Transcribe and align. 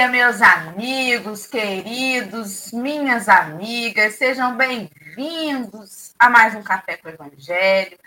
dia, 0.00 0.08
meus 0.08 0.40
amigos 0.40 1.46
queridos, 1.46 2.72
minhas 2.72 3.28
amigas, 3.28 4.14
sejam 4.14 4.56
bem-vindos 4.56 6.14
a 6.18 6.30
mais 6.30 6.54
um 6.54 6.62
Café 6.62 6.96
com 6.96 7.08
o 7.08 7.12
Evangelho. 7.12 7.98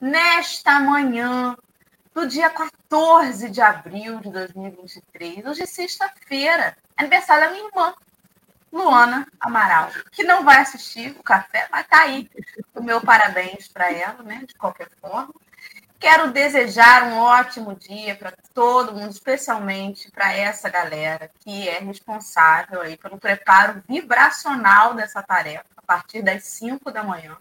Nesta 0.00 0.80
manhã 0.80 1.54
do 2.14 2.26
dia 2.26 2.48
14 2.48 3.50
de 3.50 3.60
abril 3.60 4.18
de 4.20 4.30
2023, 4.30 5.44
hoje 5.44 5.62
é 5.64 5.66
sexta-feira, 5.66 6.74
aniversário 6.96 7.44
da 7.44 7.50
minha 7.50 7.68
irmã, 7.68 7.94
Luana 8.72 9.28
Amaral, 9.38 9.90
que 10.10 10.24
não 10.24 10.44
vai 10.44 10.62
assistir 10.62 11.14
o 11.18 11.22
café, 11.22 11.68
mas 11.70 11.86
tá 11.86 12.00
aí. 12.00 12.30
O 12.74 12.82
meu 12.82 12.98
parabéns 13.02 13.68
para 13.68 13.92
ela, 13.92 14.22
né? 14.22 14.42
De 14.48 14.54
qualquer 14.54 14.88
forma. 15.02 15.34
Quero 16.02 16.32
desejar 16.32 17.04
um 17.04 17.18
ótimo 17.20 17.76
dia 17.76 18.16
para 18.16 18.32
todo 18.52 18.92
mundo, 18.92 19.12
especialmente 19.12 20.10
para 20.10 20.32
essa 20.32 20.68
galera 20.68 21.30
que 21.38 21.68
é 21.68 21.78
responsável 21.78 22.80
aí 22.80 22.96
pelo 22.96 23.20
preparo 23.20 23.80
vibracional 23.88 24.94
dessa 24.94 25.22
tarefa, 25.22 25.64
a 25.76 25.82
partir 25.82 26.20
das 26.20 26.42
5 26.42 26.90
da 26.90 27.04
manhã, 27.04 27.36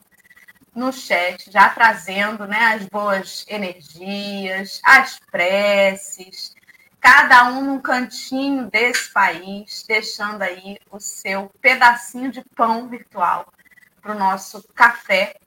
no 0.76 0.94
chat, 0.94 1.50
já 1.52 1.70
trazendo 1.70 2.46
né, 2.46 2.76
as 2.76 2.86
boas 2.86 3.44
energias, 3.48 4.80
as 4.86 5.18
preces, 5.32 6.54
cada 7.00 7.46
um 7.50 7.64
num 7.64 7.82
cantinho 7.82 8.70
desse 8.70 9.12
país, 9.12 9.84
deixando 9.88 10.44
aí 10.44 10.78
o 10.92 11.00
seu 11.00 11.52
pedacinho 11.60 12.32
de 12.32 12.44
pão 12.56 12.88
virtual 12.88 13.52
para 14.04 14.12
o 14.12 14.20
nosso 14.20 14.62
café 14.76 15.41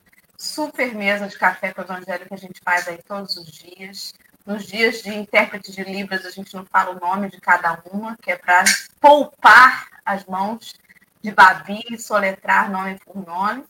super 0.44 0.94
mesa 0.94 1.26
de 1.26 1.38
café 1.38 1.72
com 1.72 1.80
o 1.80 1.84
evangelho 1.84 2.26
que 2.26 2.34
a 2.34 2.38
gente 2.38 2.60
faz 2.62 2.86
aí 2.86 2.98
todos 3.02 3.36
os 3.36 3.50
dias. 3.50 4.14
Nos 4.44 4.66
dias 4.66 5.02
de 5.02 5.08
intérprete 5.08 5.72
de 5.72 5.82
Libras, 5.82 6.26
a 6.26 6.30
gente 6.30 6.54
não 6.54 6.66
fala 6.66 6.90
o 6.90 7.00
nome 7.00 7.30
de 7.30 7.40
cada 7.40 7.82
uma, 7.90 8.16
que 8.18 8.30
é 8.30 8.36
para 8.36 8.62
poupar 9.00 9.88
as 10.04 10.24
mãos 10.26 10.74
de 11.22 11.32
Babi 11.32 11.82
e 11.90 11.98
soletrar 11.98 12.70
nome 12.70 13.00
por 13.06 13.26
nome. 13.26 13.64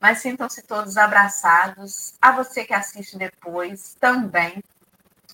Mas 0.00 0.18
sintam-se 0.18 0.62
todos 0.62 0.96
abraçados. 0.96 2.14
A 2.20 2.32
você 2.32 2.64
que 2.64 2.74
assiste 2.74 3.16
depois 3.16 3.96
também. 4.00 4.64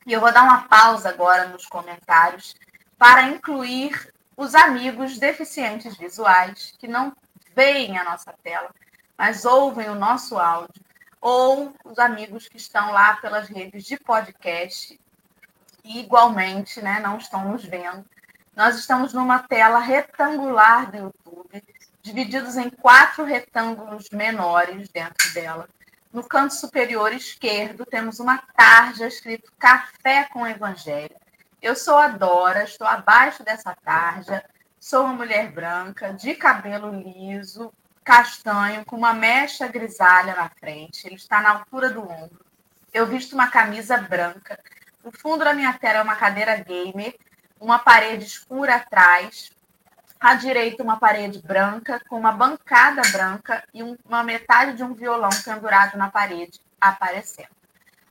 E 0.07 0.13
eu 0.13 0.21
vou 0.21 0.33
dar 0.33 0.43
uma 0.43 0.69
pausa 0.69 1.09
agora 1.09 1.49
nos 1.49 1.67
comentários 1.67 2.55
para 2.99 3.23
incluir 3.23 4.13
os 4.37 4.55
amigos 4.55 5.19
deficientes 5.19 5.97
visuais 5.97 6.75
que 6.79 6.87
não 6.87 7.17
veem 7.55 7.97
a 7.97 8.05
nossa 8.05 8.35
tela 8.43 8.71
mas 9.17 9.45
ouvem 9.45 9.89
o 9.89 9.95
nosso 9.95 10.39
áudio, 10.39 10.85
ou 11.21 11.75
os 11.85 11.99
amigos 11.99 12.49
que 12.49 12.57
estão 12.57 12.93
lá 12.93 13.17
pelas 13.17 13.49
redes 13.49 13.85
de 13.85 13.99
podcast 13.99 14.99
e 15.83 16.01
igualmente 16.01 16.83
né, 16.83 17.01
não 17.01 17.17
estão 17.17 17.49
nos 17.49 17.65
vendo. 17.65 18.05
Nós 18.55 18.77
estamos 18.79 19.13
numa 19.13 19.41
tela 19.41 19.79
retangular 19.79 20.91
do 20.91 20.97
YouTube, 20.97 21.65
divididos 22.03 22.57
em 22.57 22.71
quatro 22.71 23.25
retângulos 23.25 24.09
menores 24.11 24.89
dentro 24.89 25.33
dela. 25.35 25.69
No 26.13 26.25
canto 26.25 26.55
superior 26.55 27.13
esquerdo 27.13 27.85
temos 27.85 28.21
uma 28.21 28.39
tarja 28.57 29.07
escrito 29.07 29.53
Café 29.59 30.25
com 30.33 30.47
Evangelho. 30.47 31.15
Eu 31.61 31.75
sou 31.75 31.99
a 31.99 32.09
Dora, 32.09 32.65
estou 32.65 32.87
abaixo 32.87 33.43
dessa 33.43 33.77
tarja, 33.85 34.45
sou 34.79 35.05
uma 35.05 35.15
mulher 35.15 35.51
branca, 35.53 36.13
de 36.13 36.35
cabelo 36.35 36.91
liso, 36.91 37.73
castanho, 38.07 38.85
com 38.85 38.95
uma 38.95 39.13
mecha 39.13 39.67
grisalha 39.67 40.37
na 40.37 40.49
frente. 40.49 41.05
Ele 41.05 41.17
está 41.17 41.43
na 41.43 41.51
altura 41.51 41.91
do 41.91 42.09
ombro. 42.09 42.47
Eu 42.95 43.05
visto 43.05 43.33
uma 43.33 43.49
camisa 43.49 43.99
branca. 43.99 44.59
O 45.03 45.11
fundo 45.11 45.45
da 45.45 45.53
minha 45.53 45.73
tela 45.73 45.99
é 45.99 46.03
uma 46.03 46.15
cadeira 46.15 46.57
gamer, 46.57 47.17
uma 47.61 47.81
parede 47.81 48.25
escura 48.25 48.77
atrás. 48.77 49.51
À 50.21 50.35
direita, 50.35 50.85
uma 50.85 50.99
parede 50.99 51.43
branca, 51.43 52.01
com 52.09 52.17
uma 52.17 52.31
bancada 52.31 53.03
branca 53.11 53.65
e 53.75 53.83
uma 53.83 54.23
metade 54.23 54.77
de 54.77 54.85
um 54.85 54.95
violão 54.95 55.31
pendurado 55.45 55.99
na 55.99 56.09
parede 56.09 56.61
aparecendo. 56.81 57.55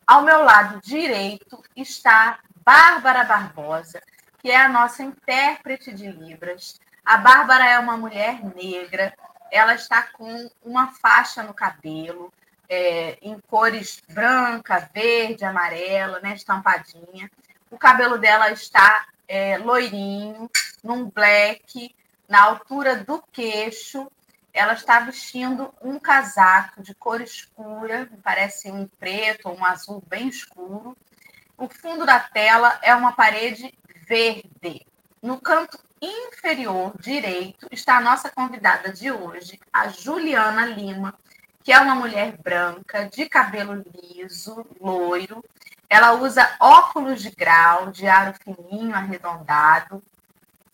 Ao 0.05 0.21
meu 0.21 0.43
lado 0.43 0.81
direito 0.81 1.63
está 1.75 2.39
Bárbara 2.65 3.23
Barbosa, 3.23 4.01
que 4.39 4.51
é 4.51 4.57
a 4.57 4.69
nossa 4.69 5.03
intérprete 5.03 5.93
de 5.93 6.11
Libras. 6.11 6.79
A 7.03 7.17
Bárbara 7.17 7.65
é 7.65 7.79
uma 7.79 7.97
mulher 7.97 8.43
negra, 8.55 9.13
ela 9.51 9.75
está 9.75 10.03
com 10.03 10.49
uma 10.63 10.93
faixa 10.93 11.43
no 11.43 11.53
cabelo, 11.53 12.33
é, 12.69 13.17
em 13.21 13.39
cores 13.39 14.01
branca, 14.09 14.89
verde, 14.93 15.45
amarela, 15.45 16.19
né, 16.19 16.33
estampadinha. 16.33 17.29
O 17.69 17.77
cabelo 17.77 18.17
dela 18.17 18.51
está 18.51 19.07
é, 19.27 19.57
loirinho, 19.57 20.49
num 20.83 21.09
black, 21.09 21.95
na 22.27 22.43
altura 22.43 22.97
do 22.97 23.21
queixo. 23.31 24.11
Ela 24.53 24.73
está 24.73 24.99
vestindo 25.01 25.73
um 25.81 25.99
casaco 25.99 26.81
de 26.81 26.95
cor 26.95 27.21
escura, 27.21 28.09
parece 28.23 28.71
um 28.71 28.87
preto 28.87 29.49
ou 29.49 29.57
um 29.57 29.65
azul 29.65 30.01
bem 30.07 30.29
escuro. 30.29 30.97
O 31.57 31.67
fundo 31.67 32.05
da 32.05 32.19
tela 32.19 32.79
é 32.81 32.95
uma 32.95 33.13
parede 33.13 33.77
verde. 34.07 34.85
No 35.25 35.41
canto 35.41 35.79
inferior 35.99 36.93
direito 36.99 37.67
está 37.71 37.97
a 37.97 37.99
nossa 37.99 38.29
convidada 38.29 38.93
de 38.93 39.11
hoje, 39.11 39.59
a 39.73 39.87
Juliana 39.87 40.67
Lima, 40.67 41.15
que 41.63 41.71
é 41.71 41.79
uma 41.79 41.95
mulher 41.95 42.37
branca, 42.37 43.09
de 43.09 43.27
cabelo 43.27 43.83
liso, 43.91 44.63
loiro. 44.79 45.43
Ela 45.89 46.13
usa 46.13 46.55
óculos 46.59 47.23
de 47.23 47.31
grau, 47.31 47.89
de 47.89 48.05
aro 48.05 48.35
fininho, 48.35 48.93
arredondado. 48.93 50.03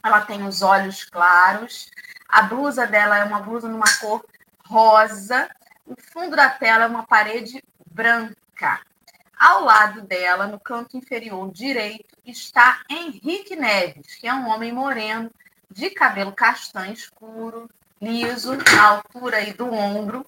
Ela 0.03 0.19
tem 0.19 0.43
os 0.45 0.61
olhos 0.61 1.05
claros. 1.05 1.89
A 2.27 2.41
blusa 2.41 2.85
dela 2.85 3.19
é 3.19 3.23
uma 3.23 3.39
blusa 3.39 3.69
numa 3.69 3.87
cor 4.01 4.21
rosa. 4.65 5.49
O 5.87 5.95
fundo 6.11 6.35
da 6.35 6.49
tela 6.49 6.83
é 6.83 6.87
uma 6.87 7.07
parede 7.07 7.63
branca. 7.89 8.81
Ao 9.41 9.63
lado 9.63 10.03
dela, 10.03 10.45
no 10.45 10.59
canto 10.59 10.95
inferior 10.95 11.51
direito, 11.51 12.15
está 12.23 12.81
Henrique 12.87 13.55
Neves, 13.55 14.13
que 14.13 14.27
é 14.27 14.33
um 14.35 14.47
homem 14.47 14.71
moreno, 14.71 15.31
de 15.67 15.89
cabelo 15.89 16.31
castanho 16.31 16.93
escuro, 16.93 17.67
liso, 17.99 18.55
na 18.55 18.87
altura 18.87 19.37
aí 19.37 19.51
do 19.51 19.65
ombro. 19.73 20.23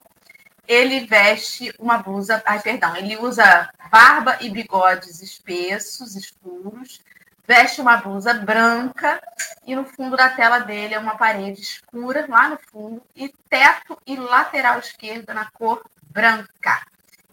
Ele 0.67 1.01
veste 1.01 1.71
uma 1.77 1.99
blusa, 1.99 2.41
ai, 2.43 2.59
perdão, 2.59 2.95
ele 2.95 3.15
usa 3.15 3.69
barba 3.91 4.39
e 4.41 4.49
bigodes 4.49 5.21
espessos, 5.21 6.15
escuros, 6.15 6.99
veste 7.47 7.81
uma 7.81 7.97
blusa 7.97 8.33
branca 8.33 9.21
e 9.63 9.75
no 9.75 9.85
fundo 9.85 10.17
da 10.17 10.29
tela 10.29 10.57
dele 10.57 10.95
é 10.95 10.99
uma 10.99 11.15
parede 11.15 11.61
escura, 11.61 12.25
lá 12.27 12.49
no 12.49 12.57
fundo, 12.57 13.03
e 13.15 13.29
teto 13.47 13.95
e 14.07 14.15
lateral 14.15 14.79
esquerda 14.79 15.35
na 15.35 15.51
cor 15.51 15.87
branca. 16.01 16.81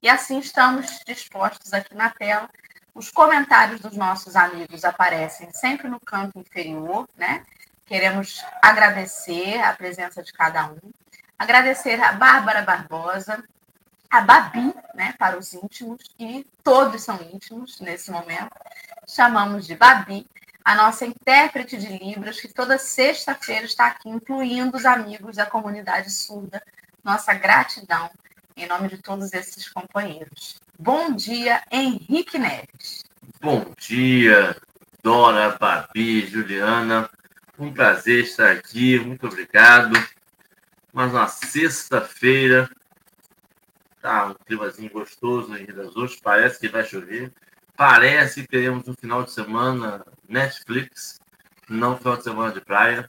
E 0.03 0.09
assim 0.09 0.39
estamos 0.39 1.01
dispostos 1.07 1.75
aqui 1.75 1.95
na 1.95 2.09
tela. 2.09 2.49
Os 2.95 3.11
comentários 3.11 3.81
dos 3.81 3.97
nossos 3.97 4.35
amigos 4.35 4.85
aparecem 4.85 5.53
sempre 5.53 5.89
no 5.89 6.01
canto 6.01 6.39
inferior, 6.39 7.07
né? 7.17 7.45
Queremos 7.85 8.43
agradecer 8.63 9.61
a 9.61 9.75
presença 9.75 10.23
de 10.23 10.33
cada 10.33 10.67
um, 10.69 10.79
agradecer 11.39 12.01
a 12.03 12.13
Bárbara 12.13 12.63
Barbosa, 12.63 13.45
a 14.09 14.21
Babi, 14.21 14.75
né, 14.95 15.15
para 15.19 15.39
os 15.39 15.53
íntimos, 15.53 16.01
e 16.19 16.47
todos 16.65 17.03
são 17.03 17.21
íntimos 17.33 17.81
nesse 17.81 18.11
momento. 18.11 18.51
Chamamos 19.09 19.67
de 19.67 19.75
Babi, 19.75 20.27
a 20.65 20.75
nossa 20.75 21.05
intérprete 21.05 21.77
de 21.77 21.99
Libras, 21.99 22.41
que 22.41 22.49
toda 22.49 22.79
sexta-feira 22.79 23.65
está 23.65 23.87
aqui, 23.89 24.09
incluindo 24.09 24.77
os 24.77 24.85
amigos 24.85 25.37
da 25.37 25.47
comunidade 25.47 26.11
surda. 26.11 26.63
Nossa 27.05 27.35
gratidão 27.35 28.11
em 28.61 28.67
nome 28.67 28.89
de 28.89 28.99
todos 28.99 29.33
esses 29.33 29.71
companheiros. 29.71 30.61
Bom 30.79 31.13
dia, 31.15 31.63
Henrique 31.73 32.39
Neves. 32.39 33.03
Bom 33.41 33.65
dia, 33.79 34.55
Dora, 35.03 35.57
Babi, 35.59 36.27
Juliana. 36.27 37.09
Um 37.59 37.73
prazer 37.73 38.25
estar 38.25 38.51
aqui, 38.51 38.99
muito 38.99 39.27
obrigado. 39.27 39.93
Mais 40.93 41.11
uma 41.11 41.27
sexta-feira. 41.27 42.69
Tá 44.03 44.27
um 44.27 44.35
climazinho 44.45 44.91
gostoso 44.91 45.57
em 45.57 45.65
Rio 45.65 45.77
das 45.77 45.97
Ostras, 45.97 46.21
parece 46.23 46.61
que 46.61 46.69
vai 46.69 46.85
chover. 46.85 47.33
Parece 47.75 48.43
que 48.43 48.49
teremos 48.49 48.87
um 48.87 48.95
final 48.95 49.23
de 49.23 49.33
semana 49.33 50.05
Netflix, 50.29 51.19
não 51.67 51.97
final 51.97 52.19
de 52.19 52.25
semana 52.25 52.53
de 52.53 52.61
praia. 52.61 53.09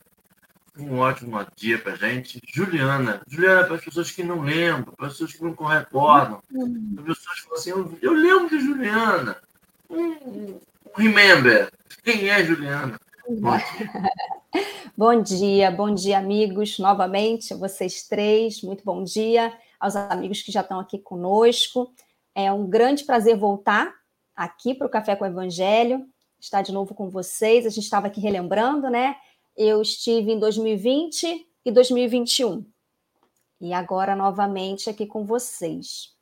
Um 0.77 1.00
ótimo 1.00 1.38
dia 1.56 1.77
para 1.77 1.95
gente. 1.95 2.41
Juliana, 2.47 3.21
Juliana, 3.27 3.65
para 3.65 3.75
as 3.75 3.83
pessoas 3.83 4.12
que 4.12 4.23
não 4.23 4.41
lembram, 4.41 4.94
para 4.94 5.07
as 5.07 5.13
pessoas 5.13 5.33
que 5.33 5.44
não 5.44 5.53
recordam, 5.53 6.41
uhum. 6.51 6.95
para 6.95 7.12
as 7.12 7.18
pessoas 7.18 7.39
que 7.39 7.44
falam 7.44 7.59
assim, 7.59 7.69
eu, 7.71 7.97
eu 8.01 8.13
lembro 8.13 8.50
de 8.50 8.59
Juliana. 8.63 9.38
Um 9.89 10.59
remember. 10.95 11.71
Quem 12.03 12.29
é 12.29 12.44
Juliana? 12.44 13.00
Bom 13.27 13.57
dia. 13.59 14.12
bom 14.97 15.21
dia, 15.21 15.71
bom 15.71 15.94
dia, 15.94 16.18
amigos, 16.18 16.79
novamente, 16.79 17.53
vocês 17.53 18.07
três, 18.07 18.62
muito 18.62 18.83
bom 18.83 19.03
dia 19.03 19.53
aos 19.81 19.95
amigos 19.95 20.41
que 20.41 20.51
já 20.51 20.62
estão 20.62 20.79
aqui 20.79 21.00
conosco. 21.00 21.91
É 22.35 22.51
um 22.51 22.69
grande 22.69 23.03
prazer 23.03 23.35
voltar 23.35 23.94
aqui 24.35 24.73
para 24.73 24.88
o 24.88 24.89
Café 24.89 25.15
com 25.15 25.25
o 25.25 25.27
Evangelho. 25.27 26.06
estar 26.39 26.62
de 26.62 26.71
novo 26.71 26.94
com 26.94 27.09
vocês. 27.09 27.65
A 27.65 27.69
gente 27.69 27.83
estava 27.83 28.07
aqui 28.07 28.21
relembrando, 28.21 28.89
né? 28.89 29.15
Eu 29.56 29.81
estive 29.81 30.31
em 30.31 30.39
2020 30.39 31.48
e 31.65 31.71
2021. 31.71 32.65
E 33.59 33.74
agora 33.74 34.15
novamente 34.15 34.89
aqui 34.89 35.06
com 35.06 35.25
vocês. 35.25 36.15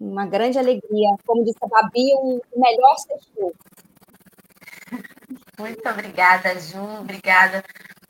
Uma 0.00 0.26
grande 0.26 0.58
alegria, 0.58 1.10
como 1.24 1.44
disse 1.44 1.58
a 1.62 1.68
Babi, 1.68 2.12
o 2.14 2.42
um 2.54 2.60
melhor 2.60 2.96
sexto. 2.98 3.54
Muito 5.58 5.88
obrigada, 5.88 6.58
Ju. 6.58 6.82
Obrigada 7.00 7.62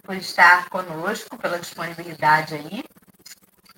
por 0.02 0.16
estar 0.16 0.70
conosco, 0.70 1.36
pela 1.36 1.58
disponibilidade 1.58 2.54
aí. 2.54 2.82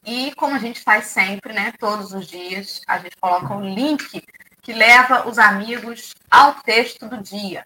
E 0.06 0.32
como 0.36 0.54
a 0.54 0.58
gente 0.58 0.80
faz 0.80 1.06
sempre, 1.06 1.52
né? 1.52 1.72
Todos 1.78 2.12
os 2.12 2.26
dias, 2.26 2.82
a 2.86 2.98
gente 2.98 3.16
coloca 3.16 3.52
um 3.54 3.68
link 3.68 4.22
que 4.62 4.72
leva 4.72 5.28
os 5.28 5.38
amigos 5.38 6.14
ao 6.30 6.54
texto 6.62 7.08
do 7.08 7.20
dia. 7.22 7.64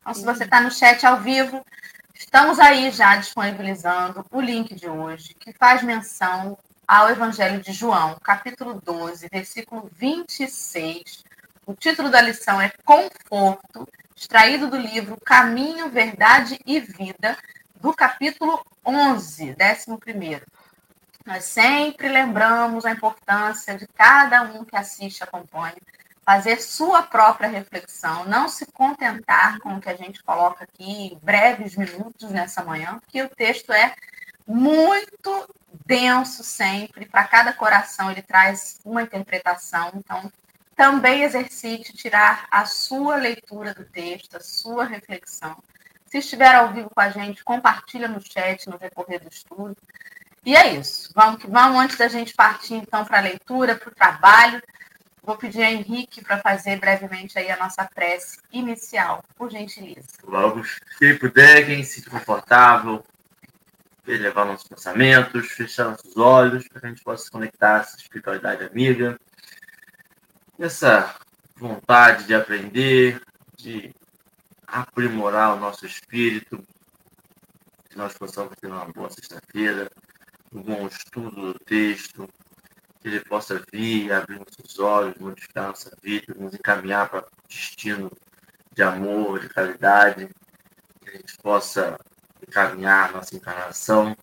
Então, 0.00 0.14
se 0.14 0.24
você 0.24 0.44
está 0.44 0.60
no 0.60 0.70
chat 0.70 1.04
ao 1.04 1.20
vivo, 1.20 1.64
estamos 2.14 2.58
aí 2.58 2.90
já 2.90 3.16
disponibilizando 3.16 4.24
o 4.30 4.40
link 4.40 4.74
de 4.74 4.88
hoje, 4.88 5.34
que 5.34 5.52
faz 5.52 5.82
menção 5.82 6.58
ao 6.88 7.10
Evangelho 7.10 7.60
de 7.60 7.72
João, 7.72 8.16
capítulo 8.22 8.80
12, 8.82 9.28
versículo 9.30 9.90
26. 9.92 11.22
O 11.66 11.74
título 11.74 12.08
da 12.08 12.20
lição 12.20 12.60
é 12.60 12.72
Conforto, 12.82 13.86
extraído 14.16 14.68
do 14.68 14.76
livro 14.76 15.18
Caminho, 15.20 15.90
Verdade 15.90 16.58
e 16.64 16.80
Vida, 16.80 17.36
do 17.76 17.92
capítulo 17.92 18.64
11, 18.84 19.54
11. 19.54 20.42
Nós 21.26 21.44
sempre 21.44 22.08
lembramos 22.08 22.86
a 22.86 22.90
importância 22.90 23.76
de 23.76 23.86
cada 23.88 24.42
um 24.42 24.64
que 24.64 24.74
assiste 24.74 25.20
e 25.20 25.24
acompanha 25.24 25.76
fazer 26.30 26.62
sua 26.62 27.02
própria 27.02 27.48
reflexão, 27.48 28.24
não 28.24 28.48
se 28.48 28.64
contentar 28.66 29.58
com 29.58 29.74
o 29.74 29.80
que 29.80 29.88
a 29.88 29.96
gente 29.96 30.22
coloca 30.22 30.62
aqui 30.62 30.84
em 30.84 31.18
breves 31.20 31.74
minutos 31.74 32.30
nessa 32.30 32.62
manhã, 32.62 33.00
porque 33.00 33.20
o 33.20 33.28
texto 33.28 33.72
é 33.72 33.96
muito 34.46 35.52
denso 35.84 36.44
sempre, 36.44 37.04
para 37.04 37.24
cada 37.24 37.52
coração 37.52 38.12
ele 38.12 38.22
traz 38.22 38.78
uma 38.84 39.02
interpretação, 39.02 39.90
então 39.96 40.30
também 40.76 41.24
exercite 41.24 41.96
tirar 41.96 42.46
a 42.48 42.64
sua 42.64 43.16
leitura 43.16 43.74
do 43.74 43.84
texto, 43.84 44.36
a 44.36 44.40
sua 44.40 44.84
reflexão. 44.84 45.56
Se 46.06 46.18
estiver 46.18 46.54
ao 46.54 46.72
vivo 46.72 46.90
com 46.90 47.00
a 47.00 47.10
gente, 47.10 47.42
compartilha 47.42 48.06
no 48.06 48.20
chat 48.20 48.68
no 48.68 48.78
decorrer 48.78 49.20
do 49.20 49.28
estudo. 49.28 49.76
E 50.46 50.54
é 50.54 50.74
isso. 50.74 51.10
Vamos 51.12 51.42
que 51.42 51.50
vamos 51.50 51.82
antes 51.82 51.96
da 51.96 52.06
gente 52.06 52.34
partir 52.34 52.74
então 52.74 53.04
para 53.04 53.18
a 53.18 53.22
leitura, 53.22 53.74
para 53.74 53.88
o 53.88 53.94
trabalho. 53.94 54.62
Vou 55.22 55.36
pedir 55.36 55.62
a 55.62 55.70
Henrique 55.70 56.24
para 56.24 56.38
fazer 56.38 56.78
brevemente 56.80 57.38
aí 57.38 57.50
a 57.50 57.56
nossa 57.56 57.84
prece 57.84 58.38
inicial, 58.50 59.22
por 59.36 59.50
gentileza. 59.50 60.08
Vamos, 60.24 60.80
quem 60.98 61.18
puder, 61.18 61.66
quem 61.66 61.84
se 61.84 62.02
confortável, 62.08 63.04
elevar 64.06 64.46
nossos 64.46 64.66
pensamentos, 64.66 65.50
fechar 65.52 65.90
nossos 65.90 66.16
olhos, 66.16 66.66
para 66.68 66.80
que 66.80 66.86
a 66.86 66.90
gente 66.90 67.04
possa 67.04 67.24
se 67.24 67.30
conectar 67.30 67.76
a 67.76 67.80
essa 67.80 67.96
espiritualidade 67.98 68.64
amiga, 68.64 69.20
essa 70.58 71.14
vontade 71.54 72.24
de 72.24 72.34
aprender, 72.34 73.20
de 73.56 73.94
aprimorar 74.66 75.54
o 75.54 75.60
nosso 75.60 75.84
espírito, 75.84 76.64
que 77.88 77.98
nós 77.98 78.16
possamos 78.16 78.54
ter 78.58 78.68
uma 78.68 78.86
boa 78.86 79.10
sexta-feira, 79.10 79.90
um 80.52 80.62
bom 80.62 80.86
estudo 80.86 81.52
do 81.52 81.58
texto, 81.58 82.28
que 83.00 83.08
ele 83.08 83.20
possa 83.20 83.62
vir, 83.72 84.12
abrir 84.12 84.38
nossos 84.38 84.78
olhos, 84.78 85.18
modificar 85.18 85.68
nossa 85.68 85.90
vida, 86.02 86.34
nos 86.38 86.54
encaminhar 86.54 87.08
para 87.08 87.20
um 87.20 87.48
destino 87.48 88.12
de 88.72 88.82
amor, 88.82 89.40
de 89.40 89.48
caridade, 89.48 90.28
que 91.00 91.10
a 91.10 91.12
gente 91.12 91.36
possa 91.38 91.98
encaminhar 92.46 93.12
nossa 93.12 93.34
encarnação 93.34 94.16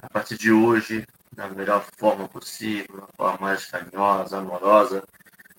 a 0.00 0.08
partir 0.08 0.38
de 0.38 0.52
hoje 0.52 1.06
da 1.32 1.48
melhor 1.48 1.84
forma 1.96 2.28
possível, 2.28 3.00
da 3.00 3.06
forma 3.16 3.48
mais 3.48 3.66
carinhosa, 3.66 4.38
amorosa, 4.38 5.02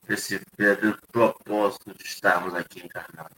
esse 0.08 0.42
verdadeiro 0.58 0.98
propósito 1.12 1.94
de 1.94 2.04
estarmos 2.04 2.54
aqui 2.56 2.86
encarnados. 2.86 3.36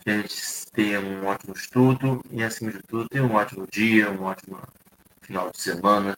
Que 0.00 0.10
a 0.10 0.16
gente 0.16 0.66
tenha 0.72 1.00
um 1.00 1.26
ótimo 1.26 1.54
estudo 1.54 2.22
e, 2.30 2.42
acima 2.42 2.72
de 2.72 2.82
tudo, 2.82 3.08
tenha 3.08 3.24
um 3.24 3.34
ótimo 3.34 3.66
dia, 3.70 4.10
um 4.10 4.24
ótimo 4.24 4.60
final 5.22 5.50
de 5.50 5.60
semana 5.60 6.16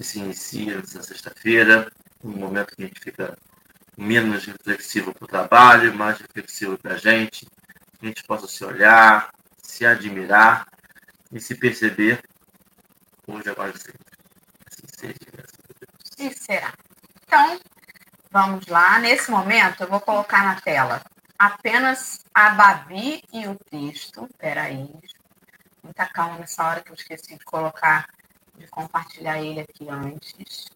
que 0.00 0.04
se 0.06 0.18
inicia 0.18 0.78
nessa 0.78 1.02
sexta-feira, 1.02 1.92
um 2.24 2.30
momento 2.30 2.74
que 2.74 2.82
a 2.82 2.86
gente 2.86 3.00
fica 3.00 3.36
menos 3.98 4.46
reflexivo 4.46 5.12
para 5.12 5.24
o 5.26 5.28
trabalho, 5.28 5.94
mais 5.94 6.18
reflexivo 6.18 6.78
para 6.78 6.94
a 6.94 6.96
gente, 6.96 7.44
que 7.44 8.06
a 8.06 8.06
gente 8.06 8.24
possa 8.24 8.48
se 8.48 8.64
olhar, 8.64 9.30
se 9.62 9.84
admirar 9.84 10.66
e 11.30 11.38
se 11.38 11.54
perceber 11.54 12.22
hoje, 13.26 13.50
agora 13.50 13.74
e 13.76 13.78
sempre. 13.78 14.00
Assim 14.66 14.86
seja, 14.88 15.18
graças 15.32 15.58
a 15.68 15.72
Deus. 15.78 16.32
E 16.32 16.34
será. 16.34 16.72
Então, 17.26 17.60
vamos 18.30 18.66
lá. 18.68 18.98
Nesse 19.00 19.30
momento, 19.30 19.82
eu 19.82 19.88
vou 19.88 20.00
colocar 20.00 20.42
na 20.46 20.58
tela 20.62 21.02
apenas 21.38 22.24
a 22.32 22.48
Babi 22.50 23.22
e 23.34 23.46
o 23.46 23.54
texto. 23.70 24.26
Peraí. 24.38 24.88
Muita 25.82 26.06
calma 26.06 26.38
nessa 26.38 26.64
hora 26.64 26.80
que 26.80 26.90
eu 26.90 26.94
esqueci 26.94 27.36
de 27.36 27.44
colocar 27.44 28.08
de 28.60 28.68
compartilhar 28.68 29.40
ele 29.42 29.60
aqui 29.60 29.88
antes. 29.88 30.66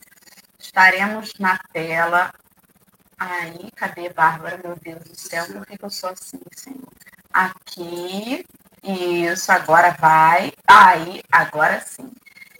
Estaremos 0.58 1.34
na 1.38 1.58
tela. 1.72 2.32
Aí, 3.18 3.70
cadê 3.76 4.08
Bárbara? 4.08 4.60
Meu 4.62 4.76
Deus 4.76 5.04
do 5.04 5.14
céu, 5.14 5.46
por 5.46 5.66
que 5.66 5.78
eu 5.80 5.90
sou 5.90 6.10
assim, 6.10 6.40
Senhor? 6.52 6.88
Aqui. 7.32 8.44
Isso, 8.82 9.52
agora 9.52 9.92
vai. 9.92 10.52
Aí, 10.66 11.22
agora 11.30 11.80
sim. 11.80 12.10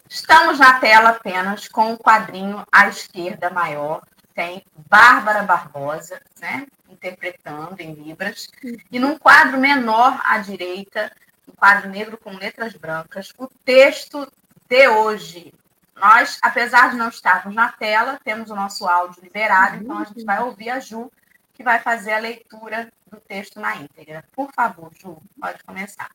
Estamos 0.09 0.59
na 0.59 0.79
tela 0.79 1.11
apenas 1.11 1.67
com 1.67 1.93
o 1.93 1.99
quadrinho 1.99 2.65
à 2.71 2.89
esquerda 2.89 3.51
maior, 3.51 4.01
tem 4.35 4.65
Bárbara 4.89 5.43
Barbosa, 5.43 6.21
né? 6.41 6.67
Interpretando 6.89 7.81
em 7.81 7.95
Libras. 7.95 8.49
E 8.93 8.99
num 8.99 9.19
quadro 9.19 9.59
menor 9.59 10.21
à 10.25 10.39
direita, 10.39 11.11
um 11.49 11.53
quadro 11.53 11.89
negro 11.89 12.17
com 12.17 12.31
letras 12.37 12.75
brancas, 12.75 13.33
o 13.37 13.49
texto 13.65 14.31
de 14.75 14.89
hoje. 14.89 15.55
Nós, 15.95 16.37
apesar 16.43 16.91
de 16.91 16.97
não 16.97 17.09
estarmos 17.09 17.55
na 17.55 17.71
tela, 17.71 18.19
temos 18.25 18.51
o 18.51 18.57
nosso 18.57 18.85
áudio 18.89 19.23
liberado, 19.23 19.77
então 19.77 19.99
a 19.99 20.05
gente 20.05 20.25
vai 20.25 20.43
ouvir 20.43 20.69
a 20.71 20.81
Ju, 20.81 21.13
que 21.53 21.63
vai 21.63 21.79
fazer 21.79 22.13
a 22.13 22.19
leitura 22.19 22.93
do 23.09 23.21
texto 23.21 23.61
na 23.61 23.77
íntegra. 23.77 24.25
Por 24.33 24.51
favor, 24.53 24.91
Ju, 24.93 25.17
pode 25.41 25.63
começar. 25.63 26.11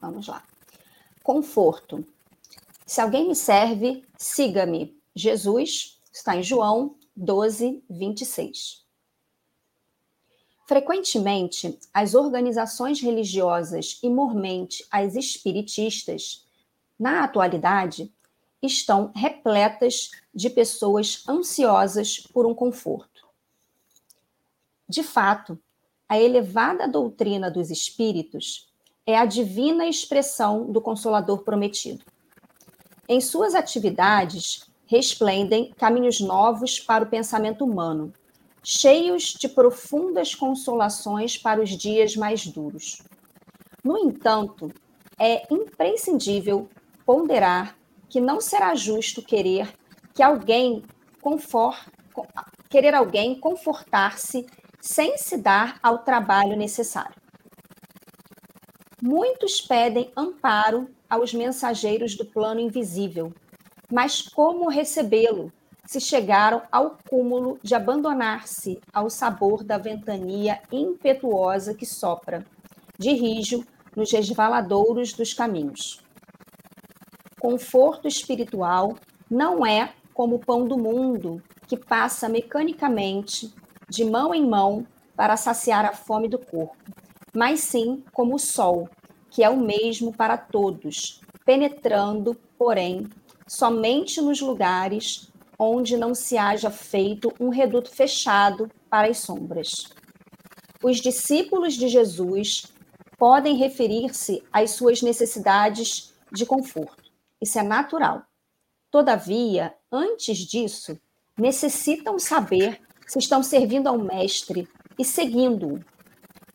Vamos 0.00 0.28
lá. 0.28 0.42
Conforto. 1.22 2.06
Se 2.86 3.02
alguém 3.02 3.28
me 3.28 3.36
serve, 3.36 4.02
siga-me. 4.16 4.98
Jesus 5.14 6.00
está 6.10 6.36
em 6.36 6.42
João 6.42 6.96
12, 7.14 7.84
26. 7.90 8.85
Frequentemente, 10.66 11.78
as 11.94 12.16
organizações 12.16 13.00
religiosas 13.00 14.00
e 14.02 14.10
mormente 14.10 14.84
as 14.90 15.14
espiritistas, 15.14 16.44
na 16.98 17.22
atualidade, 17.22 18.12
estão 18.60 19.12
repletas 19.14 20.10
de 20.34 20.50
pessoas 20.50 21.22
ansiosas 21.28 22.18
por 22.18 22.46
um 22.46 22.52
conforto. 22.52 23.28
De 24.88 25.04
fato, 25.04 25.56
a 26.08 26.18
elevada 26.18 26.88
doutrina 26.88 27.48
dos 27.48 27.70
espíritos 27.70 28.68
é 29.06 29.16
a 29.16 29.24
divina 29.24 29.86
expressão 29.86 30.72
do 30.72 30.80
Consolador 30.80 31.44
prometido. 31.44 32.04
Em 33.08 33.20
suas 33.20 33.54
atividades, 33.54 34.66
resplendem 34.84 35.72
caminhos 35.74 36.20
novos 36.20 36.80
para 36.80 37.04
o 37.04 37.08
pensamento 37.08 37.64
humano 37.64 38.12
cheios 38.68 39.36
de 39.38 39.48
profundas 39.48 40.34
consolações 40.34 41.38
para 41.38 41.62
os 41.62 41.70
dias 41.70 42.16
mais 42.16 42.44
duros. 42.44 43.00
No 43.84 43.96
entanto, 43.96 44.72
é 45.16 45.46
imprescindível 45.54 46.68
ponderar 47.04 47.78
que 48.08 48.20
não 48.20 48.40
será 48.40 48.74
justo 48.74 49.22
querer 49.22 49.72
que 50.12 50.20
alguém 50.20 50.82
confor, 51.22 51.78
querer 52.68 52.92
alguém 52.92 53.38
confortar-se 53.38 54.44
sem 54.80 55.16
se 55.16 55.36
dar 55.36 55.78
ao 55.80 55.98
trabalho 55.98 56.56
necessário. 56.56 57.14
Muitos 59.00 59.60
pedem 59.60 60.10
amparo 60.16 60.88
aos 61.08 61.32
mensageiros 61.32 62.16
do 62.16 62.26
plano 62.26 62.58
invisível, 62.58 63.32
mas 63.88 64.22
como 64.22 64.68
recebê-lo 64.68 65.52
se 65.86 66.00
chegaram 66.00 66.62
ao 66.70 66.98
cúmulo 67.08 67.58
de 67.62 67.74
abandonar-se 67.74 68.80
ao 68.92 69.08
sabor 69.08 69.62
da 69.62 69.78
ventania 69.78 70.60
impetuosa 70.72 71.74
que 71.74 71.86
sopra, 71.86 72.44
de 72.98 73.12
rijo, 73.12 73.64
nos 73.94 74.10
resvaladouros 74.12 75.12
dos 75.12 75.32
caminhos. 75.32 76.00
Conforto 77.40 78.08
espiritual 78.08 78.96
não 79.30 79.64
é 79.64 79.94
como 80.12 80.36
o 80.36 80.38
pão 80.38 80.66
do 80.66 80.76
mundo, 80.76 81.42
que 81.66 81.76
passa 81.76 82.28
mecanicamente, 82.28 83.54
de 83.88 84.04
mão 84.04 84.34
em 84.34 84.46
mão 84.46 84.86
para 85.14 85.36
saciar 85.36 85.84
a 85.84 85.92
fome 85.92 86.28
do 86.28 86.38
corpo, 86.38 86.76
mas 87.34 87.60
sim 87.60 88.02
como 88.12 88.34
o 88.34 88.38
sol, 88.38 88.88
que 89.30 89.44
é 89.44 89.48
o 89.48 89.56
mesmo 89.56 90.12
para 90.12 90.36
todos, 90.36 91.20
penetrando, 91.44 92.34
porém, 92.58 93.06
somente 93.46 94.20
nos 94.20 94.40
lugares 94.40 95.30
onde 95.58 95.96
não 95.96 96.14
se 96.14 96.36
haja 96.36 96.70
feito 96.70 97.32
um 97.40 97.48
reduto 97.48 97.90
fechado 97.90 98.70
para 98.90 99.08
as 99.08 99.18
sombras. 99.18 99.88
Os 100.82 100.98
discípulos 100.98 101.74
de 101.74 101.88
Jesus 101.88 102.64
podem 103.18 103.56
referir-se 103.56 104.42
às 104.52 104.72
suas 104.72 105.02
necessidades 105.02 106.14
de 106.32 106.44
conforto. 106.44 107.10
Isso 107.40 107.58
é 107.58 107.62
natural. 107.62 108.22
Todavia, 108.90 109.74
antes 109.90 110.38
disso, 110.38 110.98
necessitam 111.38 112.18
saber 112.18 112.80
se 113.06 113.18
estão 113.18 113.42
servindo 113.42 113.88
ao 113.88 113.98
Mestre 113.98 114.68
e 114.98 115.04
seguindo-o. 115.04 115.80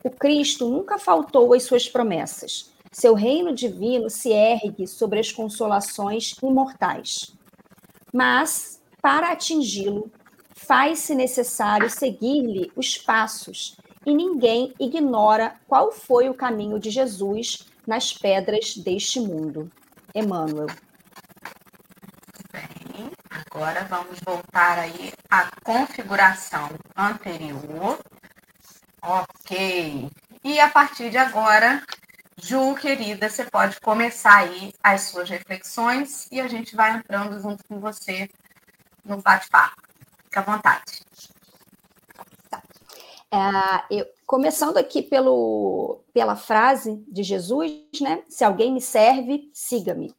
O 0.04 0.10
Cristo 0.10 0.68
nunca 0.68 0.98
faltou 0.98 1.54
às 1.54 1.62
suas 1.62 1.88
promessas. 1.88 2.72
Seu 2.90 3.14
reino 3.14 3.54
divino 3.54 4.10
se 4.10 4.30
ergue 4.30 4.86
sobre 4.86 5.18
as 5.18 5.32
consolações 5.32 6.34
imortais. 6.42 7.32
Mas, 8.12 8.81
para 9.02 9.32
atingi-lo, 9.32 10.10
faz-se 10.54 11.14
necessário 11.14 11.90
seguir-lhe 11.90 12.70
os 12.76 12.96
passos, 12.96 13.76
e 14.06 14.14
ninguém 14.14 14.72
ignora 14.78 15.56
qual 15.66 15.90
foi 15.92 16.28
o 16.28 16.34
caminho 16.34 16.78
de 16.78 16.90
Jesus 16.90 17.66
nas 17.86 18.12
pedras 18.12 18.76
deste 18.76 19.18
mundo. 19.18 19.70
Emmanuel. 20.14 20.68
Bem, 22.52 23.10
agora 23.28 23.84
vamos 23.84 24.20
voltar 24.20 24.78
aí 24.78 25.12
à 25.28 25.50
configuração 25.62 26.68
anterior. 26.96 27.98
Ok. 29.02 30.08
E 30.44 30.60
a 30.60 30.68
partir 30.68 31.10
de 31.10 31.18
agora, 31.18 31.82
Ju, 32.36 32.74
querida, 32.74 33.28
você 33.28 33.44
pode 33.44 33.80
começar 33.80 34.38
aí 34.38 34.72
as 34.82 35.02
suas 35.02 35.28
reflexões 35.28 36.26
e 36.30 36.40
a 36.40 36.48
gente 36.48 36.74
vai 36.74 36.96
entrando 36.96 37.40
junto 37.40 37.64
com 37.64 37.78
você 37.78 38.28
no 39.04 39.20
bate-papo. 39.20 39.82
Fique 40.24 40.38
à 40.38 40.42
vontade. 40.42 41.00
Tá. 42.50 42.62
É, 43.30 43.98
eu, 43.98 44.06
começando 44.26 44.76
aqui 44.76 45.02
pelo, 45.02 46.04
pela 46.12 46.36
frase 46.36 47.04
de 47.08 47.22
Jesus, 47.22 47.86
né? 48.00 48.24
Se 48.28 48.44
alguém 48.44 48.72
me 48.72 48.80
serve, 48.80 49.50
siga-me. 49.52 50.14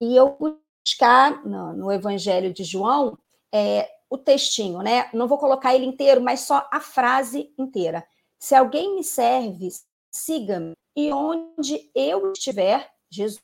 E 0.00 0.16
eu 0.16 0.36
buscar 0.84 1.44
no, 1.44 1.72
no 1.72 1.92
Evangelho 1.92 2.52
de 2.52 2.64
João 2.64 3.18
é, 3.52 3.90
o 4.10 4.18
textinho, 4.18 4.80
né? 4.82 5.08
Não 5.12 5.26
vou 5.26 5.38
colocar 5.38 5.74
ele 5.74 5.86
inteiro, 5.86 6.20
mas 6.20 6.40
só 6.40 6.68
a 6.72 6.80
frase 6.80 7.52
inteira. 7.58 8.06
Se 8.38 8.54
alguém 8.54 8.94
me 8.96 9.04
serve, 9.04 9.68
siga-me. 10.12 10.74
E 10.96 11.12
onde 11.12 11.90
eu 11.94 12.32
estiver, 12.32 12.92
Jesus, 13.10 13.42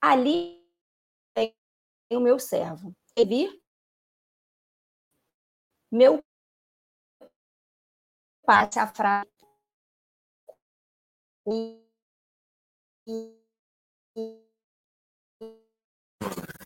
ali 0.00 0.58
tem 1.34 1.54
o 2.12 2.20
meu 2.20 2.38
servo 2.38 2.94
servir 3.18 3.60
meu 5.90 6.22
passe 8.46 8.78
a 8.78 8.86
frase 8.86 9.28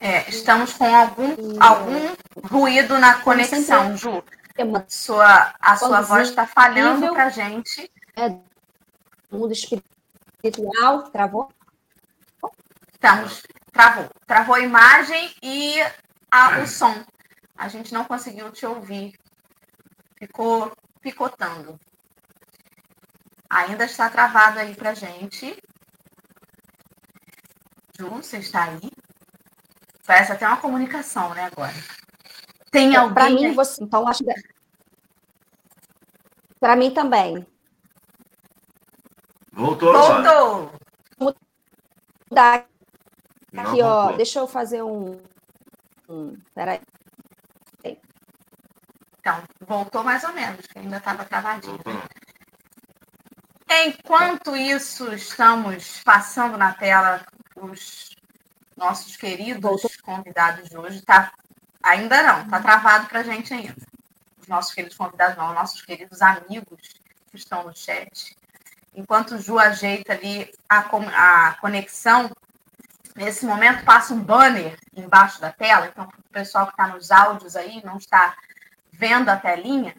é, 0.01 0.29
estamos 0.29 0.75
com 0.75 0.85
algum, 0.85 1.63
algum 1.63 2.49
ruído 2.49 2.99
na 2.99 3.23
conexão, 3.23 3.97
Ju. 3.97 4.23
Sua, 4.89 5.55
a 5.61 5.77
sua 5.77 6.03
voz 6.03 6.29
está 6.29 6.47
falhando 6.47 7.13
para 7.13 7.27
a 7.27 7.31
gente. 7.31 7.91
É, 8.17 8.29
mundo 9.31 9.53
espiritual, 9.53 11.11
travou? 11.11 11.49
Estamos, 12.93 13.45
travou. 13.73 14.11
Travou 14.27 14.55
a 14.57 14.61
imagem 14.61 15.33
e 15.41 15.79
a, 16.33 16.61
o 16.63 16.67
som. 16.67 17.05
A 17.57 17.69
gente 17.69 17.93
não 17.93 18.07
conseguiu 18.07 18.51
te 18.51 18.65
ouvir. 18.65 19.13
Ficou 20.17 20.73
picotando. 21.03 21.79
Ainda 23.51 23.85
está 23.85 24.09
travado 24.09 24.59
aí 24.59 24.75
pra 24.75 24.95
gente. 24.95 25.55
Ju, 27.99 28.09
você 28.09 28.39
está 28.39 28.65
aí? 28.65 28.91
Parece 30.07 30.33
até 30.33 30.49
uma 30.49 30.57
comunicação, 30.57 31.35
né, 31.35 31.45
agora. 31.45 31.75
Tem 32.71 32.97
alguém. 32.97 33.15
Para 33.15 33.31
mim, 33.31 33.53
você. 33.53 33.85
Então, 33.85 34.09
acho 34.09 34.25
que. 34.25 34.33
Para 36.59 36.75
mim 36.75 36.95
também. 36.95 37.47
Voltou, 39.53 39.93
Voltou. 39.93 40.73
Vou 41.19 41.37
mudar 42.31 42.67
aqui, 43.55 43.83
ó. 43.83 44.13
Deixa 44.13 44.39
eu 44.39 44.49
fazer 44.49 44.83
um. 44.83 45.21
Um 46.13 46.37
peraí. 46.55 46.81
Então, 49.19 49.43
voltou 49.61 50.03
mais 50.03 50.25
ou 50.25 50.33
menos, 50.33 50.67
que 50.67 50.79
ainda 50.79 50.97
estava 50.97 51.25
travadinho. 51.25 51.79
Enquanto 53.85 54.57
isso, 54.57 55.13
estamos 55.15 56.03
passando 56.03 56.59
na 56.59 56.75
tela 56.75 57.25
os 57.57 58.11
nossos 58.77 59.17
queridos 59.17 59.63
voltou. 59.63 59.91
convidados 60.03 60.69
de 60.69 60.77
hoje. 60.77 61.03
Tá, 61.03 61.33
ainda 61.83 62.23
não, 62.23 62.43
está 62.43 62.61
travado 62.61 63.07
para 63.07 63.21
a 63.21 63.23
gente 63.23 63.55
ainda. 63.55 63.77
Os 64.41 64.49
nossos 64.49 64.75
queridos 64.75 64.97
convidados 64.97 65.37
não, 65.37 65.51
os 65.51 65.55
nossos 65.55 65.83
queridos 65.83 66.21
amigos 66.21 67.01
que 67.31 67.37
estão 67.37 67.63
no 67.63 67.77
chat. 67.77 68.37
Enquanto 68.93 69.37
o 69.37 69.39
Ju 69.39 69.59
ajeita 69.59 70.13
ali 70.13 70.53
a, 70.69 70.81
a 70.81 71.55
conexão, 71.55 72.31
nesse 73.15 73.45
momento 73.45 73.85
passa 73.85 74.15
um 74.15 74.21
banner 74.21 74.79
embaixo 74.95 75.41
da 75.41 75.53
tela, 75.53 75.87
então 75.87 76.05
o 76.05 76.33
pessoal 76.33 76.67
que 76.67 76.73
está 76.73 76.89
nos 76.89 77.11
áudios 77.11 77.57
aí 77.57 77.83
não 77.85 77.99
está 77.99 78.35
vendo 78.93 79.29
a 79.29 79.37
telinha, 79.37 79.95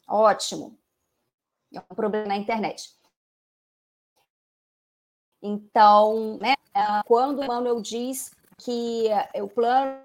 Ótimo. 0.08 0.78
É 1.74 1.80
um 1.80 1.94
problema 1.94 2.26
na 2.26 2.36
internet. 2.36 2.90
Então, 5.42 6.38
né, 6.38 6.54
quando 7.06 7.40
o 7.40 7.44
Emmanuel 7.44 7.80
diz 7.80 8.30
que 8.58 9.08
é, 9.34 9.42
o 9.42 9.48
plano, 9.48 10.02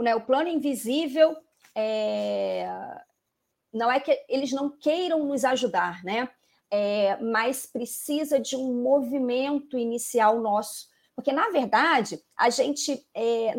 né, 0.00 0.14
o 0.14 0.20
plano 0.20 0.48
invisível 0.48 1.36
é, 1.74 2.68
não 3.72 3.90
é 3.90 3.98
que 3.98 4.24
eles 4.28 4.52
não 4.52 4.70
queiram 4.70 5.24
nos 5.24 5.44
ajudar, 5.44 6.04
né? 6.04 6.28
É, 6.70 7.16
mas 7.16 7.66
precisa 7.66 8.40
de 8.40 8.56
um 8.56 8.82
movimento 8.82 9.78
inicial 9.78 10.40
nosso, 10.40 10.88
porque 11.14 11.30
na 11.30 11.50
verdade 11.50 12.22
a 12.36 12.48
gente 12.48 13.06
é, 13.14 13.54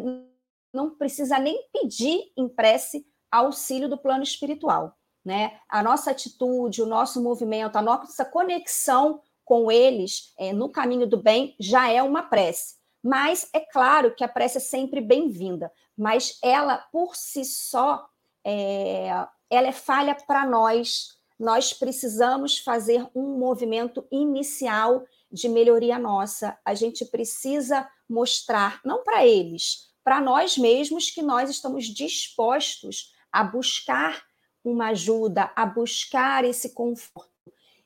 não 0.74 0.96
precisa 0.96 1.38
nem 1.38 1.68
pedir 1.72 2.32
em 2.36 2.50
prece 2.50 3.06
auxílio 3.38 3.90
do 3.90 3.98
plano 3.98 4.24
espiritual 4.24 4.96
né? 5.24 5.58
A 5.70 5.82
nossa 5.82 6.12
atitude, 6.12 6.82
o 6.82 6.86
nosso 6.86 7.22
movimento, 7.22 7.78
a 7.78 7.82
nossa 7.82 8.26
conexão 8.26 9.22
com 9.46 9.72
eles 9.72 10.34
é, 10.38 10.52
no 10.52 10.70
caminho 10.70 11.08
do 11.08 11.18
bem 11.18 11.56
já 11.60 11.90
é 11.90 12.02
uma 12.04 12.24
prece. 12.24 12.76
Mas 13.02 13.50
é 13.54 13.60
claro 13.60 14.16
que 14.16 14.24
a 14.24 14.28
prece 14.28 14.58
é 14.58 14.62
sempre 14.62 15.02
bem-vinda, 15.02 15.72
mas 15.98 16.38
ela 16.42 16.78
por 16.92 17.16
si 17.16 17.44
só 17.44 18.06
é, 18.46 19.10
ela 19.50 19.68
é 19.68 19.72
falha 19.72 20.16
para 20.16 20.46
nós 20.46 21.22
nós 21.40 21.74
precisamos 21.74 22.60
fazer 22.60 23.06
um 23.14 23.38
movimento 23.38 24.06
inicial 24.10 25.04
de 25.30 25.50
melhoria 25.50 25.98
nossa. 25.98 26.58
A 26.64 26.74
gente 26.74 27.04
precisa 27.04 27.90
mostrar, 28.08 28.80
não 28.86 29.04
para 29.04 29.26
eles, 29.26 29.92
para 30.04 30.22
nós 30.22 30.58
mesmos, 30.58 31.10
que 31.10 31.22
nós 31.22 31.50
estamos 31.50 31.86
dispostos 31.86 33.13
a 33.34 33.44
buscar 33.44 34.24
uma 34.64 34.90
ajuda, 34.90 35.52
a 35.56 35.66
buscar 35.66 36.46
esse 36.46 36.74
conforto. 36.74 37.34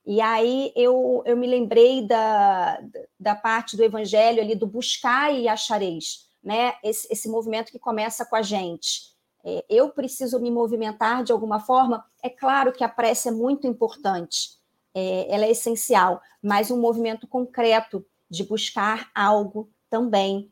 E 0.05 0.21
aí 0.21 0.71
eu, 0.75 1.23
eu 1.25 1.35
me 1.35 1.47
lembrei 1.47 2.05
da, 2.05 2.79
da 3.19 3.35
parte 3.35 3.75
do 3.75 3.83
evangelho 3.83 4.41
ali 4.41 4.55
do 4.55 4.67
buscar 4.67 5.33
e 5.33 5.47
achareis, 5.47 6.29
né? 6.43 6.75
Esse, 6.83 7.07
esse 7.11 7.27
movimento 7.27 7.71
que 7.71 7.79
começa 7.79 8.25
com 8.25 8.35
a 8.35 8.41
gente. 8.41 9.15
É, 9.43 9.65
eu 9.69 9.89
preciso 9.89 10.39
me 10.39 10.51
movimentar 10.51 11.23
de 11.23 11.31
alguma 11.31 11.59
forma. 11.59 12.05
É 12.21 12.29
claro 12.29 12.71
que 12.71 12.83
a 12.83 12.89
prece 12.89 13.29
é 13.29 13.31
muito 13.31 13.65
importante, 13.65 14.57
é, 14.93 15.33
ela 15.33 15.45
é 15.45 15.51
essencial, 15.51 16.21
mas 16.41 16.71
um 16.71 16.79
movimento 16.79 17.27
concreto 17.27 18.05
de 18.29 18.43
buscar 18.43 19.09
algo 19.15 19.69
também, 19.89 20.51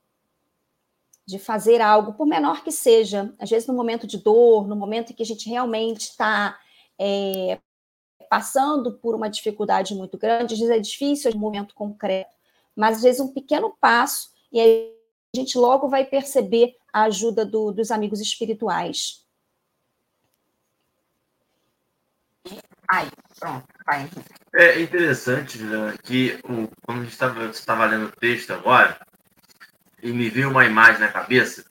de 1.25 1.39
fazer 1.39 1.81
algo, 1.81 2.13
por 2.13 2.27
menor 2.27 2.63
que 2.63 2.71
seja, 2.71 3.33
às 3.39 3.49
vezes 3.49 3.67
no 3.67 3.73
momento 3.73 4.05
de 4.05 4.17
dor, 4.17 4.67
no 4.67 4.75
momento 4.75 5.11
em 5.11 5.15
que 5.15 5.23
a 5.23 5.25
gente 5.25 5.49
realmente 5.49 6.01
está 6.01 6.57
é, 6.99 7.59
passando 8.29 8.93
por 8.99 9.15
uma 9.15 9.29
dificuldade 9.29 9.95
muito 9.95 10.17
grande, 10.17 10.53
às 10.53 10.59
vezes 10.59 10.75
é 10.75 10.79
difícil 10.79 11.31
um 11.33 11.39
momento 11.39 11.73
concreto, 11.73 12.35
mas 12.75 12.97
às 12.97 13.03
vezes 13.03 13.21
um 13.21 13.33
pequeno 13.33 13.75
passo 13.79 14.29
e 14.51 14.59
aí 14.59 14.95
a 15.35 15.37
gente 15.37 15.57
logo 15.57 15.89
vai 15.89 16.05
perceber 16.05 16.75
a 16.93 17.03
ajuda 17.03 17.45
do, 17.45 17.71
dos 17.71 17.91
amigos 17.91 18.21
espirituais. 18.21 19.25
Aí, 22.87 23.09
pronto, 23.39 23.65
vai. 23.85 24.09
É 24.53 24.79
interessante 24.79 25.57
né, 25.57 25.95
que 26.03 26.39
o, 26.43 26.69
quando 26.83 27.01
a 27.01 27.03
gente 27.03 27.53
estava 27.53 27.85
lendo 27.85 28.05
o 28.05 28.11
texto 28.11 28.51
agora, 28.53 28.99
e 30.05 30.13
me 30.13 30.29
veio 30.29 30.51
uma 30.51 30.65
imagem 30.65 31.01
na 31.01 31.07
cabeça 31.07 31.65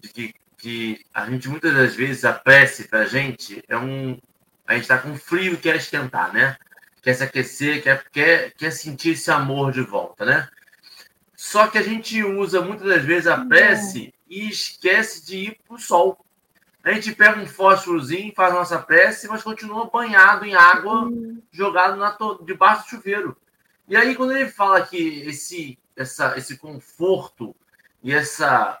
de 0.00 0.08
que, 0.08 0.34
que 0.56 1.04
a 1.12 1.26
gente 1.26 1.50
muitas 1.50 1.74
das 1.74 1.94
vezes 1.94 2.24
a 2.24 2.32
prece 2.32 2.88
para 2.88 3.00
a 3.00 3.04
gente 3.04 3.62
é 3.68 3.76
um. 3.76 4.18
A 4.66 4.72
gente 4.72 4.82
está 4.82 4.96
com 4.96 5.14
frio 5.16 5.52
e 5.52 5.56
quer 5.58 5.76
esquentar, 5.76 6.32
né? 6.32 6.56
Quer 7.02 7.14
se 7.14 7.24
aquecer, 7.24 7.82
quer, 7.82 8.04
quer, 8.10 8.52
quer 8.52 8.70
sentir 8.70 9.10
esse 9.10 9.30
amor 9.30 9.70
de 9.70 9.82
volta, 9.82 10.24
né? 10.24 10.48
Só 11.36 11.66
que 11.66 11.76
a 11.76 11.82
gente 11.82 12.22
usa 12.24 12.62
muitas 12.62 12.88
das 12.88 13.04
vezes 13.04 13.26
a 13.26 13.44
prece 13.44 14.14
e 14.28 14.48
esquece 14.48 15.26
de 15.26 15.36
ir 15.36 15.58
para 15.66 15.76
o 15.76 15.78
sol. 15.78 16.24
A 16.82 16.92
gente 16.92 17.14
pega 17.14 17.38
um 17.38 17.46
fósforozinho, 17.46 18.32
faz 18.34 18.54
nossa 18.54 18.78
prece, 18.78 19.28
mas 19.28 19.42
continua 19.42 19.90
banhado 19.90 20.46
em 20.46 20.54
água, 20.54 21.02
uhum. 21.02 21.42
jogado 21.52 21.96
na 21.96 22.12
to... 22.12 22.42
debaixo 22.44 22.84
do 22.84 22.88
chuveiro. 22.88 23.36
E 23.86 23.96
aí, 23.96 24.14
quando 24.14 24.32
ele 24.32 24.48
fala 24.48 24.84
que 24.84 25.20
esse, 25.26 25.78
essa, 25.98 26.38
esse 26.38 26.56
conforto 26.56 27.54
e 28.02 28.14
essa, 28.14 28.80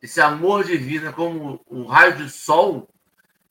esse 0.00 0.20
amor 0.20 0.64
divino 0.64 1.12
como 1.12 1.60
o 1.66 1.84
raio 1.84 2.16
de 2.16 2.30
sol, 2.30 2.88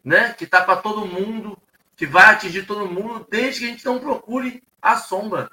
né, 0.03 0.34
que 0.34 0.45
está 0.45 0.63
para 0.63 0.77
todo 0.77 1.05
mundo, 1.05 1.58
que 1.95 2.05
vai 2.05 2.34
atingir 2.34 2.65
todo 2.65 2.89
mundo, 2.89 3.27
desde 3.29 3.60
que 3.60 3.65
a 3.65 3.69
gente 3.69 3.86
não 3.86 3.99
procure 3.99 4.63
a 4.81 4.97
sombra. 4.97 5.51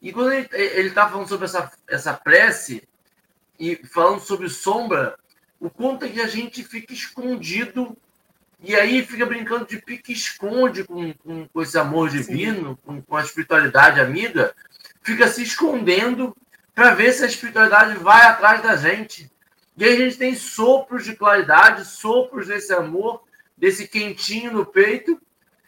E 0.00 0.12
quando 0.12 0.32
ele 0.32 0.88
está 0.88 1.08
falando 1.08 1.28
sobre 1.28 1.46
essa, 1.46 1.72
essa 1.88 2.14
prece 2.14 2.86
e 3.58 3.76
falando 3.76 4.20
sobre 4.20 4.48
sombra, 4.48 5.18
o 5.58 5.68
quanto 5.68 6.04
é 6.04 6.08
que 6.08 6.20
a 6.20 6.28
gente 6.28 6.62
fica 6.62 6.92
escondido 6.92 7.96
e 8.62 8.74
aí 8.74 9.04
fica 9.04 9.26
brincando 9.26 9.66
de 9.66 9.80
pique-esconde 9.80 10.84
com, 10.84 11.12
com, 11.14 11.48
com, 11.48 11.62
esse 11.62 11.78
amor 11.78 12.10
divino, 12.10 12.78
com, 12.84 13.02
com, 13.02 13.16
a 13.16 13.22
espiritualidade 13.22 14.00
amiga, 14.00 14.54
fica 15.02 15.28
se 15.28 15.42
escondendo 15.42 16.36
para 16.76 16.94
ver 16.94 17.10
se 17.14 17.24
a 17.24 17.26
espiritualidade 17.26 17.96
vai 17.96 18.26
atrás 18.26 18.62
da 18.62 18.76
gente. 18.76 19.32
E 19.78 19.82
aí 19.82 19.94
a 19.94 19.96
gente 19.96 20.18
tem 20.18 20.34
sopros 20.34 21.06
de 21.06 21.16
claridade, 21.16 21.86
sopros 21.86 22.48
desse 22.48 22.70
amor, 22.70 23.22
desse 23.56 23.88
quentinho 23.88 24.52
no 24.52 24.66
peito, 24.66 25.18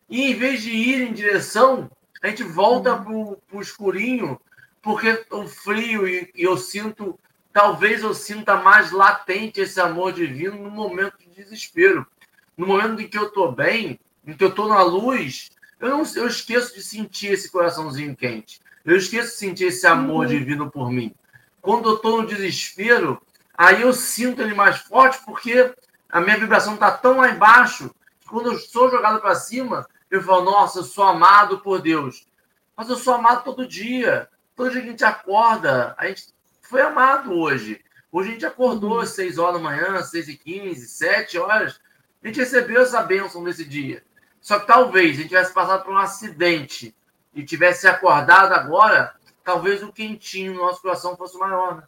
e 0.07 0.31
em 0.31 0.35
vez 0.35 0.61
de 0.61 0.71
ir 0.71 1.01
em 1.01 1.15
direção, 1.15 1.91
a 2.23 2.29
gente 2.29 2.43
volta 2.43 2.95
uhum. 2.95 3.37
para 3.49 3.57
o 3.57 3.63
escurinho, 3.63 4.39
porque 4.83 5.25
o 5.31 5.49
frio 5.49 6.07
e, 6.07 6.31
e 6.35 6.43
eu 6.43 6.59
sinto 6.59 7.19
talvez 7.55 8.03
eu 8.03 8.13
sinta 8.13 8.59
mais 8.59 8.93
latente 8.93 9.63
esse 9.63 9.81
amor 9.81 10.13
divino 10.13 10.63
no 10.63 10.71
momento 10.71 11.17
de 11.19 11.31
desespero. 11.31 12.07
No 12.55 12.67
momento 12.67 13.01
em 13.01 13.09
que 13.09 13.17
eu 13.17 13.29
estou 13.29 13.51
bem, 13.51 13.99
em 14.27 14.35
que 14.35 14.45
eu 14.45 14.51
estou 14.51 14.69
na 14.69 14.83
luz, 14.83 15.51
eu 15.81 15.89
não 15.89 16.03
eu 16.17 16.27
esqueço 16.27 16.75
de 16.75 16.83
sentir 16.83 17.29
esse 17.29 17.51
coraçãozinho 17.51 18.15
quente. 18.15 18.61
Eu 18.89 18.97
esqueço 18.97 19.33
de 19.33 19.37
sentir 19.37 19.65
esse 19.67 19.87
amor 19.87 20.25
uhum. 20.25 20.27
divino 20.27 20.71
por 20.71 20.91
mim. 20.91 21.15
Quando 21.61 21.91
eu 21.91 21.97
estou 21.97 22.23
no 22.23 22.27
desespero, 22.27 23.21
aí 23.53 23.83
eu 23.83 23.93
sinto 23.93 24.41
ele 24.41 24.55
mais 24.55 24.79
forte 24.79 25.19
porque 25.27 25.75
a 26.09 26.23
minha 26.23 26.39
vibração 26.39 26.73
está 26.73 26.91
tão 26.91 27.19
lá 27.19 27.29
embaixo 27.29 27.95
que 28.19 28.27
quando 28.27 28.51
eu 28.51 28.59
sou 28.59 28.91
jogado 28.91 29.21
para 29.21 29.35
cima, 29.35 29.87
eu 30.11 30.23
falo, 30.23 30.47
nossa, 30.47 30.79
eu 30.79 30.85
sou 30.85 31.05
amado 31.05 31.59
por 31.59 31.83
Deus. 31.83 32.27
Mas 32.75 32.89
eu 32.89 32.97
sou 32.97 33.13
amado 33.13 33.45
todo 33.45 33.69
dia. 33.69 34.27
Todo 34.57 34.71
dia 34.71 34.81
que 34.81 34.89
a 34.89 34.91
gente 34.91 35.05
acorda, 35.05 35.95
a 35.99 36.07
gente 36.07 36.29
foi 36.63 36.81
amado 36.81 37.35
hoje. 37.35 37.85
Hoje 38.11 38.31
a 38.31 38.33
gente 38.33 38.47
acordou 38.47 39.01
às 39.01 39.11
6 39.11 39.37
horas 39.37 39.61
da 39.61 39.69
manhã, 39.69 40.03
6 40.03 40.29
e 40.29 40.37
15, 40.39 40.89
7 40.89 41.37
horas. 41.37 41.79
A 42.25 42.27
gente 42.27 42.41
recebeu 42.41 42.81
essa 42.81 43.03
bênção 43.03 43.43
nesse 43.43 43.67
dia. 43.67 44.03
Só 44.41 44.59
que 44.59 44.67
talvez 44.67 45.11
a 45.11 45.17
gente 45.17 45.29
tivesse 45.29 45.53
passado 45.53 45.85
por 45.85 45.93
um 45.93 45.99
acidente 45.99 46.97
e 47.39 47.45
tivesse 47.45 47.87
acordado 47.87 48.53
agora, 48.53 49.15
talvez 49.45 49.81
o 49.81 49.93
quentinho 49.93 50.55
no 50.55 50.63
nosso 50.63 50.83
coração 50.83 51.17
fosse 51.17 51.39
maior. 51.39 51.77
Né? 51.77 51.83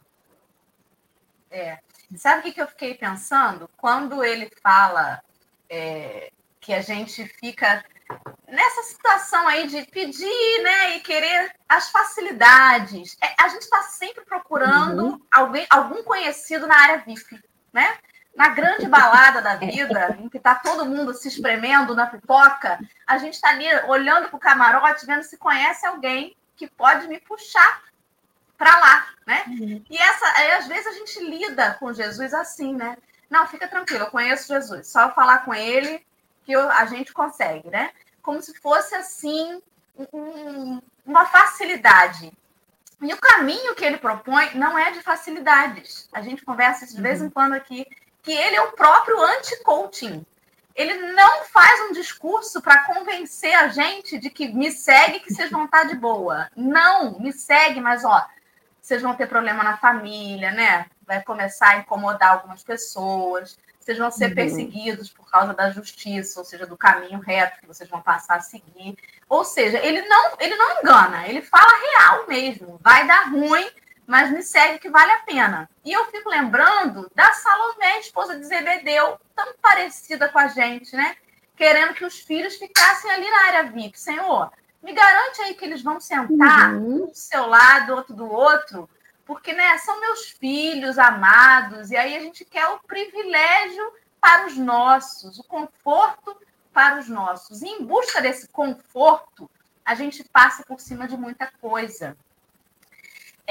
É. 1.51 1.79
Sabe 2.15 2.49
o 2.49 2.53
que 2.53 2.61
eu 2.61 2.67
fiquei 2.67 2.93
pensando? 2.93 3.69
Quando 3.75 4.23
ele 4.23 4.49
fala 4.63 5.21
é, 5.69 6.31
que 6.61 6.73
a 6.73 6.81
gente 6.81 7.25
fica 7.25 7.83
nessa 8.47 8.83
situação 8.83 9.45
aí 9.45 9.67
de 9.67 9.85
pedir, 9.87 10.63
né, 10.63 10.95
e 10.95 11.01
querer 11.01 11.53
as 11.67 11.89
facilidades, 11.89 13.17
é, 13.21 13.35
a 13.37 13.49
gente 13.49 13.63
está 13.63 13.83
sempre 13.83 14.23
procurando 14.23 15.03
uhum. 15.03 15.21
alguém, 15.29 15.67
algum 15.69 16.01
conhecido 16.03 16.65
na 16.65 16.77
área 16.77 17.03
VIP, 17.05 17.41
né? 17.73 17.97
Na 18.35 18.49
grande 18.49 18.87
balada 18.87 19.41
da 19.41 19.55
vida, 19.55 20.17
em 20.19 20.29
que 20.29 20.37
está 20.37 20.55
todo 20.55 20.85
mundo 20.85 21.13
se 21.13 21.27
espremendo 21.27 21.93
na 21.93 22.07
pipoca, 22.07 22.79
a 23.05 23.17
gente 23.17 23.33
está 23.33 23.49
ali 23.49 23.65
olhando 23.87 24.29
para 24.29 24.37
o 24.37 24.39
camarote, 24.39 25.05
vendo 25.05 25.23
se 25.23 25.37
conhece 25.37 25.85
alguém 25.85 26.35
que 26.55 26.67
pode 26.67 27.07
me 27.07 27.19
puxar 27.19 27.81
para 28.57 28.79
lá, 28.79 29.07
né? 29.25 29.43
Uhum. 29.47 29.83
E 29.89 29.97
essa, 29.97 30.57
às 30.57 30.67
vezes 30.67 30.87
a 30.87 30.91
gente 30.91 31.19
lida 31.19 31.73
com 31.79 31.91
Jesus 31.91 32.33
assim, 32.33 32.75
né? 32.75 32.95
Não, 33.29 33.47
fica 33.47 33.67
tranquilo, 33.67 34.03
eu 34.03 34.11
conheço 34.11 34.53
Jesus. 34.53 34.87
Só 34.87 35.11
falar 35.13 35.39
com 35.39 35.53
ele 35.53 36.05
que 36.43 36.51
eu, 36.51 36.69
a 36.69 36.85
gente 36.85 37.11
consegue, 37.11 37.69
né? 37.69 37.91
Como 38.21 38.41
se 38.41 38.53
fosse 38.59 38.93
assim 38.93 39.61
um, 40.13 40.79
uma 41.05 41.25
facilidade. 41.25 42.31
E 43.01 43.13
o 43.13 43.17
caminho 43.17 43.73
que 43.73 43.83
ele 43.83 43.97
propõe 43.97 44.53
não 44.53 44.77
é 44.77 44.91
de 44.91 45.01
facilidades. 45.01 46.07
A 46.13 46.21
gente 46.21 46.45
conversa 46.45 46.85
de 46.85 47.01
vez 47.01 47.19
em 47.19 47.25
uhum. 47.25 47.31
quando 47.31 47.53
aqui 47.53 47.87
que 48.21 48.31
ele 48.31 48.55
é 48.55 48.61
o 48.61 48.71
próprio 48.71 49.21
anti-coaching. 49.21 50.25
Ele 50.75 50.93
não 51.13 51.43
faz 51.45 51.89
um 51.89 51.93
discurso 51.93 52.61
para 52.61 52.85
convencer 52.85 53.53
a 53.53 53.67
gente 53.67 54.17
de 54.17 54.29
que 54.29 54.47
me 54.47 54.71
segue 54.71 55.19
que 55.19 55.33
vocês 55.33 55.51
vão 55.51 55.65
estar 55.65 55.83
de 55.83 55.95
boa. 55.95 56.49
Não, 56.55 57.19
me 57.19 57.33
segue, 57.33 57.81
mas 57.81 58.05
ó, 58.05 58.25
vocês 58.81 59.01
vão 59.01 59.13
ter 59.13 59.27
problema 59.27 59.63
na 59.63 59.77
família, 59.77 60.51
né? 60.51 60.85
Vai 61.05 61.21
começar 61.23 61.69
a 61.69 61.77
incomodar 61.77 62.31
algumas 62.31 62.63
pessoas 62.63 63.57
vocês 63.81 63.97
vão 63.97 64.11
ser 64.11 64.29
uhum. 64.29 64.35
perseguidos 64.35 65.09
por 65.09 65.29
causa 65.29 65.53
da 65.53 65.71
justiça, 65.71 66.39
ou 66.39 66.45
seja, 66.45 66.67
do 66.67 66.77
caminho 66.77 67.19
reto 67.19 67.59
que 67.59 67.67
vocês 67.67 67.89
vão 67.89 67.99
passar 67.99 68.35
a 68.35 68.41
seguir. 68.41 68.95
Ou 69.27 69.43
seja, 69.43 69.79
ele 69.79 70.01
não, 70.03 70.33
ele 70.39 70.55
não 70.55 70.79
engana, 70.79 71.27
ele 71.27 71.41
fala 71.41 71.71
real 71.81 72.27
mesmo. 72.27 72.79
Vai 72.83 73.07
dar 73.07 73.31
ruim, 73.31 73.67
mas 74.11 74.29
me 74.29 74.43
segue 74.43 74.77
que 74.77 74.89
vale 74.89 75.09
a 75.09 75.19
pena. 75.19 75.69
E 75.85 75.93
eu 75.93 76.05
fico 76.07 76.29
lembrando 76.29 77.09
da 77.15 77.31
Salomé, 77.31 77.97
esposa 78.01 78.37
de 78.37 78.45
Zebedeu, 78.45 79.17
tão 79.33 79.53
parecida 79.61 80.27
com 80.27 80.37
a 80.37 80.49
gente, 80.49 80.93
né? 80.97 81.15
Querendo 81.55 81.93
que 81.93 82.03
os 82.03 82.19
filhos 82.19 82.57
ficassem 82.57 83.09
ali 83.09 83.31
na 83.31 83.47
área 83.47 83.71
VIP. 83.71 83.97
Senhor, 83.97 84.51
me 84.83 84.91
garante 84.91 85.41
aí 85.41 85.53
que 85.53 85.63
eles 85.63 85.81
vão 85.81 85.97
sentar 86.01 86.73
uhum. 86.73 87.03
um 87.03 87.07
do 87.07 87.15
seu 87.15 87.47
lado, 87.47 87.95
outro 87.95 88.13
do 88.13 88.29
outro, 88.29 88.89
porque 89.25 89.53
né, 89.53 89.77
são 89.77 90.01
meus 90.01 90.25
filhos 90.31 90.99
amados, 90.99 91.89
e 91.89 91.95
aí 91.95 92.13
a 92.13 92.19
gente 92.19 92.43
quer 92.43 92.67
o 92.67 92.79
privilégio 92.79 93.93
para 94.19 94.45
os 94.45 94.57
nossos, 94.57 95.39
o 95.39 95.43
conforto 95.45 96.35
para 96.73 96.99
os 96.99 97.07
nossos. 97.07 97.61
E 97.61 97.67
em 97.69 97.85
busca 97.85 98.21
desse 98.21 98.49
conforto, 98.49 99.49
a 99.85 99.95
gente 99.95 100.21
passa 100.25 100.65
por 100.65 100.81
cima 100.81 101.07
de 101.07 101.15
muita 101.15 101.49
coisa. 101.61 102.17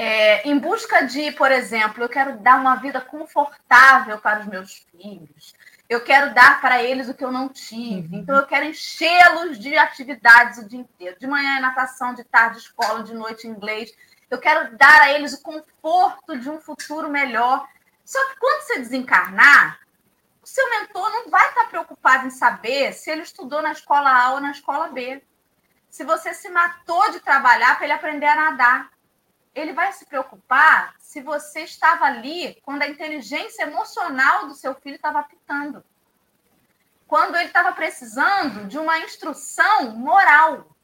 É, 0.03 0.49
em 0.49 0.57
busca 0.57 1.05
de, 1.05 1.31
por 1.33 1.51
exemplo, 1.51 2.03
eu 2.03 2.09
quero 2.09 2.39
dar 2.39 2.59
uma 2.59 2.73
vida 2.77 2.99
confortável 2.99 4.17
para 4.17 4.39
os 4.39 4.47
meus 4.47 4.83
filhos, 4.91 5.53
Eu 5.87 6.03
quero 6.03 6.33
dar 6.33 6.59
para 6.59 6.81
eles 6.81 7.07
o 7.07 7.13
que 7.13 7.23
eu 7.23 7.31
não 7.31 7.47
tive. 7.47 8.15
Então, 8.15 8.35
eu 8.35 8.47
quero 8.47 8.65
enchê-los 8.65 9.59
de 9.59 9.77
atividades 9.77 10.57
o 10.57 10.67
dia 10.67 10.79
inteiro. 10.79 11.19
De 11.19 11.27
manhã 11.27 11.57
é 11.57 11.59
natação, 11.59 12.15
de 12.15 12.23
tarde 12.23 12.57
escola, 12.57 13.03
de 13.03 13.13
noite 13.13 13.45
inglês. 13.47 13.93
Eu 14.27 14.39
quero 14.39 14.75
dar 14.75 15.01
a 15.01 15.11
eles 15.11 15.33
o 15.33 15.41
conforto 15.43 16.35
de 16.35 16.49
um 16.49 16.59
futuro 16.59 17.07
melhor. 17.07 17.67
Só 18.03 18.17
que 18.29 18.39
quando 18.39 18.61
você 18.63 18.79
desencarnar, 18.79 19.81
o 20.41 20.47
seu 20.47 20.67
mentor 20.71 21.11
não 21.11 21.29
vai 21.29 21.47
estar 21.49 21.65
preocupado 21.65 22.25
em 22.25 22.31
saber 22.31 22.93
se 22.93 23.11
ele 23.11 23.21
estudou 23.21 23.61
na 23.61 23.73
escola 23.73 24.09
A 24.09 24.33
ou 24.33 24.39
na 24.39 24.49
escola 24.49 24.87
B. 24.87 25.21
Se 25.91 26.03
você 26.03 26.33
se 26.33 26.49
matou 26.49 27.11
de 27.11 27.19
trabalhar 27.19 27.75
para 27.75 27.83
ele 27.83 27.93
aprender 27.93 28.25
a 28.25 28.35
nadar. 28.35 29.00
Ele 29.53 29.73
vai 29.73 29.91
se 29.91 30.05
preocupar 30.05 30.95
se 30.99 31.21
você 31.21 31.61
estava 31.61 32.05
ali 32.05 32.59
quando 32.63 32.83
a 32.83 32.87
inteligência 32.87 33.63
emocional 33.63 34.47
do 34.47 34.53
seu 34.53 34.73
filho 34.75 34.95
estava 34.95 35.23
pitando. 35.23 35.83
Quando 37.07 37.35
ele 37.35 37.47
estava 37.47 37.73
precisando 37.73 38.67
de 38.67 38.77
uma 38.77 38.99
instrução 38.99 39.91
moral. 39.91 40.75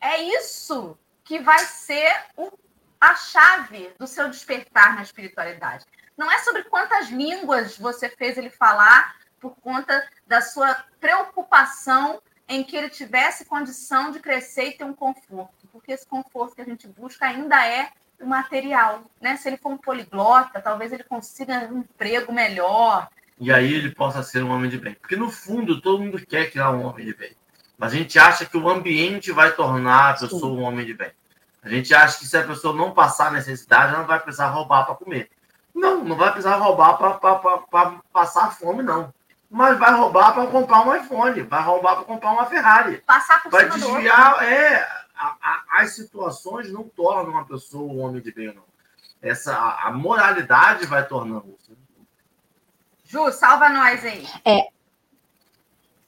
É 0.00 0.18
isso 0.18 0.96
que 1.24 1.40
vai 1.40 1.58
ser 1.58 2.26
o 2.36 2.52
a 3.00 3.14
chave 3.14 3.92
do 3.98 4.06
seu 4.06 4.28
despertar 4.28 4.94
na 4.94 5.02
espiritualidade. 5.02 5.84
Não 6.16 6.30
é 6.30 6.38
sobre 6.38 6.64
quantas 6.64 7.08
línguas 7.08 7.76
você 7.76 8.08
fez 8.08 8.38
ele 8.38 8.50
falar 8.50 9.16
por 9.38 9.54
conta 9.56 10.08
da 10.26 10.40
sua 10.40 10.74
preocupação 10.98 12.20
em 12.48 12.64
que 12.64 12.76
ele 12.76 12.88
tivesse 12.88 13.44
condição 13.44 14.10
de 14.10 14.20
crescer 14.20 14.70
e 14.70 14.76
ter 14.76 14.84
um 14.84 14.94
conforto, 14.94 15.55
porque 15.76 15.92
esse 15.92 16.06
conforto 16.06 16.54
que 16.54 16.62
a 16.62 16.64
gente 16.64 16.88
busca 16.88 17.26
ainda 17.26 17.66
é 17.66 17.90
o 18.20 18.26
material, 18.26 19.02
né? 19.20 19.36
Se 19.36 19.48
ele 19.48 19.56
for 19.56 19.70
um 19.70 19.78
poliglota, 19.78 20.60
talvez 20.60 20.92
ele 20.92 21.04
consiga 21.04 21.68
um 21.70 21.78
emprego 21.78 22.32
melhor. 22.32 23.08
E 23.38 23.52
aí 23.52 23.72
ele 23.72 23.94
possa 23.94 24.22
ser 24.22 24.42
um 24.42 24.50
homem 24.50 24.70
de 24.70 24.78
bem. 24.78 24.94
Porque 24.94 25.16
no 25.16 25.30
fundo 25.30 25.80
todo 25.80 26.02
mundo 26.02 26.24
quer 26.26 26.50
criar 26.50 26.70
um 26.70 26.84
homem 26.86 27.04
de 27.04 27.14
bem. 27.14 27.32
Mas 27.78 27.92
a 27.92 27.96
gente 27.96 28.18
acha 28.18 28.46
que 28.46 28.56
o 28.56 28.68
ambiente 28.68 29.30
vai 29.30 29.52
tornar 29.52 30.10
a 30.10 30.12
pessoa 30.14 30.40
Sim. 30.40 30.58
um 30.58 30.62
homem 30.62 30.86
de 30.86 30.94
bem. 30.94 31.10
A 31.62 31.68
gente 31.68 31.94
acha 31.94 32.18
que 32.18 32.26
se 32.26 32.36
a 32.36 32.44
pessoa 32.44 32.74
não 32.74 32.92
passar 32.92 33.32
necessidade, 33.32 33.92
ela 33.92 33.98
não 33.98 34.06
vai 34.06 34.20
precisar 34.20 34.48
roubar 34.48 34.86
para 34.86 34.94
comer. 34.94 35.28
Não, 35.74 36.02
não 36.02 36.16
vai 36.16 36.30
precisar 36.30 36.56
roubar 36.56 36.96
para 36.96 38.00
passar 38.12 38.52
fome, 38.52 38.82
não. 38.82 39.12
Mas 39.50 39.78
vai 39.78 39.92
roubar 39.92 40.32
para 40.32 40.46
comprar 40.46 40.86
um 40.86 40.94
iPhone, 40.94 41.42
vai 41.42 41.62
roubar 41.62 41.96
para 41.96 42.04
comprar 42.04 42.30
uma 42.32 42.46
Ferrari. 42.46 43.02
Passar 43.06 43.42
por 43.42 43.52
vai 43.52 43.68
desviar, 43.68 44.42
é, 44.42 44.88
a, 45.16 45.36
a, 45.40 45.82
as 45.82 45.94
situações 45.94 46.70
não 46.70 46.84
tornam 46.84 47.32
uma 47.32 47.46
pessoa 47.46 47.90
um 47.90 48.00
homem 48.00 48.20
de 48.20 48.32
bem, 48.32 48.54
não. 48.54 48.64
Essa, 49.22 49.54
a, 49.54 49.88
a 49.88 49.92
moralidade 49.92 50.86
vai 50.86 51.06
tornando. 51.06 51.56
Ju, 53.04 53.32
salva 53.32 53.68
nós 53.68 54.04
aí. 54.04 54.26
É, 54.44 54.68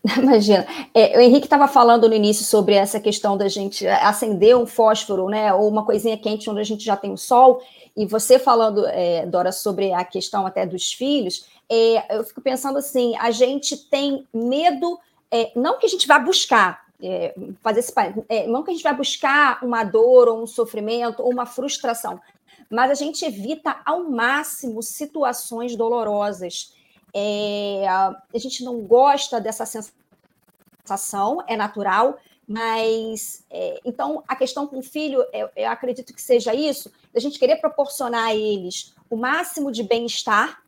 Imagina. 0.16 0.66
É, 0.94 1.18
o 1.18 1.20
Henrique 1.20 1.46
estava 1.46 1.66
falando 1.68 2.08
no 2.08 2.14
início 2.14 2.44
sobre 2.44 2.74
essa 2.74 3.00
questão 3.00 3.36
da 3.36 3.48
gente 3.48 3.86
acender 3.86 4.56
um 4.56 4.66
fósforo, 4.66 5.28
né? 5.28 5.52
Ou 5.52 5.68
uma 5.68 5.84
coisinha 5.84 6.16
quente 6.16 6.48
onde 6.48 6.60
a 6.60 6.64
gente 6.64 6.84
já 6.84 6.96
tem 6.96 7.12
o 7.12 7.16
sol. 7.16 7.60
E 7.96 8.06
você 8.06 8.38
falando, 8.38 8.86
é, 8.86 9.26
Dora, 9.26 9.52
sobre 9.52 9.92
a 9.92 10.04
questão 10.04 10.46
até 10.46 10.64
dos 10.64 10.92
filhos, 10.92 11.46
é, 11.68 12.16
eu 12.16 12.24
fico 12.24 12.40
pensando 12.40 12.78
assim: 12.78 13.16
a 13.16 13.30
gente 13.30 13.76
tem 13.76 14.26
medo, 14.32 14.98
é, 15.30 15.50
não 15.56 15.78
que 15.78 15.86
a 15.86 15.88
gente 15.88 16.06
vá 16.06 16.18
buscar, 16.18 16.80
é, 17.02 17.34
fazer 17.62 17.80
esse 17.80 17.92
é, 18.28 18.46
não 18.46 18.62
que 18.62 18.70
a 18.70 18.74
gente 18.74 18.82
vai 18.82 18.94
buscar 18.94 19.62
uma 19.64 19.84
dor 19.84 20.28
ou 20.28 20.42
um 20.42 20.46
sofrimento 20.46 21.22
ou 21.22 21.32
uma 21.32 21.46
frustração, 21.46 22.20
mas 22.70 22.90
a 22.90 22.94
gente 22.94 23.24
evita 23.24 23.80
ao 23.84 24.04
máximo 24.04 24.82
situações 24.82 25.76
dolorosas. 25.76 26.74
É, 27.14 27.86
a 27.88 28.38
gente 28.38 28.62
não 28.62 28.80
gosta 28.80 29.40
dessa 29.40 29.64
sensação, 29.64 31.42
é 31.46 31.56
natural, 31.56 32.18
mas 32.46 33.44
é, 33.50 33.80
então 33.84 34.22
a 34.26 34.34
questão 34.34 34.66
com 34.66 34.78
o 34.78 34.82
filho, 34.82 35.24
eu, 35.32 35.48
eu, 35.54 35.70
acredito 35.70 36.14
que 36.14 36.20
seja 36.20 36.54
isso, 36.54 36.90
a 37.14 37.20
gente 37.20 37.38
querer 37.38 37.56
proporcionar 37.56 38.28
a 38.28 38.34
eles 38.34 38.94
o 39.08 39.16
máximo 39.16 39.70
de 39.70 39.82
bem-estar, 39.82 40.62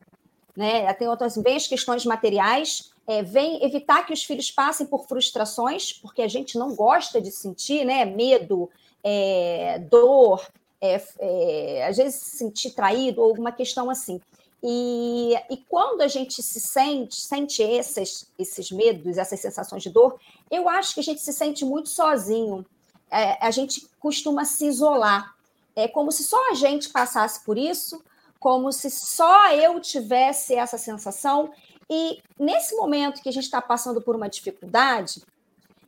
né? 0.57 0.93
Tem 0.95 1.09
outras 1.09 1.37
bem 1.37 1.57
as 1.57 1.66
questões 1.66 2.05
materiais, 2.05 2.89
é, 3.07 3.23
vem 3.23 3.65
evitar 3.65 4.07
que 4.07 4.13
os 4.13 4.25
filhos 4.25 4.51
passem 4.51 4.87
por 4.87 5.07
frustrações, 5.07 5.93
porque 5.93 6.23
a 6.23 6.29
gente 6.29 6.59
não 6.59 6.75
gosta 6.75 7.21
de 7.21 7.31
sentir, 7.31 7.85
né? 7.85 8.05
Medo, 8.05 8.71
é, 9.03 9.79
dor, 9.91 10.47
é, 10.81 11.03
é, 11.19 11.87
às 11.87 11.97
vezes 11.97 12.21
se 12.21 12.37
sentir 12.39 12.71
traído 12.71 13.21
ou 13.21 13.29
alguma 13.29 13.53
questão 13.53 13.91
assim. 13.91 14.21
E, 14.63 15.35
e 15.51 15.57
quando 15.69 16.03
a 16.03 16.09
gente 16.09 16.43
se 16.43 16.61
sente, 16.61 17.17
sente 17.17 17.63
esses, 17.63 18.31
esses 18.39 18.71
medos, 18.71 19.17
essas 19.17 19.41
sensações 19.41 19.83
de 19.83 19.91
dor, 19.91 20.19
eu 20.51 20.69
acho 20.69 20.95
que 20.95 21.01
a 21.01 21.03
gente 21.03 21.21
se 21.21 21.33
sente 21.33 21.65
muito 21.65 21.89
sozinho. 21.89 22.65
É, 23.11 23.45
a 23.45 23.51
gente 23.51 23.89
costuma 23.99 24.45
se 24.45 24.67
isolar. 24.67 25.35
É 25.75 25.89
como 25.89 26.13
se 26.13 26.25
só 26.25 26.51
a 26.51 26.55
gente 26.55 26.91
passasse 26.91 27.43
por 27.45 27.57
isso, 27.57 28.03
como 28.39 28.71
se 28.73 28.91
só 28.91 29.53
eu 29.53 29.81
tivesse 29.81 30.55
essa 30.55 30.77
sensação. 30.77 31.53
E 31.90 32.22
nesse 32.38 32.76
momento 32.76 33.20
que 33.20 33.29
a 33.29 33.33
gente 33.33 33.44
está 33.44 33.61
passando 33.61 34.00
por 34.00 34.14
uma 34.14 34.29
dificuldade, 34.29 35.22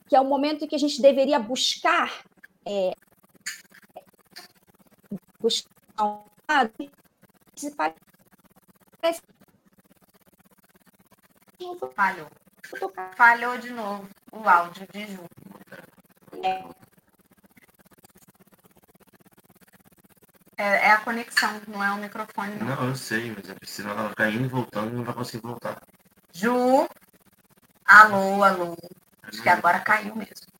que 0.08 0.16
é 0.16 0.20
o 0.20 0.24
momento 0.24 0.64
em 0.64 0.68
que 0.68 0.74
a 0.74 0.78
gente 0.78 1.00
deveria 1.00 1.38
buscar, 1.38 2.24
é, 2.66 2.92
buscar 5.40 5.70
um 6.00 6.22
Falhou. 11.94 12.28
Falhou 13.16 13.58
de 13.58 13.70
novo 13.70 14.08
o 14.32 14.48
áudio 14.48 14.86
de 14.92 15.06
Ju. 15.06 15.24
É. 16.42 16.82
É, 20.58 20.64
é, 20.64 20.90
a 20.92 21.00
conexão, 21.00 21.60
não 21.66 21.82
é 21.82 21.90
o 21.90 21.96
microfone. 21.96 22.54
Não, 22.56 22.66
não 22.66 22.88
eu 22.88 22.96
sei, 22.96 23.34
mas 23.34 23.50
a 23.50 23.54
Priscila 23.54 23.90
ela 23.90 24.14
caindo 24.14 24.44
e 24.44 24.48
voltando 24.48 24.92
não 24.92 25.02
vai 25.02 25.14
conseguir 25.14 25.42
voltar. 25.42 25.80
Ju, 26.32 26.88
alô, 27.84 28.42
alô. 28.42 28.76
Acho 29.22 29.42
que 29.42 29.48
agora 29.48 29.80
caiu 29.80 30.16
mesmo. 30.16 30.52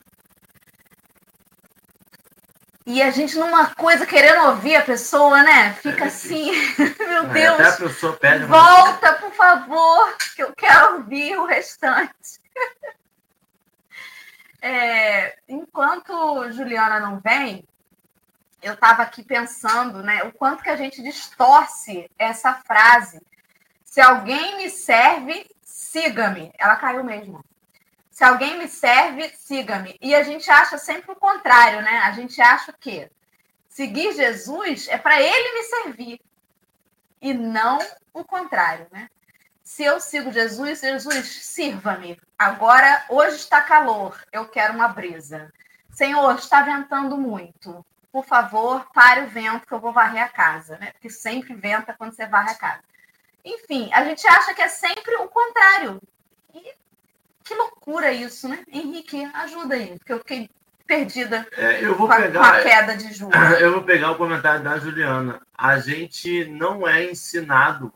E 2.85 3.01
a 3.01 3.11
gente 3.11 3.39
numa 3.39 3.75
coisa 3.75 4.05
querendo 4.05 4.49
ouvir 4.49 4.75
a 4.75 4.83
pessoa, 4.83 5.43
né? 5.43 5.73
Fica 5.75 6.05
é 6.05 6.09
assim, 6.09 6.51
meu 6.99 7.25
é, 7.25 7.33
Deus. 7.33 7.61
Até 7.61 7.69
a 7.69 7.89
pessoa 7.89 8.17
pede 8.17 8.45
Volta, 8.45 9.13
por 9.15 9.33
favor, 9.33 10.17
que 10.35 10.43
eu 10.43 10.53
quero 10.53 10.97
ouvir 10.97 11.37
o 11.37 11.47
restante. 11.47 12.41
É, 14.65 15.39
enquanto 15.49 16.53
Juliana 16.53 17.01
não 17.01 17.19
vem, 17.19 17.65
eu 18.63 18.75
estava 18.75 19.03
aqui 19.03 19.25
pensando, 19.25 20.05
né, 20.05 20.23
o 20.23 20.31
quanto 20.31 20.63
que 20.63 20.71
a 20.71 20.77
gente 20.77 21.03
distorce 21.03 22.09
essa 22.17 22.55
frase. 22.55 23.21
Se 23.85 24.01
alguém 24.01 24.59
me 24.59 24.71
serve, 24.71 25.51
siga-me. 25.93 26.51
Ela 26.59 26.77
caiu 26.77 27.05
mesmo. 27.05 27.45
Se 28.11 28.25
alguém 28.25 28.59
me 28.59 28.67
serve, 28.67 29.29
siga-me. 29.37 29.99
E 30.01 30.15
a 30.15 30.23
gente 30.23 30.51
acha 30.51 30.79
sempre 30.79 31.13
o 31.13 31.17
contrário, 31.17 31.83
né? 31.83 31.99
A 31.99 32.13
gente 32.13 32.41
acha 32.41 32.71
o 32.71 32.79
quê? 32.79 33.11
Seguir 33.69 34.15
Jesus 34.15 34.89
é 34.89 34.97
para 34.97 35.21
ele 35.21 35.55
me 35.55 35.63
servir 35.65 36.21
e 37.21 37.35
não 37.35 37.79
o 38.13 38.25
contrário, 38.25 38.87
né? 38.91 39.09
Se 39.63 39.85
eu 39.85 40.01
sigo 40.01 40.33
Jesus, 40.33 40.81
Jesus, 40.81 41.27
sirva-me. 41.45 42.19
Agora, 42.39 43.05
hoje 43.09 43.37
está 43.37 43.61
calor, 43.61 44.19
eu 44.33 44.49
quero 44.49 44.75
uma 44.75 44.89
brisa. 44.89 45.53
Senhor, 45.91 46.35
está 46.37 46.63
ventando 46.63 47.17
muito. 47.17 47.85
Por 48.11 48.25
favor, 48.25 48.87
pare 48.93 49.23
o 49.23 49.29
vento 49.29 49.67
que 49.67 49.73
eu 49.73 49.81
vou 49.81 49.93
varrer 49.93 50.23
a 50.23 50.29
casa, 50.29 50.77
né? 50.79 50.91
Porque 50.93 51.09
sempre 51.09 51.55
venta 51.55 51.95
quando 51.95 52.15
você 52.15 52.27
varre 52.27 52.51
a 52.51 52.55
casa. 52.55 52.83
Enfim, 53.45 53.91
a 53.93 54.05
gente 54.05 54.27
acha 54.27 54.55
que 54.55 54.63
é 54.63 54.69
sempre 54.69 55.15
o 55.17 55.29
contrário. 55.29 56.01
E 56.55 56.75
que 57.45 57.55
loucura 57.55 58.13
isso, 58.13 58.49
né? 58.49 58.65
Henrique, 58.69 59.25
ajuda 59.35 59.75
aí, 59.75 59.99
porque 59.99 60.13
eu 60.13 60.19
fiquei 60.19 60.49
perdida 60.87 61.47
é, 61.57 61.83
eu 61.83 61.95
vou 61.97 62.07
com, 62.07 62.13
a, 62.13 62.17
pegar, 62.17 62.41
com 62.41 62.47
a 62.47 62.63
queda 62.63 62.97
de 62.97 63.13
Ju. 63.15 63.31
Eu 63.59 63.73
vou 63.73 63.83
pegar 63.83 64.11
o 64.11 64.17
comentário 64.17 64.63
da 64.63 64.79
Juliana. 64.79 65.41
A 65.57 65.79
gente 65.79 66.45
não 66.47 66.87
é 66.87 67.05
ensinado. 67.05 67.93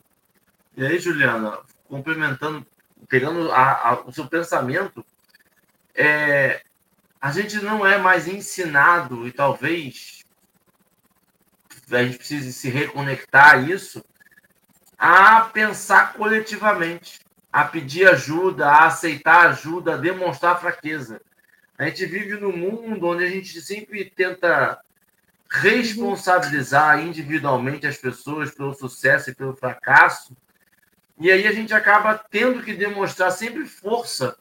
E 0.76 0.86
aí, 0.86 0.98
Juliana, 0.98 1.58
complementando, 1.88 2.66
pegando 3.08 3.50
a, 3.52 3.90
a, 3.90 4.00
o 4.00 4.12
seu 4.12 4.26
pensamento, 4.26 5.04
é, 5.94 6.62
a 7.20 7.32
gente 7.32 7.56
não 7.56 7.86
é 7.86 7.98
mais 7.98 8.28
ensinado, 8.28 9.26
e 9.26 9.32
talvez 9.32 10.24
a 11.90 12.02
gente 12.02 12.18
precise 12.18 12.52
se 12.52 12.68
reconectar 12.68 13.54
a 13.54 13.56
isso, 13.58 14.04
a 14.98 15.42
pensar 15.42 16.14
coletivamente 16.14 17.20
a 17.52 17.64
pedir 17.64 18.06
ajuda, 18.06 18.66
a 18.66 18.86
aceitar 18.86 19.48
ajuda, 19.48 19.94
a 19.94 19.96
demonstrar 19.96 20.60
fraqueza. 20.60 21.20
A 21.78 21.86
gente 21.86 22.04
vive 22.04 22.38
num 22.38 22.54
mundo 22.54 23.06
onde 23.06 23.24
a 23.24 23.30
gente 23.30 23.60
sempre 23.62 24.04
tenta 24.04 24.78
responsabilizar 25.48 27.00
individualmente 27.00 27.86
as 27.86 27.96
pessoas 27.96 28.50
pelo 28.50 28.74
sucesso 28.74 29.30
e 29.30 29.34
pelo 29.34 29.56
fracasso, 29.56 30.36
E 31.18 31.30
aí 31.30 31.46
a 31.46 31.52
gente 31.52 31.72
acaba 31.72 32.22
tendo 32.30 32.62
que 32.62 32.74
demonstrar 32.74 33.32
sempre 33.32 33.64
força 33.64 34.36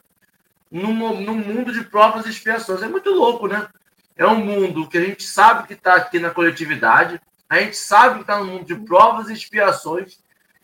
no, 0.70 0.92
no 0.92 1.34
mundo 1.34 1.72
de 1.72 1.84
provas 1.84 2.26
e 2.26 2.28
expiações. 2.28 2.82
É 2.82 2.88
muito 2.88 3.08
louco, 3.08 3.48
né? 3.48 3.66
É 4.14 4.26
um 4.26 4.44
mundo 4.44 4.86
que 4.86 4.98
a 4.98 5.00
gente 5.00 5.22
sabe 5.22 5.66
que 5.66 5.72
está 5.72 5.94
aqui 5.94 6.18
na 6.18 6.30
coletividade, 6.30 7.18
a 7.48 7.60
gente 7.60 7.78
sabe 7.78 8.16
que 8.16 8.20
está 8.22 8.38
no 8.38 8.44
mundo 8.44 8.66
de 8.66 8.74
provas 8.74 9.30
e 9.30 9.32
expiações, 9.32 10.18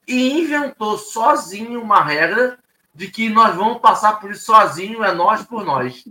e 0.07 0.41
inventou 0.41 0.99
sozinho 0.99 1.81
uma 1.81 2.03
regra 2.03 2.59
de 2.95 3.11
que 3.11 3.29
nós 3.29 3.55
vamos 3.55 3.81
passar 3.81 4.21
por 4.21 4.31
isso 4.31 4.45
sozinho, 4.45 5.03
é 5.03 5.13
nós 5.13 5.43
por 5.45 5.65
nós. 5.65 6.05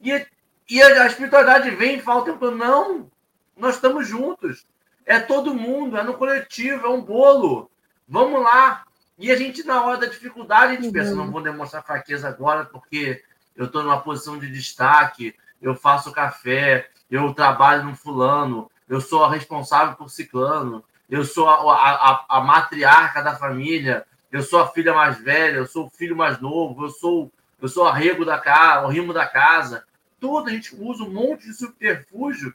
E, 0.00 0.26
e 0.68 0.82
a, 0.82 1.06
espiritualidade 1.06 1.70
vem 1.70 1.96
e 1.96 2.02
fala 2.02 2.20
o 2.20 2.24
tempo 2.24 2.50
não, 2.50 3.10
nós 3.56 3.76
estamos 3.76 4.06
juntos. 4.06 4.66
É 5.06 5.18
todo 5.18 5.54
mundo, 5.54 5.96
é 5.96 6.02
no 6.02 6.14
coletivo, 6.14 6.86
é 6.86 6.88
um 6.90 7.00
bolo. 7.00 7.70
Vamos 8.06 8.42
lá. 8.42 8.84
E 9.18 9.32
a 9.32 9.36
gente, 9.36 9.64
na 9.64 9.82
hora 9.82 9.96
da 9.96 10.06
dificuldade, 10.06 10.72
a 10.72 10.74
gente 10.76 10.86
uhum. 10.86 10.92
pensa, 10.92 11.14
não 11.14 11.30
vou 11.30 11.42
demonstrar 11.42 11.82
fraqueza 11.82 12.28
agora, 12.28 12.66
porque 12.66 13.22
eu 13.56 13.66
estou 13.66 13.82
numa 13.82 14.00
posição 14.00 14.38
de 14.38 14.50
destaque, 14.50 15.34
eu 15.60 15.74
faço 15.74 16.12
café, 16.12 16.88
eu 17.10 17.32
trabalho 17.32 17.84
no 17.84 17.96
fulano, 17.96 18.70
eu 18.88 19.00
sou 19.00 19.24
a 19.24 19.30
responsável 19.30 19.96
por 19.96 20.08
ciclano, 20.08 20.84
eu 21.08 21.24
sou 21.24 21.48
a, 21.48 21.74
a, 21.74 22.26
a, 22.28 22.40
matriarca 22.40 23.22
da 23.22 23.36
família, 23.36 24.06
eu 24.30 24.42
sou 24.42 24.60
a 24.60 24.68
filha 24.68 24.92
mais 24.92 25.18
velha, 25.18 25.56
eu 25.56 25.66
sou 25.66 25.86
o 25.86 25.90
filho 25.90 26.16
mais 26.16 26.40
novo, 26.40 26.84
eu 26.84 26.90
sou 26.90 27.32
eu 27.60 27.68
sou 27.68 27.86
a 27.86 27.92
rego 27.92 28.24
da 28.24 28.38
casa, 28.38 28.86
o 28.86 28.90
rimo 28.90 29.12
da 29.12 29.26
casa. 29.26 29.84
Tudo 30.20 30.48
a 30.48 30.52
gente 30.52 30.76
usa 30.76 31.02
um 31.02 31.10
monte 31.10 31.46
de 31.46 31.54
subterfúgio 31.54 32.54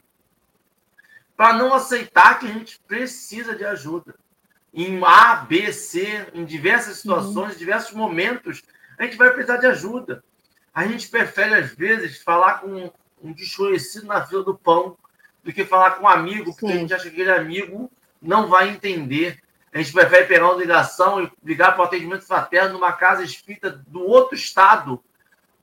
para 1.36 1.54
não 1.54 1.74
aceitar 1.74 2.40
que 2.40 2.46
a 2.46 2.54
gente 2.54 2.80
precisa 2.88 3.56
de 3.56 3.66
ajuda. 3.66 4.16
Em 4.74 5.04
A, 5.04 5.36
B, 5.36 5.74
C, 5.74 6.26
em 6.34 6.46
diversas 6.46 6.98
situações, 6.98 7.50
uhum. 7.50 7.56
em 7.56 7.58
diversos 7.58 7.94
momentos, 7.94 8.64
a 8.98 9.04
gente 9.04 9.18
vai 9.18 9.32
precisar 9.32 9.58
de 9.58 9.68
ajuda. 9.68 10.24
A 10.74 10.88
gente 10.88 11.10
prefere, 11.10 11.54
às 11.54 11.74
vezes, 11.76 12.22
falar 12.22 12.60
com 12.60 12.92
um 13.22 13.34
desconhecido 13.34 14.08
na 14.08 14.26
fila 14.26 14.44
do 14.44 14.58
pão 14.58 14.98
do 15.44 15.52
que 15.52 15.66
falar 15.66 15.92
com 15.92 16.06
um 16.06 16.08
amigo, 16.08 16.52
porque 16.52 16.68
Sim. 16.68 16.74
a 16.74 16.78
gente 16.78 16.94
acha 16.94 17.04
que 17.04 17.10
aquele 17.10 17.32
amigo 17.32 17.92
não 18.24 18.48
vai 18.48 18.70
entender. 18.70 19.40
A 19.72 19.78
gente 19.78 19.92
prefere 19.92 20.26
pegar 20.26 20.50
uma 20.50 20.60
ligação 20.60 21.22
e 21.22 21.32
ligar 21.44 21.74
para 21.74 21.82
o 21.82 21.86
atendimento 21.86 22.26
fraterno 22.26 22.74
numa 22.74 22.94
casa 22.94 23.24
espírita 23.24 23.70
do 23.70 24.02
outro 24.02 24.36
estado, 24.36 25.04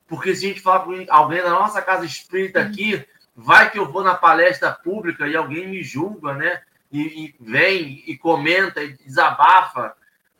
porque 0.06 0.34
se 0.34 0.44
a 0.44 0.48
gente 0.48 0.60
falar 0.60 0.80
com 0.80 1.06
alguém 1.08 1.42
da 1.42 1.50
nossa 1.50 1.80
casa 1.80 2.04
espírita 2.04 2.60
aqui, 2.60 3.04
vai 3.34 3.70
que 3.70 3.78
eu 3.78 3.90
vou 3.90 4.02
na 4.02 4.14
palestra 4.14 4.72
pública 4.72 5.26
e 5.26 5.36
alguém 5.36 5.68
me 5.68 5.82
julga, 5.82 6.34
né? 6.34 6.60
E, 6.92 7.26
e 7.26 7.34
vem 7.40 8.02
e 8.06 8.16
comenta 8.18 8.82
e 8.82 8.94
desabafa, 8.94 9.94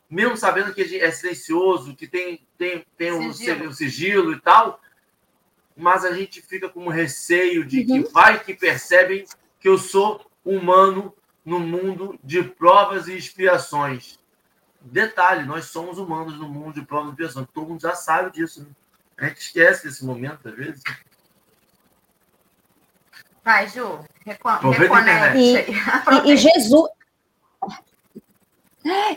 mesmo 0.09 0.35
sabendo 0.35 0.73
que 0.73 0.99
é 0.99 1.09
silencioso, 1.09 1.95
que 1.95 2.05
tem, 2.05 2.45
tem, 2.57 2.85
tem 2.97 3.13
um 3.13 3.31
sigilo. 3.31 3.69
um 3.69 3.71
sigilo 3.71 4.33
e 4.33 4.39
tal, 4.41 4.81
mas 5.77 6.03
a 6.03 6.11
gente 6.11 6.41
fica 6.41 6.67
com 6.67 6.89
receio 6.89 7.65
de 7.65 7.85
que 7.85 7.99
uhum. 7.99 8.09
vai 8.11 8.43
que 8.43 8.53
percebem 8.53 9.25
que 9.57 9.69
eu 9.69 9.77
sou 9.77 10.29
humano 10.43 11.15
no 11.45 11.59
mundo 11.59 12.19
de 12.23 12.43
provas 12.43 13.07
e 13.07 13.17
expiações. 13.17 14.19
Detalhe, 14.79 15.45
nós 15.45 15.65
somos 15.65 15.97
humanos 15.97 16.37
no 16.39 16.47
mundo 16.47 16.73
de 16.73 16.85
provas 16.85 17.09
e 17.09 17.11
expiações. 17.13 17.47
Todo 17.53 17.67
mundo 17.69 17.81
já 17.81 17.95
sabe 17.95 18.31
disso. 18.31 18.61
Né? 18.61 18.67
A 19.17 19.25
gente 19.27 19.41
esquece 19.41 19.87
desse 19.87 20.05
momento, 20.05 20.47
às 20.47 20.55
vezes. 20.55 20.81
Vai, 23.43 23.67
Ju, 23.67 23.99
reconecte. 24.25 25.37
E, 25.37 26.29
e, 26.29 26.33
e, 26.33 26.37
Jesus. 26.37 26.89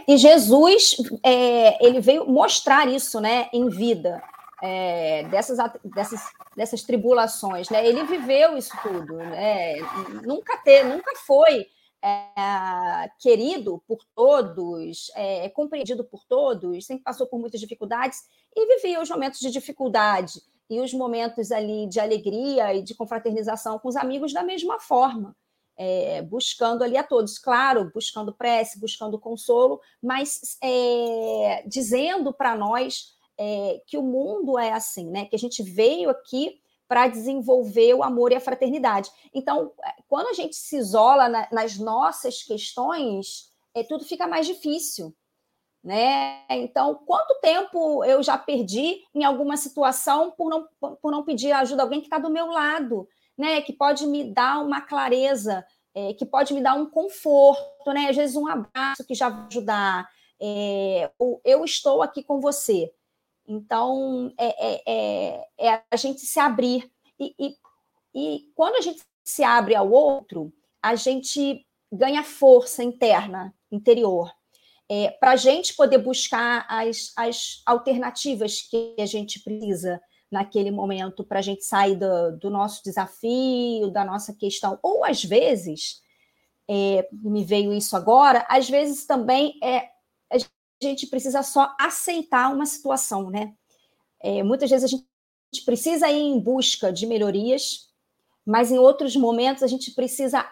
E 0.06 0.16
Jesus, 0.16 0.96
é, 1.22 1.87
ele 1.87 2.00
veio 2.00 2.26
mostrar 2.26 2.87
isso, 2.87 3.20
né, 3.20 3.48
em 3.52 3.68
vida, 3.68 4.22
é, 4.62 5.24
dessas, 5.24 5.58
dessas, 5.84 6.20
dessas 6.54 6.82
tribulações, 6.82 7.70
né? 7.70 7.87
Ele 7.87 8.04
viveu 8.04 8.58
isso 8.58 8.76
tudo, 8.82 9.16
né? 9.16 9.76
Nunca 10.22 10.58
ter, 10.58 10.84
nunca 10.84 11.16
foi 11.26 11.66
é, 12.04 13.10
querido 13.18 13.82
por 13.88 14.04
todos, 14.14 15.10
é, 15.14 15.48
compreendido 15.48 16.04
por 16.04 16.22
todos, 16.26 16.84
sempre 16.84 17.02
passou 17.02 17.26
por 17.26 17.40
muitas 17.40 17.58
dificuldades 17.58 18.24
e 18.54 18.76
vivia 18.76 19.00
os 19.00 19.08
momentos 19.08 19.40
de 19.40 19.50
dificuldade 19.50 20.42
e 20.68 20.80
os 20.80 20.92
momentos 20.92 21.50
ali 21.50 21.86
de 21.86 21.98
alegria 21.98 22.74
e 22.74 22.82
de 22.82 22.94
confraternização 22.94 23.78
com 23.78 23.88
os 23.88 23.96
amigos 23.96 24.34
da 24.34 24.42
mesma 24.42 24.78
forma, 24.78 25.34
é, 25.78 26.20
buscando 26.20 26.84
ali 26.84 26.98
a 26.98 27.02
todos, 27.02 27.38
claro, 27.38 27.90
buscando 27.94 28.34
prece, 28.34 28.78
buscando 28.78 29.18
consolo, 29.18 29.80
mas 30.02 30.58
é, 30.62 31.64
dizendo 31.66 32.34
para 32.34 32.54
nós 32.54 33.14
é, 33.38 33.80
que 33.86 33.96
o 33.96 34.02
mundo 34.02 34.58
é 34.58 34.72
assim, 34.72 35.10
né? 35.10 35.24
Que 35.24 35.36
a 35.36 35.38
gente 35.38 35.62
veio 35.62 36.10
aqui 36.10 36.60
para 36.87 37.09
desenvolver 37.09 37.94
o 37.94 38.03
amor 38.03 38.33
e 38.33 38.37
a 38.37 38.40
fraternidade. 38.40 39.11
Então, 39.33 39.73
é, 39.85 39.94
quando 40.09 40.29
a 40.29 40.33
gente 40.33 40.57
se 40.57 40.77
isola 40.77 41.29
na, 41.29 41.49
nas 41.51 41.79
nossas 41.79 42.42
questões, 42.42 43.51
é, 43.75 43.83
tudo 43.83 44.05
fica 44.05 44.27
mais 44.27 44.47
difícil. 44.47 45.14
Né? 45.83 46.42
Então, 46.49 46.94
quanto 47.05 47.38
tempo 47.42 48.03
eu 48.05 48.23
já 48.23 48.38
perdi 48.38 49.03
em 49.14 49.23
alguma 49.23 49.55
situação 49.59 50.31
por 50.31 50.49
não, 50.49 50.66
por 50.97 51.12
não 51.12 51.23
pedir 51.23 51.53
ajuda 51.53 51.83
a 51.83 51.85
alguém 51.85 52.01
que 52.01 52.07
está 52.07 52.18
do 52.18 52.31
meu 52.31 52.47
lado, 52.47 53.07
né? 53.37 53.61
Que 53.61 53.70
pode 53.70 54.07
me 54.07 54.25
dar 54.25 54.64
uma 54.64 54.81
clareza, 54.81 55.62
é, 55.94 56.14
que 56.14 56.25
pode 56.25 56.55
me 56.55 56.62
dar 56.62 56.73
um 56.73 56.88
conforto, 56.88 57.92
né? 57.92 58.09
Às 58.09 58.16
vezes 58.16 58.35
um 58.35 58.49
abraço 58.49 59.05
que 59.07 59.14
já 59.14 59.29
vai 59.29 59.47
ajudar. 59.47 60.09
É, 60.40 61.11
eu 61.44 61.62
estou 61.64 62.03
aqui 62.03 62.23
com 62.23 62.40
você. 62.40 62.90
Então, 63.46 64.33
é, 64.38 64.74
é, 64.74 64.83
é, 64.87 65.48
é 65.59 65.83
a 65.90 65.96
gente 65.96 66.20
se 66.20 66.40
abrir. 66.40 66.90
E, 67.18 67.35
e, 67.38 67.57
e 68.14 68.40
quando 68.54 68.76
a 68.76 68.80
gente 68.80 69.02
se 69.24 69.42
abre 69.42 69.74
ao 69.74 69.90
outro, 69.90 70.52
a 70.83 70.94
gente 70.94 71.66
ganha 71.92 72.22
força 72.22 72.83
interna, 72.83 73.54
interior, 73.70 74.30
é, 74.88 75.11
para 75.11 75.33
a 75.33 75.37
gente 75.37 75.74
poder 75.74 75.98
buscar 75.98 76.66
as, 76.68 77.12
as 77.16 77.62
alternativas 77.64 78.61
que 78.62 78.94
a 78.98 79.07
gente 79.07 79.40
precisa 79.40 80.00
naquele 80.30 80.70
momento 80.70 81.24
para 81.24 81.38
a 81.38 81.42
gente 81.42 81.64
sair 81.64 81.96
do, 81.96 82.37
do, 82.38 82.50
nosso 82.50 82.83
desafio, 82.83 83.90
da 83.90 84.04
nossa 84.04 84.35
questão. 84.35 84.78
Ou 84.83 85.04
às 85.04 85.24
vezes, 85.24 86.02
é, 86.68 87.09
me 87.12 87.44
veio 87.44 87.72
isso 87.72 87.96
agora, 87.96 88.44
às 88.48 88.68
vezes 88.68 89.07
também 89.07 89.59
é 89.62 89.88
gente 90.88 91.07
precisa 91.07 91.42
só 91.42 91.75
aceitar 91.79 92.53
uma 92.53 92.66
situação, 92.66 93.31
né? 93.31 93.55
É, 94.20 94.42
muitas 94.42 94.70
vezes 94.70 94.85
a 94.85 94.88
gente 94.88 95.64
precisa 95.64 96.11
ir 96.11 96.20
em 96.20 96.40
busca 96.40 96.92
de 96.92 97.07
melhorias, 97.07 97.88
mas 98.44 98.70
em 98.70 98.79
outros 98.79 99.16
momentos 99.16 99.62
a 99.62 99.66
gente 99.66 99.90
precisa, 99.92 100.47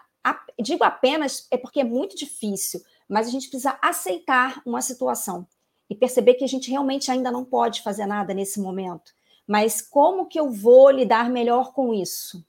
digo 0.60 0.84
apenas, 0.84 1.46
é 1.50 1.56
porque 1.56 1.80
é 1.80 1.84
muito 1.84 2.16
difícil, 2.16 2.82
mas 3.08 3.26
a 3.26 3.30
gente 3.30 3.48
precisa 3.48 3.78
aceitar 3.82 4.62
uma 4.64 4.80
situação 4.80 5.46
e 5.88 5.94
perceber 5.94 6.34
que 6.34 6.44
a 6.44 6.48
gente 6.48 6.70
realmente 6.70 7.10
ainda 7.10 7.30
não 7.30 7.44
pode 7.44 7.82
fazer 7.82 8.06
nada 8.06 8.32
nesse 8.32 8.60
momento. 8.60 9.12
Mas 9.46 9.82
como 9.82 10.26
que 10.26 10.38
eu 10.38 10.50
vou 10.50 10.90
lidar 10.90 11.28
melhor 11.28 11.72
com 11.72 11.92
isso? 11.92 12.44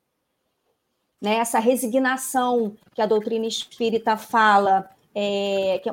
Né? 1.22 1.36
Essa 1.36 1.60
resignação 1.60 2.76
que 2.93 3.02
a 3.02 3.06
doutrina 3.06 3.46
espírita 3.46 4.15
fala, 4.15 4.89
é, 5.15 5.80
que 5.84 5.89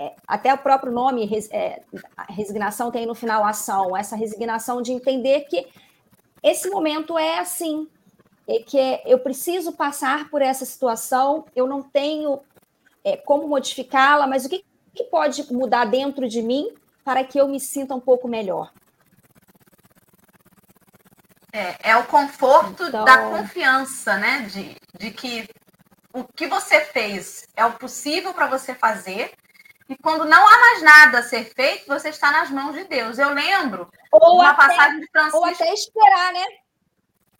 é, 0.00 0.14
até 0.26 0.54
o 0.54 0.56
próprio 0.56 0.90
nome, 0.90 1.26
res, 1.26 1.50
é, 1.52 1.82
resignação, 2.30 2.90
tem 2.90 3.04
no 3.04 3.14
final 3.14 3.44
ação, 3.44 3.94
essa 3.94 4.16
resignação 4.16 4.80
de 4.80 4.92
entender 4.92 5.42
que 5.42 5.68
esse 6.42 6.70
momento 6.70 7.18
é 7.18 7.38
assim, 7.38 7.86
é 8.48 8.60
que 8.60 8.78
eu 9.04 9.18
preciso 9.18 9.72
passar 9.72 10.30
por 10.30 10.40
essa 10.40 10.64
situação, 10.64 11.44
eu 11.54 11.66
não 11.66 11.82
tenho 11.82 12.40
é, 13.04 13.14
como 13.18 13.46
modificá-la, 13.46 14.26
mas 14.26 14.46
o 14.46 14.48
que, 14.48 14.64
que 14.94 15.04
pode 15.04 15.52
mudar 15.52 15.84
dentro 15.84 16.26
de 16.26 16.40
mim 16.40 16.72
para 17.04 17.22
que 17.22 17.38
eu 17.38 17.46
me 17.46 17.60
sinta 17.60 17.94
um 17.94 18.00
pouco 18.00 18.26
melhor? 18.26 18.72
É, 21.52 21.90
é 21.90 21.96
o 21.96 22.06
conforto 22.06 22.84
então... 22.84 23.04
da 23.04 23.28
confiança, 23.28 24.16
né? 24.16 24.48
De, 24.50 24.76
de 24.98 25.10
que 25.10 25.46
o 26.14 26.24
que 26.24 26.46
você 26.46 26.80
fez 26.80 27.46
é 27.54 27.66
o 27.66 27.72
possível 27.72 28.32
para 28.32 28.46
você 28.46 28.74
fazer 28.74 29.34
e 29.90 29.96
quando 29.96 30.24
não 30.24 30.46
há 30.46 30.58
mais 30.60 30.82
nada 30.82 31.18
a 31.18 31.22
ser 31.22 31.52
feito, 31.52 31.88
você 31.88 32.10
está 32.10 32.30
nas 32.30 32.48
mãos 32.48 32.74
de 32.74 32.84
Deus. 32.84 33.18
Eu 33.18 33.30
lembro 33.30 33.90
ou 34.12 34.36
uma 34.36 34.50
até, 34.50 34.68
passagem 34.68 35.00
de 35.00 35.06
Francisco. 35.08 35.38
Ou 35.38 35.44
até 35.44 35.74
esperar, 35.74 36.32
né? 36.32 36.46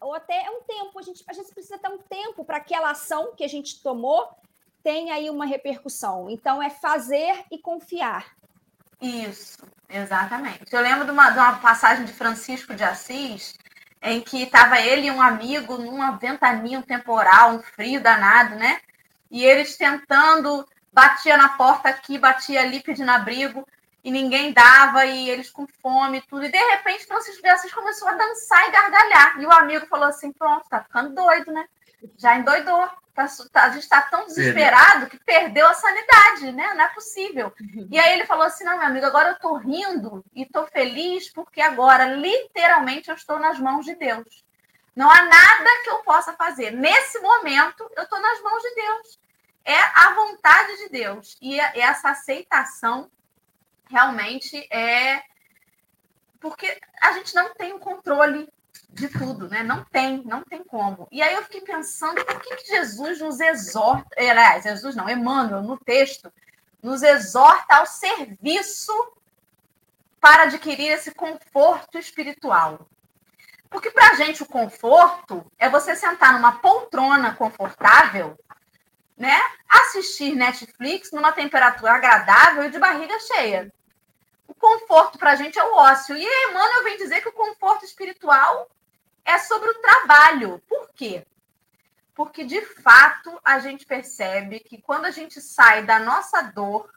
Ou 0.00 0.14
até 0.14 0.50
um 0.50 0.60
tempo. 0.62 0.98
A 0.98 1.02
gente, 1.02 1.24
a 1.28 1.32
gente 1.32 1.54
precisa 1.54 1.78
ter 1.78 1.88
um 1.88 1.98
tempo 1.98 2.44
para 2.44 2.56
aquela 2.56 2.90
ação 2.90 3.34
que 3.36 3.44
a 3.44 3.48
gente 3.48 3.80
tomou 3.80 4.28
tenha 4.82 5.14
aí 5.14 5.30
uma 5.30 5.46
repercussão. 5.46 6.28
Então, 6.28 6.60
é 6.60 6.70
fazer 6.70 7.44
e 7.50 7.58
confiar. 7.58 8.34
Isso, 9.00 9.58
exatamente. 9.88 10.72
Eu 10.72 10.80
lembro 10.80 11.04
de 11.04 11.10
uma, 11.10 11.30
de 11.30 11.38
uma 11.38 11.58
passagem 11.58 12.04
de 12.04 12.12
Francisco 12.12 12.74
de 12.74 12.82
Assis, 12.82 13.54
em 14.02 14.20
que 14.20 14.42
estava 14.42 14.80
ele 14.80 15.06
e 15.06 15.10
um 15.10 15.22
amigo 15.22 15.78
numa 15.78 16.12
ventania, 16.12 16.78
um 16.78 16.82
temporal, 16.82 17.52
um 17.52 17.62
frio 17.62 18.02
danado, 18.02 18.56
né? 18.56 18.80
E 19.30 19.44
eles 19.44 19.76
tentando 19.76 20.66
batia 20.92 21.36
na 21.36 21.50
porta 21.50 21.88
aqui, 21.88 22.18
batia 22.18 22.60
ali 22.60 22.82
pedindo 22.82 23.10
abrigo. 23.10 23.66
e 24.02 24.10
ninguém 24.10 24.52
dava, 24.52 25.04
e 25.04 25.28
eles 25.28 25.50
com 25.50 25.66
fome 25.66 26.18
e 26.18 26.22
tudo. 26.22 26.44
E 26.44 26.50
de 26.50 26.58
repente 26.58 27.06
Francisco 27.06 27.42
de 27.42 27.48
Assis 27.48 27.72
começou 27.72 28.08
a 28.08 28.14
dançar 28.14 28.66
e 28.68 28.70
gargalhar. 28.70 29.40
E 29.40 29.46
o 29.46 29.52
amigo 29.52 29.86
falou 29.86 30.08
assim: 30.08 30.32
pronto, 30.32 30.68
tá 30.68 30.82
ficando 30.82 31.14
doido, 31.14 31.52
né? 31.52 31.66
Já 32.16 32.36
endoidou. 32.36 32.88
Tá, 33.14 33.26
tá, 33.52 33.64
a 33.64 33.70
gente 33.70 33.82
está 33.82 34.00
tão 34.02 34.24
desesperado 34.24 35.08
que 35.08 35.18
perdeu 35.18 35.66
a 35.66 35.74
sanidade, 35.74 36.52
né? 36.52 36.72
Não 36.74 36.84
é 36.84 36.88
possível. 36.88 37.52
Uhum. 37.60 37.88
E 37.90 37.98
aí 37.98 38.14
ele 38.14 38.24
falou 38.24 38.44
assim: 38.44 38.64
não, 38.64 38.78
meu 38.78 38.86
amigo, 38.86 39.04
agora 39.04 39.30
eu 39.30 39.34
estou 39.34 39.56
rindo 39.56 40.24
e 40.34 40.42
estou 40.42 40.66
feliz 40.66 41.30
porque 41.30 41.60
agora, 41.60 42.14
literalmente, 42.14 43.10
eu 43.10 43.14
estou 43.14 43.38
nas 43.38 43.58
mãos 43.58 43.84
de 43.84 43.94
Deus. 43.96 44.44
Não 44.96 45.10
há 45.10 45.22
nada 45.22 45.82
que 45.84 45.90
eu 45.90 45.98
possa 45.98 46.32
fazer. 46.32 46.70
Nesse 46.70 47.18
momento, 47.20 47.88
eu 47.96 48.02
estou 48.04 48.20
nas 48.20 48.40
mãos 48.42 48.62
de 48.62 48.74
Deus. 48.74 49.20
É 49.64 49.78
a 49.78 50.14
vontade 50.14 50.76
de 50.78 50.88
Deus. 50.88 51.36
E 51.40 51.58
essa 51.60 52.10
aceitação 52.10 53.10
realmente 53.88 54.66
é. 54.72 55.22
Porque 56.40 56.80
a 57.02 57.12
gente 57.12 57.34
não 57.34 57.54
tem 57.54 57.72
o 57.72 57.78
controle 57.78 58.48
de 58.88 59.08
tudo, 59.08 59.48
né? 59.48 59.62
Não 59.62 59.84
tem, 59.84 60.22
não 60.24 60.42
tem 60.42 60.64
como. 60.64 61.06
E 61.10 61.22
aí 61.22 61.34
eu 61.34 61.42
fiquei 61.44 61.60
pensando, 61.60 62.24
por 62.24 62.40
que, 62.40 62.56
que 62.56 62.68
Jesus 62.68 63.20
nos 63.20 63.40
exorta, 63.40 64.08
eh, 64.16 64.30
aliás, 64.30 64.64
Jesus 64.64 64.96
não, 64.96 65.08
Emmanuel, 65.08 65.62
no 65.62 65.78
texto, 65.78 66.32
nos 66.82 67.02
exorta 67.02 67.76
ao 67.76 67.86
serviço 67.86 68.92
para 70.20 70.44
adquirir 70.44 70.88
esse 70.88 71.12
conforto 71.12 71.98
espiritual. 71.98 72.86
Porque 73.68 73.90
para 73.90 74.10
a 74.10 74.14
gente 74.14 74.42
o 74.42 74.46
conforto 74.46 75.50
é 75.58 75.68
você 75.68 75.94
sentar 75.94 76.34
numa 76.34 76.58
poltrona 76.58 77.34
confortável, 77.34 78.36
né? 79.20 79.38
Assistir 79.68 80.34
Netflix 80.34 81.12
numa 81.12 81.30
temperatura 81.30 81.92
agradável 81.92 82.64
e 82.64 82.70
de 82.70 82.78
barriga 82.78 83.20
cheia. 83.20 83.70
O 84.48 84.54
conforto 84.54 85.18
para 85.18 85.32
a 85.32 85.36
gente 85.36 85.58
é 85.58 85.62
o 85.62 85.74
ócio. 85.74 86.16
E 86.16 86.24
Emmanuel 86.24 86.84
vem 86.84 86.96
dizer 86.96 87.20
que 87.20 87.28
o 87.28 87.32
conforto 87.32 87.84
espiritual 87.84 88.70
é 89.22 89.38
sobre 89.38 89.68
o 89.68 89.80
trabalho. 89.82 90.58
Por 90.66 90.88
quê? 90.94 91.26
Porque, 92.14 92.44
de 92.44 92.62
fato, 92.62 93.38
a 93.44 93.58
gente 93.58 93.84
percebe 93.84 94.58
que 94.58 94.80
quando 94.80 95.04
a 95.04 95.10
gente 95.10 95.38
sai 95.38 95.84
da 95.84 95.98
nossa 95.98 96.40
dor 96.40 96.90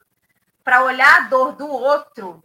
para 0.63 0.81
olhar 0.81 1.25
a 1.25 1.27
dor 1.27 1.51
do 1.57 1.67
outro, 1.67 2.41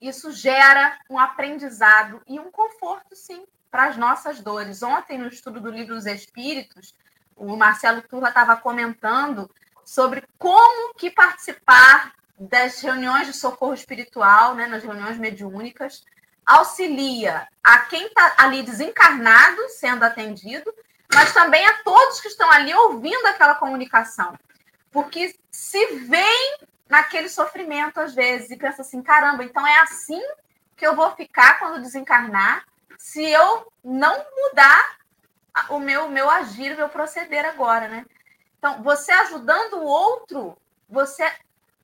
isso 0.00 0.32
gera 0.32 0.98
um 1.08 1.20
aprendizado 1.20 2.20
e 2.26 2.40
um 2.40 2.50
conforto, 2.50 3.14
sim, 3.14 3.46
para 3.70 3.86
as 3.86 3.96
nossas 3.96 4.40
dores. 4.40 4.82
Ontem, 4.82 5.18
no 5.18 5.28
estudo 5.28 5.60
do 5.60 5.70
livro 5.70 5.94
dos 5.94 6.06
Espíritos, 6.06 6.92
o 7.38 7.56
Marcelo 7.56 8.02
Turra 8.02 8.28
estava 8.28 8.56
comentando 8.56 9.50
sobre 9.84 10.22
como 10.38 10.94
que 10.94 11.10
participar 11.10 12.12
das 12.38 12.80
reuniões 12.80 13.26
de 13.26 13.32
socorro 13.32 13.74
espiritual, 13.74 14.54
né, 14.54 14.66
nas 14.66 14.84
reuniões 14.84 15.18
mediúnicas, 15.18 16.04
auxilia 16.44 17.48
a 17.62 17.78
quem 17.80 18.06
está 18.06 18.34
ali 18.38 18.62
desencarnado 18.62 19.68
sendo 19.70 20.04
atendido, 20.04 20.72
mas 21.12 21.32
também 21.32 21.64
a 21.66 21.82
todos 21.82 22.20
que 22.20 22.28
estão 22.28 22.50
ali 22.50 22.72
ouvindo 22.74 23.26
aquela 23.26 23.54
comunicação. 23.54 24.38
Porque 24.90 25.34
se 25.50 25.86
vem 26.06 26.58
naquele 26.88 27.28
sofrimento 27.28 28.00
às 28.00 28.14
vezes 28.14 28.50
e 28.50 28.56
pensa 28.56 28.82
assim: 28.82 29.02
caramba, 29.02 29.44
então 29.44 29.66
é 29.66 29.78
assim 29.80 30.22
que 30.76 30.86
eu 30.86 30.94
vou 30.94 31.10
ficar 31.16 31.58
quando 31.58 31.82
desencarnar 31.82 32.64
se 32.98 33.22
eu 33.22 33.70
não 33.84 34.24
mudar 34.36 34.97
o 35.70 35.78
meu, 35.78 36.08
meu 36.10 36.28
agir, 36.30 36.72
o 36.72 36.76
meu 36.76 36.88
proceder 36.88 37.44
agora, 37.44 37.88
né? 37.88 38.06
Então, 38.58 38.82
você 38.82 39.12
ajudando 39.12 39.74
o 39.74 39.84
outro, 39.84 40.56
você 40.88 41.30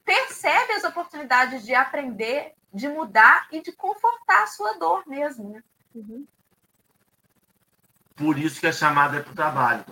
percebe 0.05 0.73
as 0.73 0.85
oportunidades 0.85 1.65
de 1.65 1.75
aprender 1.75 2.55
de 2.75 2.89
mudar 2.89 3.47
e 3.53 3.63
de 3.63 3.71
confortar 3.71 4.43
a 4.43 4.47
sua 4.49 4.77
dor 4.77 5.05
mesmo. 5.07 5.51
Né? 5.51 5.63
Uhum. 5.95 6.27
Por 8.17 8.37
isso 8.37 8.59
que 8.59 8.67
a 8.67 8.73
chamada 8.73 9.19
é 9.19 9.23
para 9.23 9.33
o 9.33 9.37
trabalho. 9.37 9.85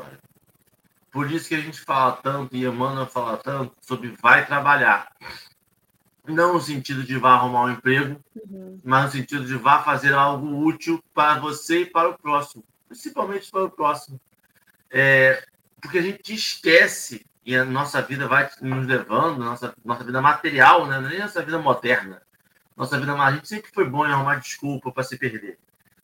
Por 1.13 1.31
isso 1.31 1.49
que 1.49 1.55
a 1.55 1.61
gente 1.61 1.81
fala 1.81 2.17
tanto, 2.17 2.57
e 2.57 2.67
a 2.67 2.71
Emmanuel 2.71 3.07
fala 3.07 3.37
tanto, 3.37 3.75
sobre 3.81 4.09
vai 4.21 4.45
trabalhar. 4.45 5.15
Não 6.27 6.55
no 6.55 6.61
sentido 6.61 7.05
de 7.05 7.19
vá 7.19 7.35
arrumar 7.35 7.65
um 7.65 7.71
emprego, 7.71 8.21
uhum. 8.35 8.81
mas 8.83 9.05
no 9.05 9.11
sentido 9.13 9.45
de 9.45 9.57
vá 9.57 9.83
fazer 9.83 10.15
algo 10.15 10.65
útil 10.65 11.03
para 11.15 11.39
você 11.39 11.83
e 11.83 11.87
para 11.87 12.09
o 12.09 12.19
próximo. 12.19 12.65
Principalmente 12.93 13.51
para 13.51 13.65
o 13.65 13.71
próximo. 13.71 14.21
É, 14.91 15.43
porque 15.81 15.97
a 15.99 16.03
gente 16.03 16.35
esquece, 16.35 17.25
e 17.45 17.57
a 17.57 17.65
nossa 17.65 18.03
vida 18.03 18.29
vai 18.29 18.51
nos 18.61 18.87
levando, 18.87 19.39
nossa, 19.39 19.75
nossa 19.83 20.05
vida 20.05 20.21
material, 20.21 20.87
né? 20.87 21.01
nem 21.01 21.19
nossa 21.19 21.43
vida 21.43 21.59
moderna, 21.59 22.21
nossa 22.77 23.01
vida 23.01 23.15
a 23.15 23.33
gente 23.33 23.49
sempre 23.49 23.71
foi 23.73 23.89
bom 23.89 24.07
em 24.07 24.13
arrumar 24.13 24.37
desculpa 24.37 24.93
para 24.93 25.03
se 25.03 25.17
perder. 25.17 25.59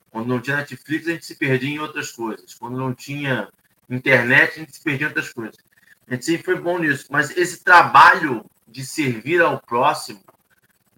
Quando 0.09 0.27
não 0.27 0.41
tinha 0.41 0.57
Netflix, 0.57 1.07
a 1.07 1.11
gente 1.11 1.25
se 1.27 1.35
perdia 1.35 1.69
em 1.69 1.79
outras 1.79 2.11
coisas. 2.11 2.55
Quando 2.55 2.77
não 2.77 2.91
tinha 2.91 3.49
internet, 3.87 4.53
a 4.55 4.59
gente 4.59 4.75
se 4.75 4.83
perdia 4.83 5.05
em 5.05 5.09
outras 5.09 5.31
coisas. 5.31 5.57
A 6.07 6.13
gente 6.13 6.25
sempre 6.25 6.43
foi 6.43 6.59
bom 6.59 6.79
nisso. 6.79 7.05
Mas 7.11 7.35
esse 7.37 7.63
trabalho 7.63 8.43
de 8.67 8.83
servir 8.83 9.41
ao 9.41 9.59
próximo, 9.59 10.23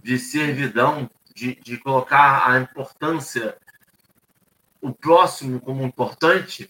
de 0.02 0.18
servidão, 0.18 1.10
de, 1.36 1.56
de 1.56 1.78
colocar 1.78 2.50
a 2.50 2.60
importância, 2.60 3.58
o 4.82 4.94
próximo 4.94 5.62
como 5.62 5.84
importante, 5.84 6.70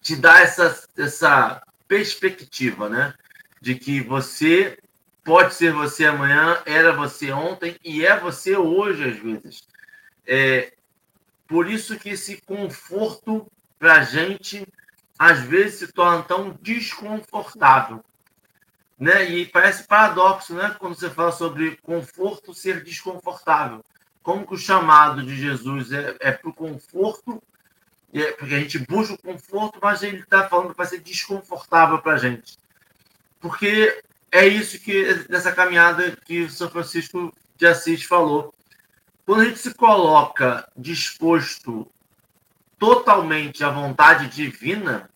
te 0.00 0.16
dá 0.16 0.40
essa, 0.40 0.86
essa 0.96 1.62
perspectiva, 1.88 2.88
né? 2.88 3.14
De 3.60 3.74
que 3.74 4.00
você 4.00 4.78
Pode 5.26 5.54
ser 5.54 5.72
você 5.72 6.06
amanhã, 6.06 6.62
era 6.64 6.92
você 6.92 7.32
ontem 7.32 7.76
e 7.84 8.06
é 8.06 8.16
você 8.16 8.56
hoje, 8.56 9.08
às 9.08 9.18
vezes. 9.18 9.68
É, 10.24 10.72
por 11.48 11.68
isso 11.68 11.98
que 11.98 12.10
esse 12.10 12.40
conforto 12.42 13.50
para 13.76 13.94
a 13.94 14.02
gente, 14.04 14.64
às 15.18 15.40
vezes, 15.40 15.80
se 15.80 15.92
torna 15.92 16.22
tão 16.22 16.56
desconfortável. 16.62 18.04
Né? 18.96 19.28
E 19.28 19.46
parece 19.46 19.84
paradoxo, 19.88 20.54
né? 20.54 20.76
Quando 20.78 20.94
você 20.94 21.10
fala 21.10 21.32
sobre 21.32 21.76
conforto 21.78 22.54
ser 22.54 22.84
desconfortável. 22.84 23.84
Como 24.26 24.44
que 24.44 24.54
o 24.54 24.58
chamado 24.58 25.22
de 25.22 25.36
Jesus 25.36 25.92
é, 25.92 26.16
é 26.18 26.32
para 26.32 26.50
o 26.50 26.52
conforto, 26.52 27.40
é, 28.12 28.32
porque 28.32 28.56
a 28.56 28.58
gente 28.58 28.76
busca 28.80 29.14
o 29.14 29.18
conforto, 29.18 29.78
mas 29.80 30.02
ele 30.02 30.18
está 30.18 30.48
falando 30.48 30.74
vai 30.74 30.84
ser 30.84 30.98
desconfortável 30.98 32.00
para 32.00 32.14
a 32.14 32.18
gente. 32.18 32.58
Porque 33.38 34.02
é 34.32 34.44
isso 34.44 34.80
que 34.80 35.24
nessa 35.28 35.52
caminhada 35.52 36.10
que 36.24 36.40
o 36.40 36.50
São 36.50 36.68
Francisco 36.68 37.32
de 37.56 37.68
Assis 37.68 38.02
falou. 38.02 38.52
Quando 39.24 39.42
a 39.42 39.44
gente 39.44 39.60
se 39.60 39.72
coloca 39.72 40.68
disposto 40.76 41.88
totalmente 42.80 43.62
à 43.62 43.70
vontade 43.70 44.26
divina, 44.26 45.08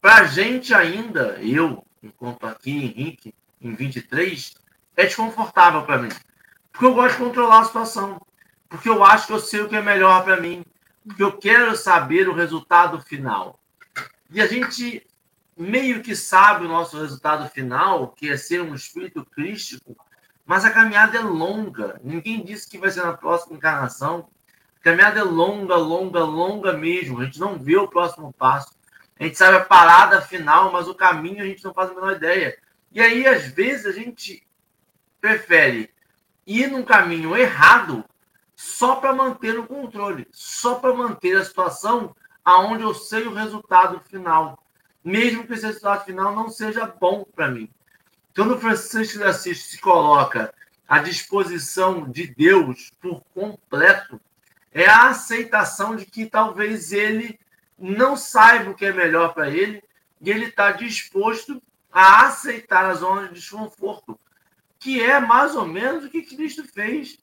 para 0.00 0.18
a 0.18 0.24
gente 0.24 0.72
ainda, 0.72 1.36
eu, 1.42 1.84
enquanto 2.00 2.46
aqui, 2.46 2.70
Henrique, 2.70 3.34
em 3.60 3.74
23, 3.74 4.54
é 4.96 5.04
desconfortável 5.04 5.82
para 5.82 5.98
mim. 5.98 6.10
Porque 6.70 6.86
eu 6.86 6.94
gosto 6.94 7.16
de 7.16 7.24
controlar 7.24 7.62
a 7.62 7.64
situação. 7.64 8.20
Porque 8.68 8.88
eu 8.88 9.04
acho 9.04 9.26
que 9.26 9.32
eu 9.32 9.38
sei 9.38 9.60
o 9.60 9.68
que 9.68 9.76
é 9.76 9.82
melhor 9.82 10.24
para 10.24 10.40
mim. 10.40 10.64
Porque 11.06 11.22
eu 11.22 11.36
quero 11.36 11.76
saber 11.76 12.28
o 12.28 12.34
resultado 12.34 13.00
final. 13.00 13.60
E 14.30 14.40
a 14.40 14.46
gente 14.46 15.06
meio 15.56 16.02
que 16.02 16.14
sabe 16.14 16.66
o 16.66 16.68
nosso 16.68 17.00
resultado 17.00 17.48
final, 17.48 18.08
que 18.08 18.28
é 18.28 18.36
ser 18.36 18.60
um 18.60 18.74
espírito 18.74 19.24
crístico, 19.24 19.96
mas 20.44 20.64
a 20.64 20.70
caminhada 20.70 21.16
é 21.16 21.22
longa. 21.22 22.00
Ninguém 22.04 22.44
disse 22.44 22.68
que 22.68 22.78
vai 22.78 22.90
ser 22.90 23.02
na 23.02 23.14
próxima 23.14 23.56
encarnação. 23.56 24.28
A 24.80 24.84
caminhada 24.84 25.20
é 25.20 25.22
longa, 25.22 25.76
longa, 25.76 26.24
longa 26.24 26.72
mesmo. 26.72 27.20
A 27.20 27.24
gente 27.24 27.40
não 27.40 27.58
vê 27.58 27.76
o 27.76 27.88
próximo 27.88 28.32
passo. 28.32 28.76
A 29.18 29.24
gente 29.24 29.38
sabe 29.38 29.56
a 29.56 29.64
parada 29.64 30.20
final, 30.20 30.70
mas 30.70 30.86
o 30.86 30.94
caminho 30.94 31.42
a 31.42 31.46
gente 31.46 31.64
não 31.64 31.72
faz 31.72 31.90
a 31.90 31.94
menor 31.94 32.12
ideia. 32.14 32.56
E 32.92 33.00
aí, 33.00 33.26
às 33.26 33.46
vezes, 33.46 33.86
a 33.86 33.92
gente 33.92 34.46
prefere 35.20 35.90
ir 36.46 36.68
num 36.68 36.84
caminho 36.84 37.36
errado 37.36 38.04
só 38.66 38.96
para 38.96 39.12
manter 39.12 39.58
o 39.58 39.66
controle, 39.66 40.26
só 40.32 40.76
para 40.76 40.94
manter 40.94 41.36
a 41.36 41.44
situação 41.44 42.14
aonde 42.44 42.82
eu 42.82 42.94
sei 42.94 43.26
o 43.26 43.34
resultado 43.34 44.00
final 44.00 44.58
mesmo 45.06 45.46
que 45.46 45.52
esse 45.52 45.64
resultado 45.64 46.04
final 46.04 46.34
não 46.34 46.48
seja 46.48 46.84
bom 46.84 47.24
para 47.24 47.48
mim. 47.48 47.70
Quando 48.34 48.56
o 48.56 48.58
Francisco 48.58 49.18
de 49.18 49.24
Assis 49.24 49.66
se 49.66 49.80
coloca 49.80 50.52
à 50.88 50.98
disposição 50.98 52.10
de 52.10 52.26
Deus 52.26 52.90
por 53.00 53.22
completo, 53.32 54.20
é 54.72 54.84
a 54.86 55.10
aceitação 55.10 55.94
de 55.94 56.04
que 56.04 56.26
talvez 56.26 56.90
ele 56.90 57.38
não 57.78 58.16
saiba 58.16 58.70
o 58.70 58.74
que 58.74 58.84
é 58.84 58.92
melhor 58.92 59.32
para 59.32 59.48
ele 59.48 59.80
e 60.20 60.28
ele 60.28 60.46
está 60.46 60.72
disposto 60.72 61.62
a 61.92 62.26
aceitar 62.26 62.86
a 62.86 62.94
zona 62.94 63.28
de 63.28 63.34
desconforto, 63.34 64.18
que 64.76 65.00
é 65.00 65.20
mais 65.20 65.54
ou 65.54 65.66
menos 65.66 66.04
o 66.04 66.10
que 66.10 66.22
Cristo 66.22 66.64
fez. 66.64 67.16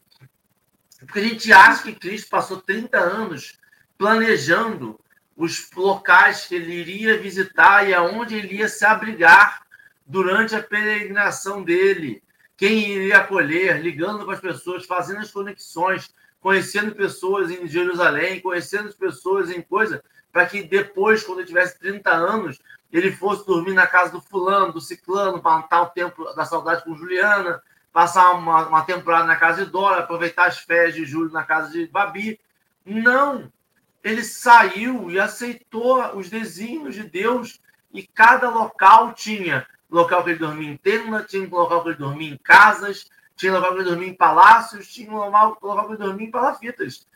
Porque 1.06 1.20
a 1.20 1.24
gente 1.24 1.52
acha 1.52 1.84
que 1.84 1.96
Cristo 1.96 2.30
passou 2.30 2.62
30 2.62 2.98
anos 2.98 3.60
planejando 3.98 5.00
os 5.36 5.70
locais 5.76 6.46
que 6.46 6.56
ele 6.56 6.74
iria 6.74 7.18
visitar 7.18 7.88
e 7.88 7.94
aonde 7.94 8.36
ele 8.36 8.58
ia 8.58 8.68
se 8.68 8.86
abrigar 8.86 9.64
durante 10.06 10.56
a 10.56 10.62
peregrinação 10.62 11.64
dele. 11.64 12.22
quem 12.56 12.92
iria 12.92 13.18
acolher, 13.18 13.82
ligando 13.82 14.24
para 14.26 14.36
as 14.36 14.40
pessoas, 14.40 14.86
fazendo 14.86 15.20
as 15.20 15.32
conexões, 15.32 16.14
conhecendo 16.40 16.94
pessoas 16.94 17.50
em 17.50 17.68
Jerusalém, 17.68 18.40
conhecendo 18.40 18.94
pessoas 18.94 19.50
em 19.50 19.62
coisa, 19.62 20.04
para 20.32 20.46
que 20.46 20.64
depois, 20.64 21.24
quando 21.24 21.40
ele 21.40 21.48
tivesse 21.48 21.80
30 21.80 22.12
anos, 22.12 22.60
ele 22.92 23.12
fosse 23.12 23.46
dormir 23.46 23.74
na 23.74 23.88
casa 23.88 24.12
do 24.12 24.22
fulano, 24.22 24.72
do 24.72 24.80
ciclano, 24.80 25.42
matar 25.42 25.82
o 25.82 25.90
tempo 25.90 26.32
da 26.36 26.46
saudade 26.46 26.84
com 26.84 26.96
Juliana, 26.96 27.62
passar 27.94 28.32
uma, 28.34 28.68
uma 28.68 28.82
temporada 28.84 29.26
na 29.26 29.36
casa 29.36 29.64
de 29.64 29.72
Dora, 29.72 30.00
aproveitar 30.00 30.48
as 30.48 30.58
férias 30.58 30.96
de 30.96 31.06
julho 31.06 31.32
na 31.32 31.44
casa 31.44 31.72
de 31.72 31.88
Babi. 31.88 32.40
Não! 32.84 33.52
Ele 34.04 34.24
saiu 34.24 35.10
e 35.10 35.20
aceitou 35.20 36.18
os 36.18 36.30
desígnios 36.30 36.96
de 36.96 37.04
Deus 37.04 37.62
e 37.94 38.06
cada 38.06 38.50
local 38.50 39.14
tinha 39.14 39.66
local 39.90 40.24
que 40.24 40.32
ele 40.32 40.40
dormia 40.40 40.72
em 40.72 40.76
tenda, 40.76 41.24
tinha 41.24 41.48
local 41.48 41.84
que 41.84 41.90
ele 41.90 41.98
dormia 41.98 42.34
em 42.34 42.38
casas, 42.38 43.06
tinha 43.36 43.54
local 43.54 43.74
que 43.74 43.82
ele 43.82 43.90
dormia 43.90 44.10
em 44.10 44.16
palácios, 44.16 44.92
tinha 44.92 45.12
local, 45.12 45.58
local 45.62 45.86
que 45.86 45.94
ele 45.94 46.04
dormia 46.04 46.28
em 46.28 46.32
palafitas. 46.32 47.08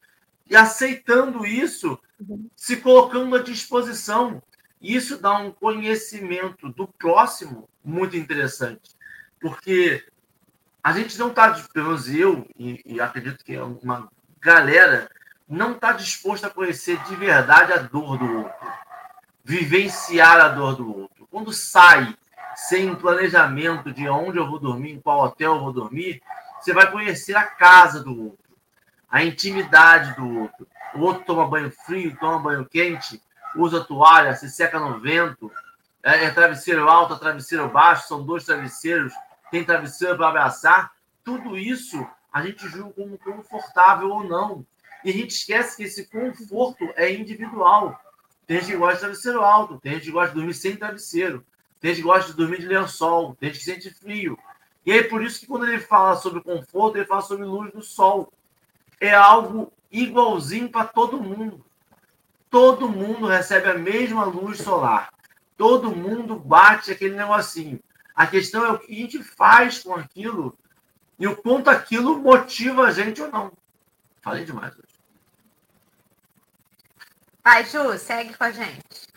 E 0.49 0.55
aceitando 0.55 1.45
isso, 1.45 1.99
se 2.55 2.77
colocando 2.77 3.35
à 3.35 3.39
disposição. 3.41 4.41
Isso 4.79 5.17
dá 5.17 5.33
um 5.33 5.51
conhecimento 5.51 6.69
do 6.69 6.87
próximo 6.87 7.67
muito 7.83 8.15
interessante. 8.15 8.95
Porque 9.41 10.05
a 10.83 10.91
gente 10.93 11.17
não 11.17 11.29
está, 11.29 11.51
pelo 11.73 11.87
menos 11.87 12.09
eu, 12.09 12.47
e, 12.57 12.81
e 12.85 13.01
acredito 13.01 13.43
que 13.43 13.55
é 13.55 13.63
uma 13.63 14.09
galera, 14.39 15.09
não 15.47 15.73
está 15.73 15.91
disposto 15.91 16.45
a 16.45 16.49
conhecer 16.49 16.97
de 17.03 17.15
verdade 17.15 17.73
a 17.73 17.77
dor 17.77 18.17
do 18.17 18.37
outro, 18.39 18.67
vivenciar 19.43 20.39
a 20.39 20.49
dor 20.49 20.75
do 20.75 20.97
outro. 21.01 21.27
Quando 21.29 21.51
sai 21.51 22.15
sem 22.55 22.95
planejamento 22.95 23.93
de 23.93 24.07
onde 24.09 24.37
eu 24.37 24.49
vou 24.49 24.59
dormir, 24.59 24.93
em 24.93 24.99
qual 24.99 25.21
hotel 25.21 25.55
eu 25.55 25.61
vou 25.61 25.73
dormir, 25.73 26.21
você 26.59 26.73
vai 26.73 26.89
conhecer 26.91 27.35
a 27.35 27.45
casa 27.45 28.03
do 28.03 28.25
outro, 28.25 28.55
a 29.09 29.23
intimidade 29.23 30.15
do 30.15 30.39
outro. 30.39 30.67
O 30.95 31.01
outro 31.01 31.23
toma 31.23 31.47
banho 31.47 31.71
frio, 31.85 32.17
toma 32.19 32.39
banho 32.39 32.65
quente, 32.65 33.21
usa 33.55 33.83
toalha, 33.83 34.35
se 34.35 34.49
seca 34.49 34.79
no 34.79 34.99
vento, 34.99 35.51
é, 36.03 36.25
é 36.25 36.31
travesseiro 36.31 36.89
alto, 36.89 37.13
é 37.13 37.19
travesseiro 37.19 37.69
baixo, 37.69 38.07
são 38.07 38.23
dois 38.23 38.43
travesseiros 38.43 39.13
tem 39.51 39.63
travesseiro 39.63 40.17
para 40.17 40.29
abraçar, 40.29 40.91
tudo 41.23 41.57
isso 41.57 42.05
a 42.31 42.41
gente 42.41 42.67
julga 42.67 42.93
como 42.93 43.17
confortável 43.17 44.09
ou 44.09 44.23
não. 44.23 44.65
E 45.03 45.09
a 45.09 45.13
gente 45.13 45.31
esquece 45.31 45.77
que 45.77 45.83
esse 45.83 46.07
conforto 46.07 46.83
é 46.95 47.11
individual. 47.11 47.99
Tem 48.45 48.59
gente 48.59 48.71
que 48.71 48.77
gosta 48.77 48.95
de 48.95 48.99
travesseiro 49.01 49.41
alto, 49.41 49.79
tem 49.79 49.93
gente 49.93 50.05
que 50.05 50.11
gosta 50.11 50.29
de 50.29 50.35
dormir 50.35 50.53
sem 50.53 50.75
travesseiro, 50.75 51.45
tem 51.79 51.89
gente 51.91 52.01
que 52.01 52.07
gosta 52.07 52.31
de 52.31 52.37
dormir 52.37 52.59
de 52.59 52.67
lençol, 52.67 53.35
tem 53.35 53.49
gente 53.49 53.59
que 53.59 53.65
sente 53.65 53.89
frio. 53.93 54.37
E 54.85 54.91
aí, 54.91 55.03
por 55.03 55.21
isso 55.21 55.41
que 55.41 55.47
quando 55.47 55.67
ele 55.67 55.79
fala 55.79 56.15
sobre 56.15 56.41
conforto, 56.41 56.97
ele 56.97 57.05
fala 57.05 57.21
sobre 57.21 57.45
luz 57.45 57.71
do 57.73 57.81
sol. 57.81 58.31
É 59.01 59.13
algo 59.13 59.71
igualzinho 59.91 60.69
para 60.69 60.85
todo 60.85 61.21
mundo. 61.21 61.65
Todo 62.49 62.87
mundo 62.87 63.27
recebe 63.27 63.69
a 63.69 63.77
mesma 63.77 64.23
luz 64.23 64.59
solar. 64.59 65.09
Todo 65.57 65.93
mundo 65.93 66.37
bate 66.37 66.91
aquele 66.91 67.15
negocinho. 67.15 67.79
A 68.17 68.25
questão 68.25 68.65
é 68.65 68.71
o 68.71 68.79
que 68.79 68.91
a 68.91 68.95
gente 68.95 69.21
faz 69.21 69.83
com 69.83 69.93
aquilo 69.93 70.57
e 71.19 71.27
o 71.27 71.37
quanto 71.37 71.69
aquilo 71.69 72.17
motiva 72.17 72.87
a 72.87 72.91
gente 72.91 73.21
ou 73.21 73.29
não. 73.31 73.51
Falei 74.23 74.43
demais 74.43 74.73
hoje. 74.73 74.97
Vai, 77.43 77.63
Ju, 77.63 77.95
segue 77.99 78.33
com 78.35 78.43
a 78.43 78.51
gente. 78.51 79.07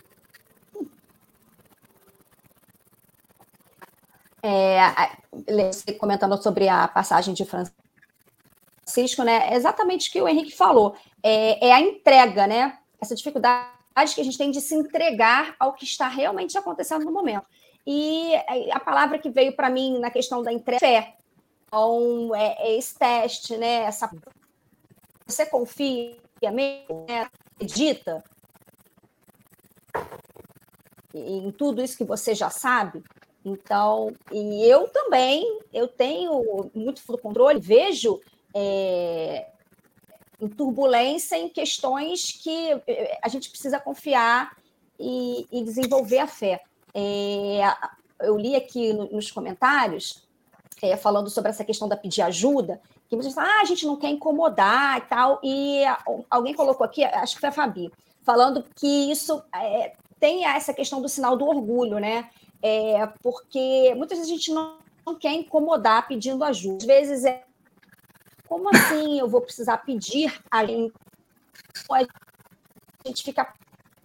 É, 4.43 5.93
comentando 5.99 6.41
sobre 6.41 6.69
a 6.69 6.87
passagem 6.87 7.33
de 7.33 7.43
Francisco, 7.43 9.23
né? 9.23 9.51
É 9.51 9.55
exatamente 9.55 10.09
o 10.09 10.11
que 10.11 10.21
o 10.21 10.27
Henrique 10.27 10.55
falou. 10.55 10.95
É, 11.23 11.69
é 11.69 11.73
a 11.73 11.81
entrega, 11.81 12.45
né? 12.45 12.77
Essa 13.01 13.15
dificuldade 13.15 13.71
que 14.13 14.21
a 14.21 14.23
gente 14.23 14.37
tem 14.37 14.51
de 14.51 14.61
se 14.61 14.75
entregar 14.75 15.55
ao 15.59 15.73
que 15.73 15.85
está 15.85 16.07
realmente 16.07 16.55
acontecendo 16.55 17.03
no 17.03 17.11
momento. 17.11 17.47
E 17.85 18.35
a 18.71 18.79
palavra 18.79 19.17
que 19.17 19.29
veio 19.29 19.55
para 19.55 19.69
mim 19.69 19.99
na 19.99 20.11
questão 20.11 20.43
da 20.43 20.53
entrega 20.53 20.85
é 20.85 21.01
fé. 21.01 21.15
Então, 21.65 22.35
é, 22.35 22.55
é 22.59 22.77
esse 22.77 22.97
teste, 22.97 23.57
né? 23.57 23.83
Essa, 23.83 24.09
você 25.25 25.45
confia 25.45 26.17
mesmo, 26.51 27.05
né? 27.07 27.29
acredita 27.55 28.23
em 31.13 31.51
tudo 31.51 31.81
isso 31.81 31.97
que 31.97 32.03
você 32.03 32.33
já 32.33 32.49
sabe? 32.49 33.03
Então, 33.43 34.13
e 34.31 34.65
eu 34.65 34.87
também, 34.89 35.59
eu 35.73 35.87
tenho 35.87 36.69
muito 36.73 37.01
controle, 37.19 37.59
vejo 37.59 38.19
é, 38.55 39.47
em 40.39 40.47
turbulência 40.47 41.35
em 41.37 41.49
questões 41.49 42.31
que 42.31 42.71
é, 42.87 43.19
a 43.21 43.27
gente 43.27 43.49
precisa 43.49 43.79
confiar 43.79 44.55
e, 44.99 45.47
e 45.51 45.63
desenvolver 45.63 46.19
a 46.19 46.27
fé. 46.27 46.61
É, 46.93 47.61
eu 48.21 48.37
li 48.37 48.55
aqui 48.55 48.93
no, 48.93 49.09
nos 49.11 49.31
comentários, 49.31 50.27
é, 50.81 50.97
falando 50.97 51.29
sobre 51.29 51.49
essa 51.49 51.63
questão 51.63 51.87
da 51.87 51.97
pedir 51.97 52.21
ajuda, 52.21 52.81
que 53.07 53.15
muitas 53.15 53.33
vezes 53.33 53.37
ah, 53.37 53.61
a 53.61 53.65
gente 53.65 53.85
não 53.85 53.97
quer 53.97 54.09
incomodar 54.09 54.97
e 54.97 55.01
tal, 55.01 55.39
e 55.43 55.83
alguém 56.29 56.53
colocou 56.53 56.85
aqui, 56.85 57.03
acho 57.03 57.35
que 57.35 57.41
foi 57.41 57.49
a 57.49 57.51
Fabi, 57.51 57.91
falando 58.23 58.65
que 58.75 59.11
isso 59.11 59.43
é, 59.53 59.93
tem 60.19 60.45
essa 60.45 60.73
questão 60.73 61.01
do 61.01 61.09
sinal 61.09 61.35
do 61.35 61.45
orgulho, 61.45 61.99
né? 61.99 62.29
É, 62.61 63.07
porque 63.23 63.93
muitas 63.95 64.19
vezes 64.19 64.31
a 64.31 64.35
gente 64.35 64.51
não, 64.51 64.77
não 65.05 65.15
quer 65.15 65.33
incomodar 65.33 66.07
pedindo 66.07 66.43
ajuda. 66.43 66.77
Às 66.77 66.85
vezes 66.85 67.25
é 67.25 67.43
como 68.47 68.69
assim 68.69 69.17
eu 69.17 69.29
vou 69.29 69.41
precisar 69.41 69.77
pedir 69.77 70.37
a 70.51 70.65
gente? 70.65 70.93
A 71.89 73.07
gente 73.07 73.23
fica 73.23 73.53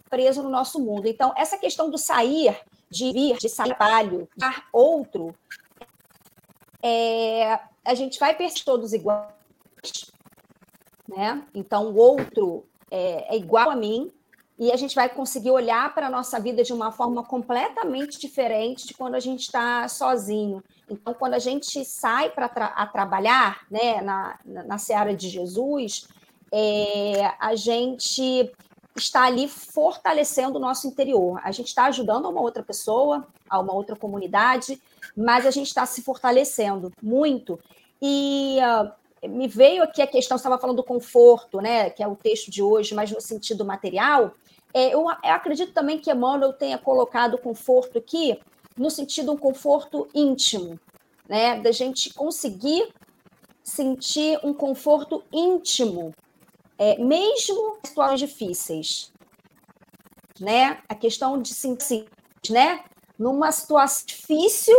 preso 0.09 0.41
no 0.41 0.49
nosso 0.49 0.79
mundo. 0.79 1.05
Então, 1.05 1.33
essa 1.37 1.57
questão 1.57 1.89
do 1.89 1.97
sair 1.97 2.57
de 2.89 3.11
vir, 3.11 3.37
de 3.37 3.49
sair 3.49 3.75
trabalho, 3.75 4.27
de 4.35 4.45
outro, 4.71 5.35
é, 6.81 7.59
a 7.83 7.93
gente 7.93 8.19
vai 8.19 8.35
perceber 8.35 8.63
todos 8.65 8.93
iguais, 8.93 9.31
né? 11.07 11.43
Então, 11.53 11.91
o 11.91 11.95
outro 11.95 12.65
é, 12.91 13.35
é 13.35 13.37
igual 13.37 13.69
a 13.69 13.75
mim, 13.75 14.11
e 14.59 14.71
a 14.71 14.75
gente 14.75 14.95
vai 14.95 15.07
conseguir 15.07 15.51
olhar 15.51 15.93
para 15.93 16.07
a 16.07 16.09
nossa 16.09 16.39
vida 16.39 16.63
de 16.63 16.73
uma 16.73 16.91
forma 16.91 17.23
completamente 17.23 18.19
diferente 18.19 18.87
de 18.87 18.93
quando 18.95 19.13
a 19.13 19.19
gente 19.19 19.41
está 19.41 19.87
sozinho. 19.87 20.63
Então, 20.89 21.13
quando 21.13 21.35
a 21.35 21.39
gente 21.39 21.85
sai 21.85 22.31
para 22.31 22.49
tra 22.49 22.87
trabalhar 22.87 23.67
né, 23.69 24.01
na, 24.01 24.39
na, 24.43 24.63
na 24.63 24.77
seara 24.79 25.15
de 25.15 25.29
Jesus, 25.29 26.07
é, 26.51 27.35
a 27.39 27.55
gente 27.55 28.51
está 28.99 29.23
ali 29.23 29.47
fortalecendo 29.47 30.57
o 30.57 30.61
nosso 30.61 30.87
interior. 30.87 31.39
A 31.43 31.51
gente 31.51 31.67
está 31.67 31.85
ajudando 31.85 32.29
uma 32.29 32.41
outra 32.41 32.63
pessoa, 32.63 33.25
a 33.49 33.59
uma 33.59 33.73
outra 33.73 33.95
comunidade, 33.95 34.81
mas 35.15 35.45
a 35.45 35.51
gente 35.51 35.67
está 35.67 35.85
se 35.85 36.01
fortalecendo 36.01 36.91
muito. 37.01 37.59
E 38.01 38.57
uh, 38.59 39.27
me 39.27 39.47
veio 39.47 39.83
aqui 39.83 40.01
a 40.01 40.07
questão, 40.07 40.37
você 40.37 40.41
estava 40.41 40.59
falando 40.59 40.77
do 40.77 40.83
conforto, 40.83 41.59
né, 41.59 41.89
que 41.89 42.03
é 42.03 42.07
o 42.07 42.15
texto 42.15 42.51
de 42.51 42.61
hoje, 42.61 42.93
mas 42.93 43.11
no 43.11 43.21
sentido 43.21 43.65
material. 43.65 44.33
É, 44.73 44.93
eu, 44.93 45.01
eu 45.01 45.31
acredito 45.31 45.73
também 45.73 45.97
que 45.97 46.11
Emmanuel 46.11 46.53
tenha 46.53 46.77
colocado 46.77 47.37
conforto 47.37 47.97
aqui 47.97 48.39
no 48.77 48.91
sentido 48.91 49.31
um 49.31 49.37
conforto 49.37 50.07
íntimo, 50.13 50.79
né, 51.27 51.59
da 51.59 51.71
gente 51.71 52.13
conseguir 52.13 52.93
sentir 53.63 54.39
um 54.43 54.53
conforto 54.53 55.23
íntimo 55.31 56.13
é, 56.77 56.97
mesmo 56.97 57.77
em 57.83 57.87
situações 57.87 58.19
difíceis, 58.19 59.11
né? 60.39 60.81
A 60.87 60.95
questão 60.95 61.41
de 61.41 61.53
sentir, 61.53 62.05
né? 62.49 62.83
Numa 63.17 63.51
situação 63.51 64.05
difícil, 64.05 64.75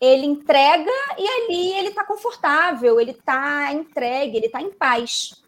ele 0.00 0.24
entrega 0.24 0.90
e 1.18 1.26
ali 1.26 1.72
ele 1.72 1.88
está 1.88 2.04
confortável, 2.04 3.00
ele 3.00 3.10
está 3.10 3.72
entregue, 3.72 4.36
ele 4.36 4.46
está 4.46 4.62
em 4.62 4.70
paz, 4.70 5.42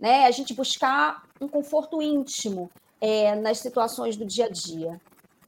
né? 0.00 0.26
A 0.26 0.30
gente 0.30 0.52
buscar 0.52 1.22
um 1.40 1.48
conforto 1.48 2.02
íntimo 2.02 2.70
é, 3.00 3.34
nas 3.34 3.58
situações 3.58 4.16
do 4.16 4.24
dia 4.24 4.46
a 4.46 4.50
dia, 4.50 5.00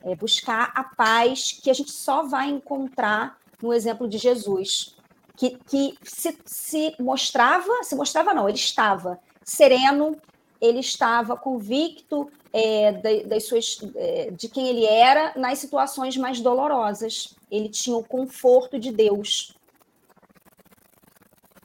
é 0.03 0.15
buscar 0.15 0.73
a 0.75 0.85
paz 0.85 1.53
que 1.53 1.71
a 1.71 1.75
gente 1.75 1.91
só 1.91 2.23
vai 2.23 2.49
encontrar 2.49 3.39
no 3.61 3.73
exemplo 3.73 4.09
de 4.09 4.19
Jesus, 4.19 4.97
que, 5.37 5.59
que 5.67 5.99
se, 6.03 6.39
se 6.45 6.95
mostrava, 7.01 7.83
se 7.83 7.95
mostrava 7.95 8.33
não, 8.33 8.49
ele 8.49 8.59
estava 8.59 9.19
sereno, 9.47 10.17
ele 10.61 10.81
estava 10.81 11.37
convicto 11.37 12.31
é, 12.53 12.93
de, 12.93 13.25
das 13.25 13.47
suas, 13.47 13.79
é, 13.95 14.31
de 14.33 14.49
quem 14.49 14.69
ele 14.69 14.85
era 14.85 15.33
nas 15.37 15.59
situações 15.59 16.17
mais 16.17 16.41
dolorosas. 16.41 17.37
Ele 17.51 17.69
tinha 17.69 17.97
o 17.97 18.05
conforto 18.05 18.79
de 18.79 18.91
Deus. 18.91 19.55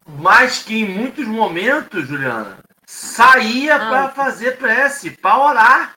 Mas 0.06 0.62
que 0.64 0.76
em 0.76 0.86
muitos 0.86 1.26
momentos, 1.26 2.08
Juliana, 2.08 2.60
saía 2.86 3.76
ah, 3.76 3.90
para 3.90 4.10
fazer 4.10 4.58
prece, 4.58 5.12
para 5.12 5.40
orar. 5.40 5.96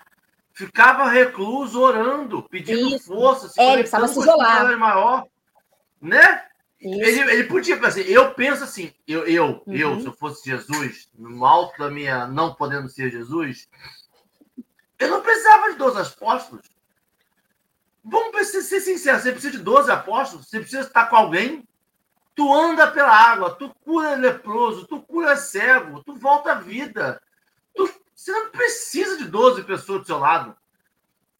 Ficava 0.56 1.08
recluso 1.08 1.80
orando, 1.80 2.40
pedindo 2.48 2.94
isso. 2.94 3.06
força, 3.06 3.48
se 3.48 3.60
é, 3.60 3.72
ele 3.72 3.78
precisava 3.78 4.06
se 4.06 4.20
isolar. 4.20 4.78
maior, 4.78 5.26
né? 6.00 6.44
Ele, 6.84 7.32
ele 7.32 7.44
podia 7.44 7.78
assim, 7.86 8.02
eu 8.02 8.34
penso 8.34 8.62
assim, 8.62 8.92
eu, 9.08 9.26
eu, 9.26 9.62
uhum. 9.66 9.74
eu, 9.74 10.00
se 10.00 10.06
eu 10.06 10.12
fosse 10.12 10.44
Jesus, 10.50 11.08
no 11.16 11.42
alto 11.46 11.78
da 11.78 11.90
minha 11.90 12.26
não 12.26 12.54
podendo 12.54 12.90
ser 12.90 13.10
Jesus, 13.10 13.66
eu 14.98 15.08
não 15.08 15.22
precisava 15.22 15.72
de 15.72 15.78
12 15.78 16.12
apóstolos. 16.12 16.70
Vamos 18.04 18.48
ser, 18.48 18.60
ser 18.60 18.80
sinceros, 18.80 19.22
você 19.22 19.32
precisa 19.32 19.56
de 19.56 19.64
12 19.64 19.90
apóstolos, 19.90 20.46
você 20.46 20.60
precisa 20.60 20.82
estar 20.82 21.06
com 21.06 21.16
alguém. 21.16 21.66
Tu 22.34 22.52
anda 22.52 22.90
pela 22.90 23.08
água, 23.08 23.54
tu 23.54 23.74
cura 23.82 24.14
leproso, 24.16 24.86
tu 24.86 25.00
cura 25.00 25.36
cego, 25.36 26.04
tu 26.04 26.14
volta 26.14 26.52
à 26.52 26.56
vida. 26.56 27.22
Tu, 27.74 27.88
você 28.14 28.30
não 28.30 28.50
precisa 28.50 29.16
de 29.16 29.24
12 29.24 29.62
pessoas 29.62 30.00
do 30.00 30.06
seu 30.06 30.18
lado. 30.18 30.54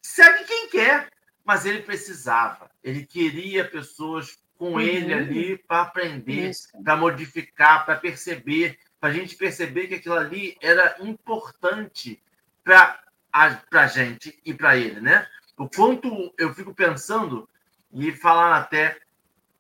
Segue 0.01 0.45
quem 0.45 0.69
quer. 0.71 1.13
Mas 1.45 1.67
ele 1.67 1.83
precisava, 1.83 2.71
ele 2.83 3.05
queria 3.05 3.69
pessoas 3.69 4.39
com 4.59 4.73
uhum. 4.73 4.81
ele 4.81 5.13
ali 5.13 5.59
para 5.59 5.83
aprender, 5.83 6.53
para 6.83 6.97
modificar, 6.97 7.85
para 7.85 7.97
perceber, 7.97 8.79
para 9.01 9.11
a 9.11 9.13
gente 9.13 9.37
perceber 9.37 9.89
que 9.89 9.95
aquilo 9.95 10.15
ali 10.15 10.57
era 10.61 10.97
importante 11.01 12.23
para 12.63 13.01
a 13.33 13.87
gente 13.87 14.41
e 14.45 14.55
para 14.55 14.77
ele, 14.77 15.01
né? 15.01 15.27
O 15.57 15.69
quanto 15.69 16.33
eu 16.39 16.55
fico 16.55 16.75
pensando 16.75 17.49
e 17.93 18.13
falar 18.13 18.57
até 18.57 18.99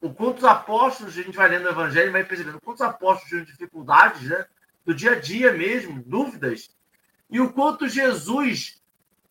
o 0.01 0.13
quanto 0.13 0.39
os 0.39 0.45
apóstolos, 0.45 1.17
a 1.17 1.23
gente 1.23 1.35
vai 1.35 1.49
lendo 1.49 1.65
o 1.65 1.71
evangelho 1.71 2.09
e 2.09 2.13
vai 2.13 2.25
percebendo 2.25 2.61
quantos 2.61 2.83
apóstolos 2.83 3.29
tinham 3.29 3.45
dificuldades, 3.45 4.29
né? 4.29 4.45
Do 4.85 4.95
dia 4.95 5.13
a 5.13 5.21
dia 5.21 5.53
mesmo, 5.53 6.03
dúvidas, 6.05 6.69
e 7.31 7.41
o 7.41 7.53
quanto 7.53 7.89
Jesus 7.89 8.83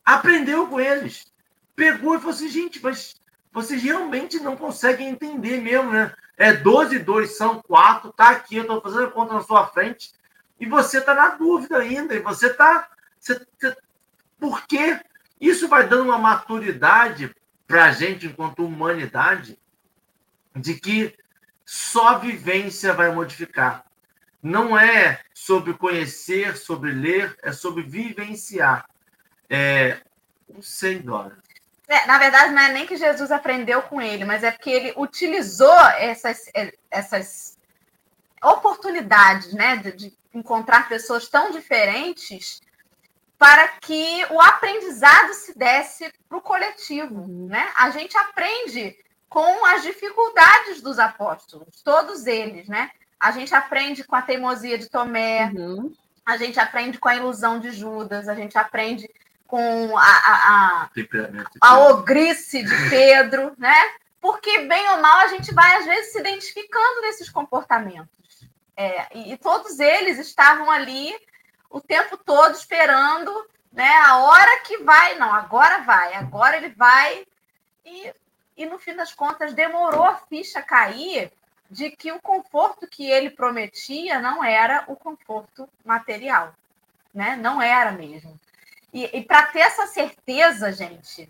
aprendeu 0.04 0.68
com 0.68 0.80
eles. 0.80 1.32
Pegou 1.76 2.16
e 2.16 2.18
falou 2.18 2.34
assim, 2.34 2.50
gente, 2.50 2.82
mas 2.82 3.22
vocês 3.54 3.82
realmente 3.84 4.40
não 4.40 4.58
conseguem 4.58 5.10
entender 5.10 5.62
mesmo, 5.62 5.92
né? 5.92 6.12
É 6.36 6.52
12 6.52 6.96
e 6.96 7.00
2 7.00 7.38
são 7.38 7.62
4, 7.62 8.12
tá 8.12 8.32
aqui, 8.32 8.56
eu 8.56 8.64
estou 8.64 8.82
fazendo 8.82 9.04
a 9.04 9.12
conta 9.12 9.36
na 9.36 9.42
sua 9.44 9.68
frente, 9.68 10.12
e 10.60 10.66
você 10.66 10.98
está 10.98 11.14
na 11.14 11.30
dúvida 11.30 11.78
ainda, 11.78 12.16
e 12.16 12.20
você. 12.20 12.56
Você, 13.20 13.46
você, 13.60 13.78
por 14.40 14.66
quê? 14.66 15.00
Isso 15.40 15.68
vai 15.68 15.88
dando 15.88 16.06
uma 16.06 16.18
maturidade 16.18 17.34
para 17.68 17.86
a 17.86 17.92
gente, 17.92 18.26
enquanto 18.26 18.66
humanidade, 18.66 19.60
de 20.56 20.74
que 20.80 21.16
só 21.66 22.10
a 22.10 22.18
vivência 22.18 22.92
vai 22.94 23.14
modificar. 23.14 23.86
Não 24.42 24.78
é 24.78 25.22
sobre 25.34 25.74
conhecer, 25.74 26.58
sobre 26.58 26.92
ler, 26.92 27.38
é 27.42 27.52
sobre 27.52 27.84
vivenciar. 27.84 28.86
É, 29.50 30.02
não 30.50 30.62
sei, 30.62 31.00
Dora. 31.00 31.43
É, 31.88 32.06
na 32.06 32.18
verdade, 32.18 32.54
não 32.54 32.62
é 32.62 32.72
nem 32.72 32.86
que 32.86 32.96
Jesus 32.96 33.32
aprendeu 33.32 33.82
com 33.82 34.02
ele, 34.02 34.24
mas 34.24 34.44
é 34.44 34.52
porque 34.52 34.70
ele 34.70 34.94
utilizou 34.96 35.80
essas, 35.98 36.48
é, 36.56 36.74
essas 36.90 37.58
oportunidades 38.42 39.54
né, 39.54 39.78
de, 39.78 39.92
de 39.92 40.18
encontrar 40.34 40.88
pessoas 40.88 41.28
tão 41.28 41.52
diferentes 41.52 42.62
para 43.38 43.68
que 43.68 44.26
o 44.30 44.40
aprendizado 44.40 45.34
se 45.34 45.58
desse 45.58 46.12
para 46.30 46.38
o 46.38 46.42
coletivo. 46.42 47.22
Uhum. 47.22 47.48
Né? 47.48 47.70
A 47.76 47.90
gente 47.90 48.18
aprende 48.18 48.98
com 49.28 49.66
as 49.66 49.84
dificuldades 49.84 50.82
dos 50.82 51.00
apóstolos, 51.00 51.82
todos 51.84 52.26
eles. 52.26 52.70
Né? 52.70 52.90
A 53.20 53.32
gente 53.32 53.54
aprende 53.54 54.04
com 54.04 54.16
a 54.16 54.22
teimosia 54.22 54.78
de 54.78 54.90
Tomé, 54.90 55.52
uhum. 55.54 55.94
a 56.26 56.38
gente 56.38 56.60
aprende 56.60 56.98
com 56.98 57.10
a 57.10 57.16
ilusão 57.16 57.60
de 57.60 57.72
Judas, 57.72 58.30
a 58.30 58.36
gente 58.36 58.58
aprende 58.58 59.10
com 59.54 59.96
a, 59.96 60.02
a, 60.02 60.82
a, 60.82 60.90
a 61.62 61.80
ogrice 61.90 62.64
de 62.64 62.90
Pedro, 62.90 63.54
né? 63.60 63.76
Porque, 64.20 64.62
bem 64.62 64.90
ou 64.90 64.98
mal, 64.98 65.18
a 65.20 65.28
gente 65.28 65.54
vai, 65.54 65.78
às 65.78 65.86
vezes, 65.86 66.12
se 66.12 66.20
identificando 66.20 67.02
nesses 67.02 67.30
comportamentos. 67.30 68.50
É, 68.76 69.16
e, 69.16 69.32
e, 69.32 69.38
todos 69.38 69.80
eles 69.80 70.18
estavam 70.18 70.72
ali 70.72 71.16
o 71.70 71.80
tempo 71.80 72.18
todo 72.18 72.56
esperando 72.56 73.32
né, 73.72 73.94
a 74.08 74.18
hora 74.24 74.62
que 74.62 74.80
vai. 74.80 75.20
Não, 75.20 75.32
agora 75.32 75.84
vai, 75.84 76.16
agora 76.16 76.58
ele 76.58 76.70
vai. 76.70 77.24
E, 77.86 78.12
e 78.58 78.66
no 78.66 78.80
fim 78.80 78.96
das 78.96 79.14
contas, 79.14 79.54
demorou 79.54 80.06
a 80.06 80.16
ficha 80.16 80.64
cair 80.64 81.32
de 81.70 81.92
que 81.92 82.12
o 82.12 82.20
conforto 82.20 82.88
que 82.88 83.08
ele 83.08 83.30
prometia 83.30 84.20
não 84.20 84.44
era 84.44 84.84
o 84.88 84.96
conforto 84.96 85.70
material. 85.86 86.56
Né? 87.14 87.36
Não 87.36 87.62
era 87.62 87.92
mesmo. 87.92 88.40
E, 88.94 89.18
e 89.18 89.24
para 89.24 89.48
ter 89.48 89.62
essa 89.62 89.88
certeza, 89.88 90.72
gente, 90.72 91.28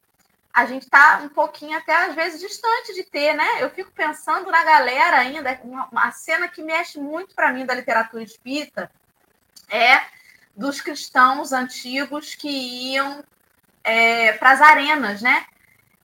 a 0.53 0.65
gente 0.65 0.83
está 0.83 1.21
um 1.23 1.29
pouquinho 1.29 1.77
até 1.77 1.95
às 2.05 2.13
vezes 2.13 2.41
distante 2.41 2.93
de 2.93 3.03
ter, 3.03 3.33
né? 3.33 3.47
Eu 3.59 3.69
fico 3.69 3.91
pensando 3.91 4.51
na 4.51 4.63
galera 4.63 5.17
ainda, 5.17 5.59
uma, 5.63 5.87
uma 5.87 6.11
cena 6.11 6.47
que 6.47 6.61
mexe 6.61 6.99
muito 6.99 7.33
para 7.33 7.51
mim 7.51 7.65
da 7.65 7.73
literatura 7.73 8.21
espírita 8.21 8.91
é 9.69 10.03
dos 10.55 10.81
cristãos 10.81 11.51
antigos 11.51 12.35
que 12.35 12.49
iam 12.93 13.23
é, 13.83 14.33
para 14.33 14.51
as 14.51 14.61
arenas, 14.61 15.21
né? 15.21 15.45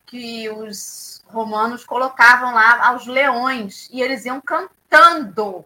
Que 0.06 0.50
os 0.50 1.24
romanos 1.28 1.84
colocavam 1.84 2.54
lá 2.54 2.88
aos 2.88 3.06
leões 3.06 3.88
e 3.92 4.02
eles 4.02 4.26
iam 4.26 4.42
cantando 4.42 5.64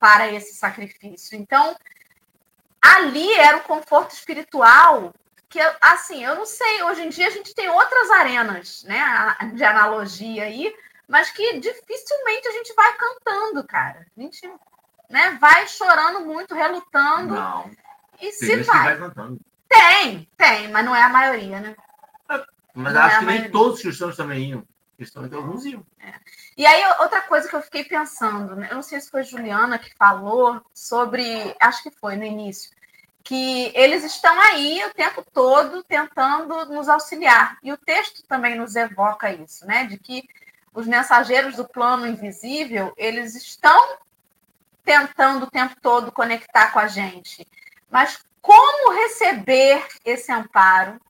para 0.00 0.28
esse 0.32 0.56
sacrifício. 0.56 1.38
Então, 1.38 1.76
ali 2.82 3.32
era 3.34 3.58
o 3.58 3.62
conforto 3.62 4.10
espiritual 4.10 5.14
que 5.52 5.60
assim, 5.82 6.24
eu 6.24 6.34
não 6.34 6.46
sei, 6.46 6.82
hoje 6.82 7.02
em 7.02 7.10
dia 7.10 7.26
a 7.26 7.30
gente 7.30 7.54
tem 7.54 7.68
outras 7.68 8.10
arenas, 8.10 8.84
né, 8.84 9.36
de 9.54 9.62
analogia 9.62 10.44
aí, 10.44 10.74
mas 11.06 11.30
que 11.30 11.60
dificilmente 11.60 12.48
a 12.48 12.52
gente 12.52 12.72
vai 12.74 12.96
cantando, 12.96 13.62
cara. 13.66 14.06
A 14.16 14.20
gente, 14.20 14.50
né, 15.10 15.36
vai 15.38 15.68
chorando 15.68 16.20
muito, 16.20 16.54
relutando. 16.54 17.34
Não. 17.34 17.70
E 18.18 18.32
se 18.32 18.62
vai. 18.62 18.96
vai 18.96 19.10
tem, 19.68 20.26
tem, 20.38 20.68
mas 20.68 20.84
não 20.86 20.96
é 20.96 21.02
a 21.02 21.10
maioria, 21.10 21.60
né? 21.60 21.76
É, 22.30 22.44
mas 22.74 22.94
não 22.94 23.02
acho 23.02 23.16
é 23.16 23.18
que 23.18 23.24
nem 23.26 23.50
todos 23.50 23.76
os 23.76 23.82
cristãos 23.82 24.16
também 24.16 24.50
iam. 24.50 24.66
Cristãos 25.02 25.32
alguns 25.32 25.64
iam. 25.64 25.84
É. 25.98 26.14
E 26.56 26.64
aí, 26.64 26.80
outra 27.00 27.22
coisa 27.22 27.48
que 27.48 27.56
eu 27.56 27.62
fiquei 27.62 27.82
pensando, 27.82 28.54
né? 28.54 28.68
eu 28.70 28.76
não 28.76 28.82
sei 28.84 29.00
se 29.00 29.10
foi 29.10 29.24
Juliana 29.24 29.76
que 29.76 29.92
falou 29.96 30.62
sobre, 30.72 31.56
acho 31.58 31.82
que 31.82 31.90
foi 31.90 32.14
no 32.14 32.22
início, 32.22 32.70
que 33.24 33.72
eles 33.74 34.04
estão 34.04 34.40
aí 34.40 34.80
o 34.84 34.94
tempo 34.94 35.24
todo 35.32 35.82
tentando 35.82 36.66
nos 36.66 36.88
auxiliar. 36.88 37.58
E 37.64 37.72
o 37.72 37.76
texto 37.76 38.22
também 38.28 38.54
nos 38.54 38.76
evoca 38.76 39.32
isso, 39.32 39.66
né? 39.66 39.86
De 39.86 39.98
que 39.98 40.22
os 40.72 40.86
mensageiros 40.86 41.56
do 41.56 41.66
plano 41.66 42.06
invisível, 42.06 42.92
eles 42.96 43.34
estão 43.34 43.98
tentando 44.84 45.46
o 45.46 45.50
tempo 45.50 45.74
todo 45.82 46.12
conectar 46.12 46.72
com 46.72 46.78
a 46.78 46.86
gente. 46.86 47.44
Mas 47.90 48.24
como 48.40 48.94
receber 48.94 49.84
esse 50.04 50.30
amparo 50.30 51.00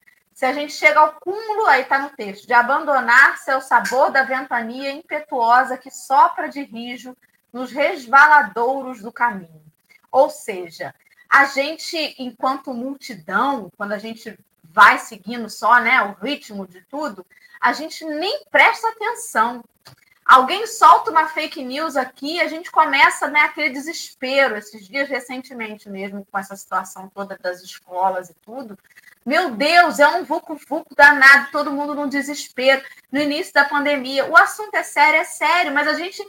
se 0.42 0.46
a 0.46 0.52
gente 0.52 0.72
chega 0.72 0.98
ao 0.98 1.12
cúmulo, 1.20 1.66
aí 1.66 1.82
está 1.82 2.00
no 2.00 2.10
texto, 2.10 2.48
de 2.48 2.52
abandonar-se 2.52 3.48
ao 3.48 3.60
sabor 3.60 4.10
da 4.10 4.24
ventania 4.24 4.90
impetuosa 4.90 5.78
que 5.78 5.88
sopra 5.88 6.48
de 6.48 6.64
rijo 6.64 7.16
nos 7.52 7.70
resvaladouros 7.70 9.00
do 9.00 9.12
caminho. 9.12 9.62
Ou 10.10 10.28
seja, 10.28 10.92
a 11.30 11.44
gente, 11.44 12.16
enquanto 12.18 12.74
multidão, 12.74 13.70
quando 13.76 13.92
a 13.92 13.98
gente 13.98 14.36
vai 14.64 14.98
seguindo 14.98 15.48
só 15.48 15.78
né, 15.78 16.02
o 16.02 16.14
ritmo 16.20 16.66
de 16.66 16.80
tudo, 16.90 17.24
a 17.60 17.72
gente 17.72 18.04
nem 18.04 18.42
presta 18.50 18.88
atenção. 18.88 19.62
Alguém 20.26 20.66
solta 20.66 21.12
uma 21.12 21.28
fake 21.28 21.62
news 21.62 21.94
aqui, 21.94 22.40
a 22.40 22.48
gente 22.48 22.68
começa 22.68 23.28
né, 23.28 23.42
aquele 23.42 23.70
desespero, 23.70 24.56
esses 24.56 24.88
dias 24.88 25.08
recentemente 25.08 25.88
mesmo, 25.88 26.26
com 26.28 26.36
essa 26.36 26.56
situação 26.56 27.08
toda 27.14 27.38
das 27.40 27.62
escolas 27.62 28.28
e 28.28 28.34
tudo. 28.34 28.76
Meu 29.24 29.50
Deus, 29.50 30.00
é 30.00 30.08
um 30.08 30.24
vucu-vucu 30.24 30.94
danado, 30.96 31.52
todo 31.52 31.70
mundo 31.70 31.94
num 31.94 32.08
desespero 32.08 32.84
no 33.10 33.20
início 33.20 33.54
da 33.54 33.64
pandemia. 33.64 34.26
O 34.26 34.36
assunto 34.36 34.74
é 34.74 34.82
sério, 34.82 35.20
é 35.20 35.24
sério, 35.24 35.72
mas 35.72 35.86
a 35.86 35.94
gente 35.94 36.26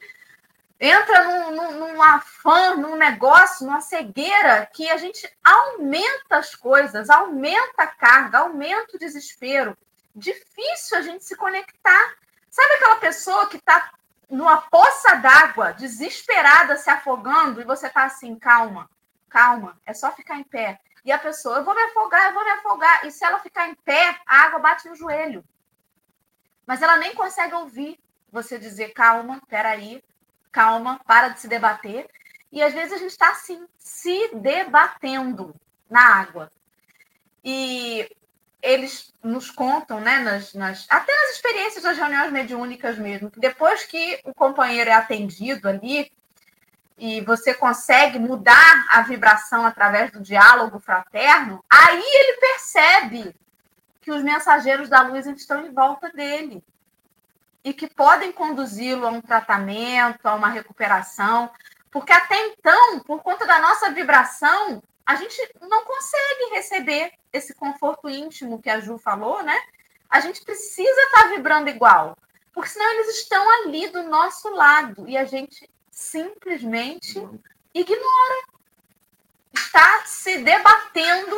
entra 0.80 1.24
num, 1.24 1.52
num, 1.56 1.72
num 1.80 2.02
afã, 2.04 2.76
num 2.76 2.96
negócio, 2.96 3.66
numa 3.66 3.82
cegueira 3.82 4.70
que 4.72 4.90
a 4.92 4.98
gente 4.98 5.28
aumenta 5.44 6.38
as 6.38 6.54
coisas, 6.54 7.10
aumenta 7.10 7.84
a 7.84 7.88
carga, 7.88 8.40
aumenta 8.40 8.96
o 8.96 9.00
desespero. 9.00 9.76
Difícil 10.16 10.98
a 10.98 11.02
gente 11.02 11.24
se 11.26 11.36
conectar. 11.36 12.14
Sabe 12.48 12.74
aquela 12.74 12.98
pessoa 12.98 13.48
que 13.48 13.58
está 13.58 13.92
numa 14.30 14.58
poça 14.58 15.16
d'água, 15.16 15.74
desesperada, 15.74 16.76
se 16.76 16.92
afogando, 16.92 17.60
e 17.60 17.66
você 17.66 17.88
está 17.88 18.04
assim, 18.04 18.36
calma, 18.36 18.88
calma, 19.30 19.80
é 19.86 19.94
só 19.94 20.12
ficar 20.12 20.36
em 20.36 20.44
pé. 20.44 20.80
E 21.04 21.12
a 21.12 21.18
pessoa, 21.18 21.58
eu 21.58 21.66
vou 21.66 21.76
me 21.76 21.82
afogar, 21.84 22.28
eu 22.28 22.34
vou 22.34 22.44
me 22.44 22.52
afogar. 22.52 23.06
E 23.06 23.12
se 23.12 23.26
ela 23.26 23.40
ficar 23.40 23.68
em 23.68 23.76
pé, 23.76 24.18
a 24.26 24.44
água 24.44 24.60
bate 24.60 24.88
no 24.88 24.96
joelho. 24.96 25.44
Mas 26.66 26.82
ela 26.82 26.98
nem 26.98 27.14
consegue 27.14 27.54
ouvir 27.56 28.00
você 28.32 28.58
dizer, 28.58 28.94
calma, 28.94 29.42
peraí, 29.50 30.04
calma, 30.52 31.00
para 31.06 31.30
de 31.30 31.40
se 31.42 31.48
debater. 31.48 32.10
E 32.52 32.64
às 32.64 32.74
vezes 32.74 32.94
a 32.94 32.98
gente 32.98 33.12
está 33.12 33.32
assim, 33.32 33.68
se 33.78 34.30
debatendo 34.36 35.54
na 35.90 36.20
água. 36.20 36.52
E 37.44 38.10
eles 38.62 39.14
nos 39.22 39.52
contam, 39.52 40.00
né, 40.00 40.20
nas, 40.20 40.54
nas, 40.54 40.88
até 40.90 41.14
nas 41.14 41.36
experiências 41.36 41.84
das 41.84 41.98
reuniões 41.98 42.32
mediúnicas 42.32 42.98
mesmo, 42.98 43.30
que 43.30 43.40
depois 43.40 43.84
que 43.84 44.22
o 44.24 44.34
companheiro 44.34 44.90
é 44.90 44.94
atendido 44.94 45.68
ali, 45.68 46.10
e 46.98 47.22
você 47.22 47.54
consegue 47.54 48.20
mudar 48.20 48.86
a 48.90 49.02
vibração 49.02 49.66
através 49.66 50.12
do 50.12 50.22
diálogo 50.22 50.80
fraterno, 50.80 51.64
aí 51.70 52.04
ele 52.04 52.38
percebe 52.40 53.36
que 54.02 54.12
os 54.12 54.22
mensageiros 54.22 54.90
da 54.90 55.02
luz 55.02 55.26
estão 55.26 55.66
em 55.66 55.72
volta 55.72 56.10
dele 56.12 56.64
e 57.64 57.74
que 57.74 57.88
podem 57.88 58.32
conduzi-lo 58.32 59.08
a 59.08 59.10
um 59.10 59.22
tratamento, 59.22 60.26
a 60.28 60.36
uma 60.36 60.50
recuperação, 60.50 61.50
porque 61.90 62.12
até 62.12 62.48
então, 62.48 63.00
por 63.00 63.24
conta 63.24 63.46
da 63.46 63.60
nossa 63.60 63.92
vibração, 63.92 64.84
a 65.06 65.16
gente 65.16 65.38
não 65.62 65.84
consegue 65.86 66.56
receber 66.56 67.14
esse 67.32 67.54
conforto 67.54 68.10
íntimo 68.10 68.62
que 68.62 68.70
a 68.70 68.80
Ju 68.80 68.98
falou, 68.98 69.42
né? 69.44 69.58
A 70.10 70.20
gente 70.20 70.44
precisa 70.44 71.02
estar 71.02 71.30
vibrando 71.30 71.70
igual, 71.70 72.18
porque 72.54 72.70
senão 72.70 72.90
eles 72.92 73.18
estão 73.18 73.50
ali 73.50 73.88
do 73.90 74.04
nosso 74.04 74.50
lado 74.50 75.08
e 75.08 75.18
a 75.18 75.26
gente 75.26 75.70
simplesmente 75.94 77.20
ignora. 77.74 78.44
Está 79.54 80.04
se 80.06 80.40
debatendo 80.40 81.36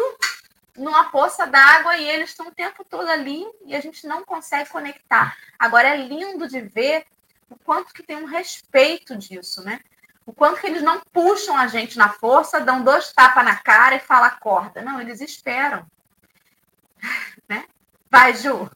numa 0.77 1.09
poça 1.09 1.45
d'água 1.45 1.97
e 1.97 2.07
eles 2.07 2.29
estão 2.29 2.47
o 2.47 2.55
tempo 2.55 2.83
todo 2.85 3.07
ali 3.09 3.45
e 3.65 3.75
a 3.75 3.81
gente 3.81 4.07
não 4.07 4.23
consegue 4.23 4.69
conectar. 4.69 5.37
Agora 5.59 5.89
é 5.89 5.97
lindo 5.97 6.47
de 6.47 6.61
ver 6.61 7.05
o 7.49 7.57
quanto 7.57 7.93
que 7.93 8.01
tem 8.01 8.15
um 8.15 8.25
respeito 8.25 9.15
disso, 9.17 9.61
né? 9.63 9.81
O 10.25 10.33
quanto 10.33 10.59
que 10.59 10.67
eles 10.67 10.81
não 10.81 11.01
puxam 11.13 11.55
a 11.55 11.67
gente 11.67 11.97
na 11.97 12.09
força, 12.09 12.59
dão 12.59 12.83
dois 12.83 13.11
tapas 13.11 13.45
na 13.45 13.57
cara 13.57 13.95
e 13.95 13.99
falam 13.99 14.25
acorda. 14.29 14.81
Não, 14.81 15.01
eles 15.01 15.19
esperam. 15.21 15.85
Né? 17.47 17.65
Vai, 18.09 18.33
Ju. 18.33 18.71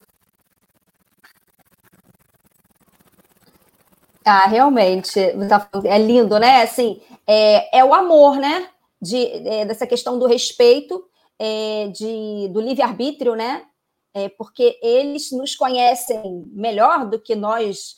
Ah, 4.26 4.48
realmente, 4.48 5.20
é 5.20 5.98
lindo, 5.98 6.38
né? 6.40 6.62
Assim, 6.62 7.02
é, 7.26 7.80
é 7.80 7.84
o 7.84 7.94
amor, 7.94 8.38
né? 8.38 8.70
De, 9.02 9.26
é, 9.48 9.66
dessa 9.66 9.88
questão 9.88 10.20
do 10.20 10.28
respeito, 10.28 11.04
é, 11.38 11.88
de, 11.88 12.50
do 12.50 12.60
livre-arbítrio, 12.60 13.36
né? 13.36 13.66
É, 14.14 14.28
porque 14.30 14.78
eles 14.82 15.32
nos 15.32 15.56
conhecem 15.56 16.44
melhor 16.48 17.10
do 17.10 17.20
que 17.20 17.36
nós 17.36 17.96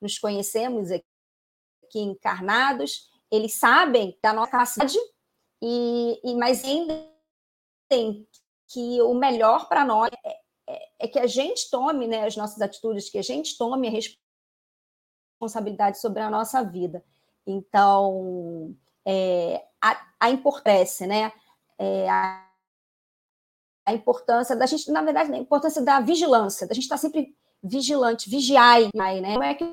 nos 0.00 0.18
conhecemos 0.18 0.90
aqui 0.90 1.06
aqui 1.86 2.00
encarnados, 2.00 3.08
eles 3.30 3.54
sabem 3.54 4.16
da 4.22 4.32
nossa 4.32 4.50
capacidade, 4.50 4.98
e, 5.62 6.20
e, 6.22 6.34
mas 6.34 6.64
ainda 6.64 7.10
tem 7.88 8.26
que 8.68 9.00
o 9.00 9.14
melhor 9.14 9.68
para 9.68 9.84
nós 9.84 10.10
é, 10.24 10.36
é, 10.68 10.88
é, 11.00 11.08
que 11.08 11.18
a 11.18 11.26
gente 11.26 11.70
tome 11.70 12.06
né, 12.06 12.26
as 12.26 12.36
nossas 12.36 12.60
atitudes, 12.60 13.08
que 13.08 13.18
a 13.18 13.22
gente 13.22 13.56
tome 13.56 13.88
a 13.88 13.90
responsabilidade 13.90 14.25
sobre 15.98 16.20
a 16.20 16.30
nossa 16.30 16.62
vida. 16.62 17.04
Então, 17.46 18.74
é, 19.04 19.64
a, 19.80 20.06
a 20.20 20.30
importância, 20.30 21.06
né? 21.06 21.32
É, 21.78 22.08
a, 22.08 22.48
a, 23.86 23.94
importância 23.94 24.56
da 24.56 24.66
gente, 24.66 24.90
na 24.90 25.02
verdade, 25.02 25.32
a 25.32 25.36
importância 25.36 25.82
da 25.82 26.00
vigilância, 26.00 26.66
da 26.66 26.74
gente 26.74 26.84
estar 26.84 26.96
sempre 26.96 27.36
vigilante, 27.62 28.28
vigiar, 28.28 28.80
né? 28.94 29.20
Não 29.20 29.42
é 29.42 29.54
que 29.54 29.64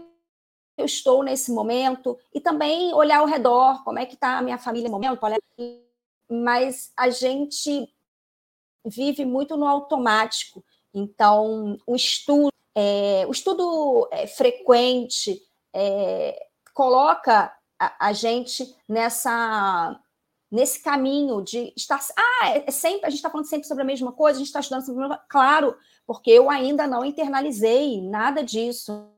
eu 0.78 0.86
estou 0.86 1.24
nesse 1.24 1.52
momento 1.52 2.18
e 2.34 2.40
também 2.40 2.94
olhar 2.94 3.20
ao 3.20 3.26
redor, 3.26 3.84
como 3.84 4.00
é 4.00 4.06
que 4.06 4.16
está 4.16 4.38
a 4.38 4.42
minha 4.42 4.58
família 4.58 4.90
no 4.90 5.00
momento, 5.00 5.20
mas 6.30 6.92
a 6.98 7.10
gente 7.10 7.88
vive 8.86 9.26
muito 9.26 9.56
no 9.56 9.66
automático. 9.66 10.64
Então, 10.94 11.78
o 11.86 11.96
estudo, 11.96 12.52
é, 12.76 13.26
o 13.28 13.32
estudo 13.32 14.08
é, 14.12 14.28
frequente 14.28 15.42
é, 15.74 16.48
coloca 16.74 17.54
a, 17.80 18.08
a, 18.08 18.14
gente 18.14 18.76
nessa 18.88 20.00
nesse 20.52 20.84
caminho 20.84 21.42
de 21.42 21.74
estar. 21.76 22.00
Ah, 22.16 22.50
é, 22.50 22.66
é 22.68 22.72
sempre 22.72 23.08
a 23.08 23.10
gente 23.10 23.20
está 23.20 23.30
falando 23.30 23.48
sempre 23.48 23.68
sobre 23.68 23.84
a 23.84 23.86
mesma 23.86 24.12
coisa, 24.12 24.38
a 24.38 24.40
gente 24.40 24.48
está 24.48 24.60
estudando 24.60 24.86
sobre 24.86 25.04
a 25.04 25.08
mesma 25.08 25.24
Claro, 25.28 25.76
porque 26.06 26.30
eu 26.30 26.50
ainda 26.50 26.86
não 26.86 27.04
internalizei 27.04 28.02
nada 28.02 28.44
disso 28.44 29.12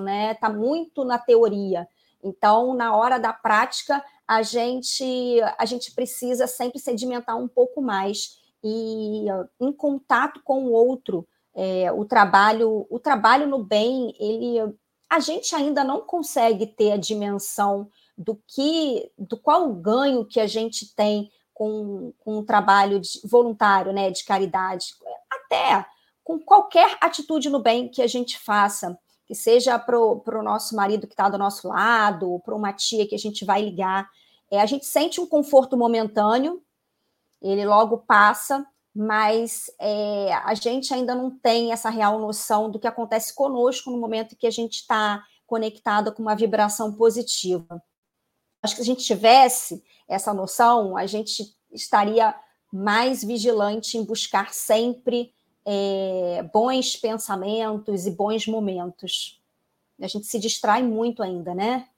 né? 0.00 0.32
Está 0.32 0.48
muito 0.48 1.04
na 1.04 1.18
teoria. 1.18 1.86
Então, 2.22 2.74
na 2.74 2.94
hora 2.94 3.18
da 3.18 3.32
prática, 3.32 4.02
a 4.26 4.42
gente 4.42 5.40
a 5.58 5.66
gente 5.66 5.92
precisa 5.92 6.46
sempre 6.46 6.78
sedimentar 6.78 7.36
um 7.36 7.48
pouco 7.48 7.82
mais 7.82 8.40
e 8.62 9.26
em 9.60 9.72
contato 9.72 10.40
com 10.44 10.64
o 10.64 10.72
outro, 10.72 11.26
é, 11.54 11.90
o 11.92 12.04
trabalho 12.04 12.86
o 12.88 12.98
trabalho 13.00 13.46
no 13.46 13.62
bem, 13.62 14.14
ele 14.18 14.72
a 15.12 15.20
gente 15.20 15.54
ainda 15.54 15.84
não 15.84 16.00
consegue 16.00 16.66
ter 16.66 16.92
a 16.92 16.96
dimensão 16.96 17.86
do 18.16 18.40
que 18.48 19.12
do 19.18 19.36
qual 19.36 19.68
o 19.68 19.74
ganho 19.74 20.24
que 20.24 20.40
a 20.40 20.46
gente 20.46 20.94
tem 20.94 21.30
com, 21.52 22.14
com 22.18 22.38
um 22.38 22.42
trabalho 22.42 22.98
de, 22.98 23.20
voluntário, 23.22 23.92
né, 23.92 24.10
de 24.10 24.24
caridade, 24.24 24.86
até 25.30 25.84
com 26.24 26.38
qualquer 26.38 26.96
atitude 26.98 27.50
no 27.50 27.58
bem 27.58 27.90
que 27.90 28.00
a 28.00 28.06
gente 28.06 28.38
faça 28.38 28.98
que 29.26 29.34
seja 29.34 29.78
para 29.78 29.98
o 30.00 30.42
nosso 30.42 30.74
marido 30.74 31.06
que 31.06 31.12
está 31.12 31.28
do 31.28 31.36
nosso 31.36 31.68
lado, 31.68 32.40
para 32.42 32.54
uma 32.54 32.72
tia 32.72 33.06
que 33.06 33.14
a 33.14 33.18
gente 33.18 33.44
vai 33.44 33.60
ligar. 33.60 34.08
É, 34.50 34.62
a 34.62 34.66
gente 34.66 34.86
sente 34.86 35.20
um 35.20 35.26
conforto 35.26 35.76
momentâneo, 35.76 36.62
ele 37.42 37.66
logo 37.66 37.98
passa, 37.98 38.66
mas 38.94 39.70
é, 39.80 40.34
a 40.44 40.54
gente 40.54 40.92
ainda 40.92 41.14
não 41.14 41.30
tem 41.30 41.72
essa 41.72 41.88
real 41.88 42.18
noção 42.18 42.70
do 42.70 42.78
que 42.78 42.86
acontece 42.86 43.34
conosco 43.34 43.90
no 43.90 43.98
momento 43.98 44.36
que 44.36 44.46
a 44.46 44.50
gente 44.50 44.80
está 44.80 45.24
conectada 45.46 46.12
com 46.12 46.22
uma 46.22 46.36
vibração 46.36 46.92
positiva. 46.92 47.82
Acho 48.62 48.76
que 48.76 48.84
se 48.84 48.90
a 48.90 48.94
gente 48.94 49.04
tivesse 49.04 49.82
essa 50.06 50.32
noção, 50.34 50.96
a 50.96 51.06
gente 51.06 51.56
estaria 51.72 52.34
mais 52.72 53.24
vigilante 53.24 53.96
em 53.96 54.04
buscar 54.04 54.52
sempre 54.52 55.34
é, 55.64 56.42
bons 56.52 56.96
pensamentos 56.96 58.06
e 58.06 58.10
bons 58.10 58.46
momentos. 58.46 59.40
A 60.00 60.06
gente 60.06 60.26
se 60.26 60.38
distrai 60.38 60.82
muito 60.82 61.22
ainda, 61.22 61.54
né? 61.54 61.88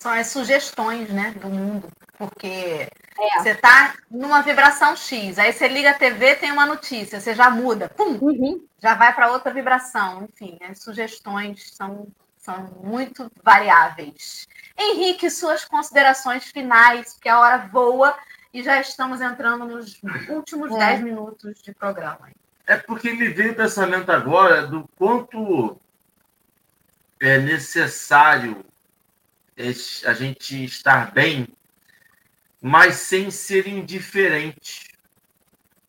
São 0.00 0.12
as 0.12 0.28
sugestões 0.28 1.08
né, 1.10 1.32
do 1.32 1.48
mundo, 1.48 1.88
porque 2.16 2.88
é. 3.18 3.42
você 3.42 3.50
está 3.50 3.94
numa 4.10 4.42
vibração 4.42 4.94
X, 4.94 5.38
aí 5.38 5.52
você 5.52 5.68
liga 5.68 5.90
a 5.90 5.94
TV, 5.94 6.36
tem 6.36 6.52
uma 6.52 6.66
notícia, 6.66 7.20
você 7.20 7.34
já 7.34 7.50
muda, 7.50 7.88
pum, 7.88 8.18
uhum. 8.20 8.64
já 8.78 8.94
vai 8.94 9.14
para 9.14 9.32
outra 9.32 9.52
vibração. 9.52 10.24
Enfim, 10.24 10.58
as 10.62 10.80
sugestões 10.80 11.70
são, 11.74 12.06
são 12.38 12.64
muito 12.82 13.30
variáveis. 13.42 14.46
Henrique, 14.76 15.28
suas 15.30 15.64
considerações 15.64 16.44
finais, 16.44 17.14
porque 17.14 17.28
a 17.28 17.40
hora 17.40 17.68
voa 17.72 18.16
e 18.52 18.62
já 18.62 18.80
estamos 18.80 19.20
entrando 19.20 19.64
nos 19.64 20.00
últimos 20.28 20.70
é. 20.72 20.78
10 20.78 21.00
minutos 21.02 21.60
de 21.60 21.72
programa. 21.74 22.30
É 22.66 22.76
porque 22.76 23.12
me 23.12 23.28
veio 23.28 23.52
o 23.52 23.56
pensamento 23.56 24.10
agora 24.10 24.66
do 24.66 24.88
quanto 24.96 25.80
é 27.20 27.38
necessário 27.38 28.64
a 30.06 30.12
gente 30.12 30.64
estar 30.64 31.10
bem, 31.12 31.48
mas 32.60 32.96
sem 32.96 33.30
ser 33.30 33.66
indiferente. 33.66 34.88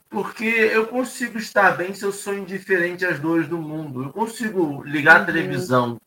Porque 0.09 0.45
eu 0.45 0.87
consigo 0.87 1.37
estar 1.37 1.77
bem 1.77 1.93
se 1.93 2.03
eu 2.03 2.11
sou 2.11 2.33
indiferente 2.33 3.05
às 3.05 3.19
dores 3.19 3.47
do 3.47 3.57
mundo. 3.57 4.03
Eu 4.03 4.09
consigo 4.11 4.83
ligar 4.83 5.17
uhum. 5.17 5.23
a 5.23 5.25
televisão 5.25 6.01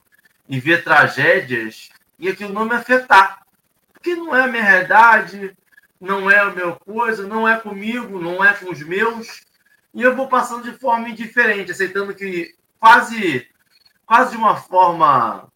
e 0.48 0.58
ver 0.58 0.82
tragédias 0.82 1.88
e 2.18 2.28
aquilo 2.28 2.52
não 2.52 2.64
me 2.64 2.74
afetar. 2.74 3.46
Porque 3.92 4.14
não 4.14 4.34
é 4.34 4.42
a 4.42 4.48
minha 4.48 4.62
realidade, 4.62 5.56
não 6.00 6.28
é 6.28 6.38
a 6.38 6.50
minha 6.50 6.72
coisa, 6.72 7.26
não 7.26 7.48
é 7.48 7.56
comigo, 7.58 8.20
não 8.20 8.44
é 8.44 8.52
com 8.52 8.70
os 8.70 8.82
meus, 8.82 9.42
e 9.94 10.02
eu 10.02 10.16
vou 10.16 10.26
passando 10.26 10.70
de 10.70 10.76
forma 10.76 11.08
indiferente, 11.08 11.70
aceitando 11.70 12.14
que 12.14 12.54
quase, 12.80 13.46
quase 14.04 14.32
de 14.32 14.36
uma 14.36 14.56
forma 14.56 15.48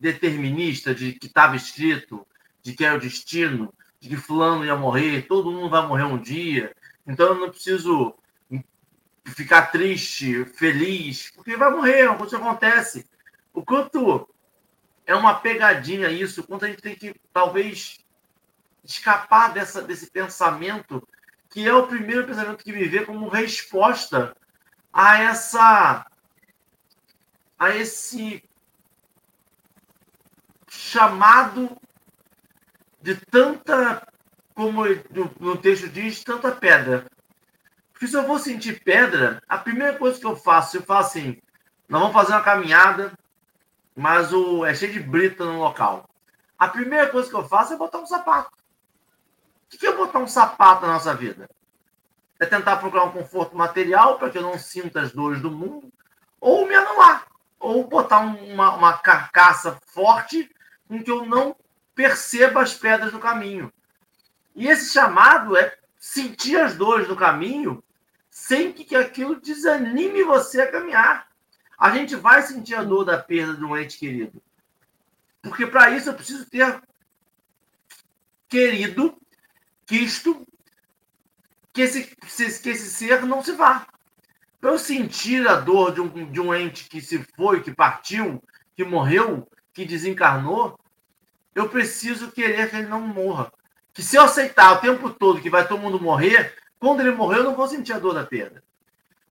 determinista, 0.00 0.94
de 0.94 1.12
que 1.12 1.26
estava 1.26 1.56
escrito, 1.56 2.26
de 2.62 2.72
que 2.72 2.84
era 2.84 2.96
o 2.96 3.00
destino, 3.00 3.72
de 4.06 4.14
que 4.14 4.16
fulano 4.16 4.64
ia 4.64 4.76
morrer, 4.76 5.26
todo 5.26 5.50
mundo 5.50 5.68
vai 5.68 5.86
morrer 5.86 6.04
um 6.04 6.18
dia, 6.18 6.74
então 7.06 7.26
eu 7.26 7.34
não 7.34 7.50
preciso 7.50 8.14
ficar 9.26 9.72
triste, 9.72 10.44
feliz, 10.44 11.30
porque 11.34 11.56
vai 11.56 11.70
morrer, 11.70 12.08
isso 12.24 12.36
acontece. 12.36 13.04
O 13.52 13.64
quanto 13.64 14.28
é 15.04 15.14
uma 15.14 15.34
pegadinha 15.34 16.08
isso, 16.08 16.40
o 16.40 16.46
quanto 16.46 16.64
a 16.64 16.68
gente 16.68 16.80
tem 16.80 16.94
que, 16.94 17.14
talvez, 17.32 17.98
escapar 18.84 19.52
dessa, 19.52 19.82
desse 19.82 20.10
pensamento, 20.10 21.06
que 21.50 21.66
é 21.66 21.74
o 21.74 21.86
primeiro 21.86 22.26
pensamento 22.26 22.62
que 22.62 22.72
vê 22.72 23.04
como 23.04 23.28
resposta 23.28 24.36
a 24.92 25.18
essa 25.18 26.06
a 27.58 27.70
esse 27.70 28.44
chamado 30.68 31.76
de 33.06 33.14
tanta, 33.14 34.04
como 34.52 34.82
no 35.38 35.56
texto 35.56 35.88
diz, 35.88 36.24
tanta 36.24 36.50
pedra. 36.50 37.06
Porque 37.92 38.08
se 38.08 38.16
eu 38.16 38.26
vou 38.26 38.36
sentir 38.36 38.82
pedra, 38.82 39.40
a 39.48 39.56
primeira 39.56 39.96
coisa 39.96 40.18
que 40.18 40.26
eu 40.26 40.34
faço, 40.34 40.78
eu 40.78 40.82
falo 40.82 41.06
assim, 41.06 41.40
nós 41.88 42.00
vamos 42.00 42.16
fazer 42.16 42.32
uma 42.32 42.42
caminhada, 42.42 43.12
mas 43.94 44.32
o, 44.32 44.66
é 44.66 44.74
cheio 44.74 44.92
de 44.92 44.98
brita 44.98 45.44
no 45.44 45.60
local. 45.60 46.10
A 46.58 46.66
primeira 46.66 47.06
coisa 47.06 47.30
que 47.30 47.36
eu 47.36 47.46
faço 47.46 47.74
é 47.74 47.76
botar 47.76 47.98
um 47.98 48.06
sapato. 48.06 48.50
O 49.72 49.78
que 49.78 49.86
é 49.86 49.92
botar 49.92 50.18
um 50.18 50.26
sapato 50.26 50.84
na 50.84 50.94
nossa 50.94 51.14
vida? 51.14 51.48
É 52.40 52.44
tentar 52.44 52.78
procurar 52.78 53.04
um 53.04 53.12
conforto 53.12 53.56
material 53.56 54.18
para 54.18 54.30
que 54.30 54.38
eu 54.38 54.42
não 54.42 54.58
sinta 54.58 55.00
as 55.00 55.12
dores 55.12 55.40
do 55.40 55.50
mundo, 55.50 55.92
ou 56.40 56.66
me 56.66 56.74
anular, 56.74 57.24
ou 57.60 57.86
botar 57.86 58.18
uma, 58.18 58.74
uma 58.74 58.98
carcaça 58.98 59.78
forte 59.86 60.50
com 60.88 61.00
que 61.00 61.10
eu 61.10 61.24
não 61.24 61.54
perceba 61.96 62.62
as 62.62 62.74
pedras 62.74 63.10
do 63.10 63.18
caminho. 63.18 63.72
E 64.54 64.68
esse 64.68 64.92
chamado 64.92 65.56
é 65.56 65.76
sentir 65.98 66.60
as 66.60 66.76
dores 66.76 67.08
do 67.08 67.16
caminho 67.16 67.82
sem 68.30 68.70
que 68.70 68.94
aquilo 68.94 69.40
desanime 69.40 70.22
você 70.22 70.60
a 70.60 70.70
caminhar. 70.70 71.26
A 71.78 71.90
gente 71.90 72.14
vai 72.14 72.42
sentir 72.42 72.74
a 72.74 72.84
dor 72.84 73.04
da 73.04 73.18
perda 73.18 73.54
de 73.54 73.64
um 73.64 73.76
ente 73.76 73.98
querido. 73.98 74.40
Porque 75.42 75.66
para 75.66 75.90
isso 75.90 76.10
eu 76.10 76.14
preciso 76.14 76.44
ter 76.48 76.80
querido, 78.48 79.16
que 79.86 79.96
esse, 79.96 80.34
que 81.72 81.82
esse 81.82 82.90
ser 82.90 83.24
não 83.24 83.42
se 83.42 83.52
vá. 83.52 83.86
Para 84.60 84.70
eu 84.70 84.78
sentir 84.78 85.46
a 85.48 85.56
dor 85.56 85.94
de 85.94 86.00
um, 86.00 86.30
de 86.30 86.40
um 86.40 86.54
ente 86.54 86.88
que 86.88 87.00
se 87.00 87.22
foi, 87.36 87.62
que 87.62 87.74
partiu, 87.74 88.42
que 88.74 88.84
morreu, 88.84 89.48
que 89.72 89.84
desencarnou, 89.84 90.78
eu 91.56 91.70
preciso 91.70 92.30
querer 92.30 92.68
que 92.68 92.76
ele 92.76 92.86
não 92.86 93.00
morra. 93.00 93.50
Que 93.94 94.02
se 94.02 94.14
eu 94.14 94.22
aceitar 94.22 94.74
o 94.74 94.78
tempo 94.78 95.08
todo 95.08 95.40
que 95.40 95.48
vai 95.48 95.66
todo 95.66 95.80
mundo 95.80 95.98
morrer, 95.98 96.54
quando 96.78 97.00
ele 97.00 97.12
morrer, 97.12 97.38
eu 97.38 97.44
não 97.44 97.56
vou 97.56 97.66
sentir 97.66 97.94
a 97.94 97.98
dor 97.98 98.12
da 98.12 98.26
perda. 98.26 98.62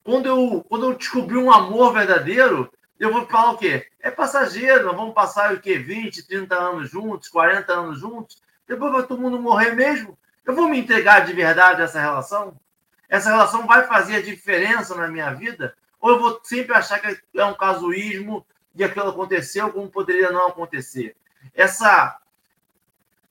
Quando 0.03 0.25
eu, 0.25 0.65
quando 0.67 0.87
eu 0.87 0.95
descobrir 0.95 1.37
um 1.37 1.51
amor 1.51 1.93
verdadeiro, 1.93 2.73
eu 2.99 3.13
vou 3.13 3.27
falar 3.27 3.51
o 3.51 3.57
quê? 3.59 3.85
É 3.99 4.09
passageiro, 4.09 4.85
nós 4.87 4.95
vamos 4.95 5.13
passar 5.13 5.53
o 5.53 5.59
quê? 5.59 5.77
20, 5.77 6.25
30 6.25 6.55
anos 6.55 6.89
juntos, 6.89 7.29
40 7.29 7.71
anos 7.71 7.99
juntos, 7.99 8.41
depois 8.67 8.91
vai 8.91 9.03
todo 9.03 9.21
mundo 9.21 9.39
morrer 9.39 9.75
mesmo. 9.75 10.17
Eu 10.43 10.55
vou 10.55 10.67
me 10.67 10.79
entregar 10.79 11.23
de 11.27 11.31
verdade 11.33 11.83
a 11.83 11.85
essa 11.85 12.01
relação? 12.01 12.59
Essa 13.07 13.29
relação 13.29 13.67
vai 13.67 13.85
fazer 13.85 14.15
a 14.15 14.21
diferença 14.21 14.95
na 14.95 15.07
minha 15.07 15.31
vida? 15.31 15.75
Ou 16.01 16.09
eu 16.09 16.19
vou 16.19 16.39
sempre 16.43 16.73
achar 16.73 16.99
que 16.99 17.19
é 17.35 17.45
um 17.45 17.53
casuísmo 17.53 18.43
e 18.73 18.83
aquilo 18.83 19.09
aconteceu 19.09 19.71
como 19.71 19.87
poderia 19.91 20.31
não 20.31 20.47
acontecer? 20.47 21.15
Essa, 21.53 22.19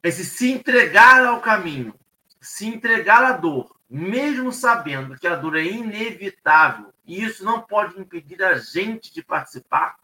esse 0.02 0.24
se 0.24 0.50
entregar 0.52 1.24
ao 1.24 1.40
caminho, 1.40 1.94
se 2.40 2.66
entregar 2.66 3.24
à 3.24 3.32
dor, 3.32 3.74
mesmo 3.88 4.52
sabendo 4.52 5.18
que 5.18 5.26
a 5.26 5.36
dor 5.36 5.56
é 5.56 5.64
inevitável 5.64 6.92
e 7.06 7.22
isso 7.22 7.44
não 7.44 7.60
pode 7.60 8.00
impedir 8.00 8.42
a 8.42 8.58
gente 8.58 9.12
de 9.12 9.22
participar, 9.22 9.96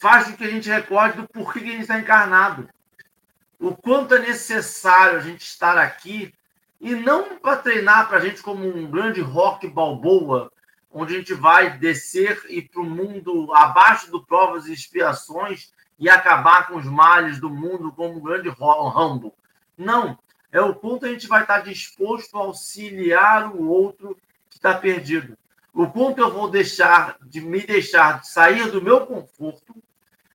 faz 0.00 0.26
com 0.26 0.36
que 0.36 0.44
a 0.44 0.50
gente 0.50 0.68
recorde 0.68 1.18
do 1.18 1.28
porquê 1.28 1.60
que 1.60 1.68
a 1.68 1.72
gente 1.72 1.82
está 1.82 1.98
encarnado 1.98 2.68
o 3.62 3.76
quanto 3.76 4.16
é 4.16 4.18
necessário 4.18 5.18
a 5.18 5.20
gente 5.20 5.42
estar 5.42 5.78
aqui 5.78 6.34
e 6.80 6.96
não 6.96 7.38
para 7.38 7.56
treinar 7.56 8.08
para 8.08 8.18
a 8.18 8.20
gente 8.20 8.42
como 8.42 8.66
um 8.66 8.90
grande 8.90 9.20
rock 9.20 9.68
balboa, 9.68 10.50
onde 10.90 11.14
a 11.14 11.18
gente 11.18 11.32
vai 11.32 11.78
descer 11.78 12.42
e 12.48 12.60
para 12.60 12.82
o 12.82 12.90
mundo 12.90 13.54
abaixo 13.54 14.10
do 14.10 14.26
provas 14.26 14.66
e 14.66 14.72
expiações 14.72 15.72
e 16.02 16.10
acabar 16.10 16.66
com 16.66 16.76
os 16.76 16.84
males 16.84 17.38
do 17.38 17.48
mundo 17.48 17.92
como 17.92 18.16
um 18.16 18.20
grande 18.20 18.48
rambo. 18.48 19.32
Não, 19.78 20.18
é 20.50 20.60
o 20.60 20.74
quanto 20.74 21.06
a 21.06 21.08
gente 21.08 21.28
vai 21.28 21.42
estar 21.42 21.60
disposto 21.60 22.36
a 22.36 22.40
auxiliar 22.40 23.54
o 23.54 23.68
outro 23.68 24.18
que 24.50 24.56
está 24.56 24.74
perdido. 24.74 25.38
O 25.72 25.86
quanto 25.86 26.18
eu 26.18 26.32
vou 26.32 26.50
deixar 26.50 27.16
de 27.22 27.40
me 27.40 27.64
deixar 27.64 28.24
sair 28.24 28.68
do 28.68 28.82
meu 28.82 29.06
conforto, 29.06 29.76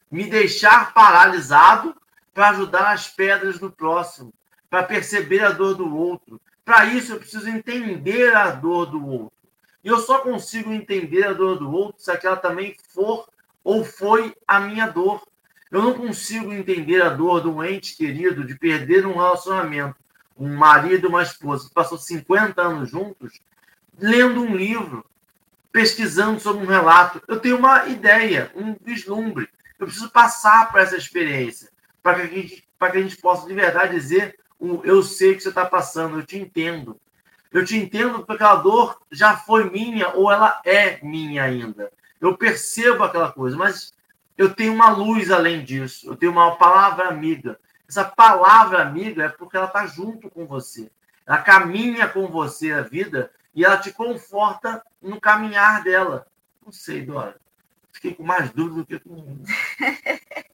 me 0.09 0.23
deixar 0.29 0.93
paralisado 0.93 1.93
para 2.33 2.51
ajudar 2.51 2.93
as 2.93 3.09
pedras 3.09 3.59
do 3.59 3.69
próximo, 3.69 4.33
para 4.69 4.83
perceber 4.83 5.43
a 5.43 5.51
dor 5.51 5.75
do 5.75 5.93
outro. 5.93 6.39
Para 6.63 6.85
isso, 6.85 7.11
eu 7.11 7.19
preciso 7.19 7.49
entender 7.49 8.33
a 8.33 8.51
dor 8.51 8.85
do 8.85 9.05
outro. 9.05 9.33
E 9.83 9.89
eu 9.89 9.99
só 9.99 10.19
consigo 10.19 10.71
entender 10.71 11.27
a 11.27 11.33
dor 11.33 11.59
do 11.59 11.69
outro 11.69 12.01
se 12.01 12.09
aquela 12.09 12.37
também 12.37 12.73
for 12.93 13.27
ou 13.65 13.83
foi 13.83 14.33
a 14.47 14.61
minha 14.61 14.87
dor. 14.87 15.27
Eu 15.71 15.81
não 15.81 15.93
consigo 15.93 16.53
entender 16.53 17.01
a 17.01 17.09
dor 17.09 17.41
de 17.41 17.47
um 17.47 17.63
ente 17.63 17.95
querido 17.95 18.45
de 18.45 18.55
perder 18.55 19.05
um 19.05 19.13
relacionamento, 19.13 19.95
um 20.37 20.55
marido 20.55 21.05
e 21.05 21.09
uma 21.09 21.23
esposa 21.23 21.67
que 21.67 21.73
passou 21.73 21.97
50 21.97 22.61
anos 22.61 22.89
juntos, 22.89 23.41
lendo 23.99 24.41
um 24.41 24.55
livro, 24.55 25.05
pesquisando 25.71 26.39
sobre 26.39 26.63
um 26.63 26.69
relato. 26.69 27.21
Eu 27.27 27.39
tenho 27.39 27.57
uma 27.57 27.87
ideia, 27.87 28.51
um 28.55 28.75
vislumbre. 28.81 29.49
Eu 29.77 29.87
preciso 29.87 30.09
passar 30.09 30.71
por 30.71 30.79
essa 30.79 30.95
experiência 30.95 31.69
para 32.01 32.15
que, 32.15 32.21
a 32.21 32.25
gente, 32.25 32.55
que 32.55 32.97
a 32.97 33.01
gente 33.01 33.17
possa 33.17 33.45
de 33.45 33.53
verdade 33.53 33.93
dizer: 33.93 34.39
eu 34.83 35.03
sei 35.03 35.35
que 35.35 35.41
você 35.41 35.49
está 35.49 35.65
passando, 35.65 36.19
eu 36.19 36.25
te 36.25 36.37
entendo. 36.37 36.99
Eu 37.51 37.63
te 37.65 37.77
entendo 37.77 38.19
porque 38.19 38.33
aquela 38.33 38.55
dor 38.55 38.99
já 39.11 39.37
foi 39.37 39.69
minha 39.69 40.09
ou 40.09 40.31
ela 40.31 40.61
é 40.65 40.99
minha 41.03 41.43
ainda. 41.43 41.91
Eu 42.19 42.37
percebo 42.37 43.03
aquela 43.03 43.31
coisa, 43.31 43.55
mas 43.55 43.93
eu 44.37 44.53
tenho 44.53 44.73
uma 44.73 44.89
luz 44.89 45.31
além 45.31 45.63
disso. 45.63 46.09
Eu 46.09 46.15
tenho 46.15 46.31
uma 46.31 46.55
palavra 46.55 47.07
amiga. 47.07 47.59
Essa 47.89 48.05
palavra 48.05 48.81
amiga 48.81 49.25
é 49.25 49.29
porque 49.29 49.57
ela 49.57 49.67
está 49.67 49.85
junto 49.87 50.29
com 50.29 50.45
você. 50.45 50.91
Ela 51.25 51.39
caminha 51.39 52.07
com 52.07 52.27
você 52.27 52.71
a 52.71 52.81
vida 52.81 53.31
e 53.55 53.65
ela 53.65 53.77
te 53.77 53.91
conforta 53.91 54.83
no 55.01 55.19
caminhar 55.19 55.83
dela. 55.83 56.27
Não 56.63 56.71
sei, 56.71 57.05
Dora. 57.05 57.35
Fiquei 57.91 58.13
com 58.13 58.23
mais 58.23 58.51
dúvida 58.51 58.81
do 58.81 58.85
que 58.85 58.99
com. 58.99 59.43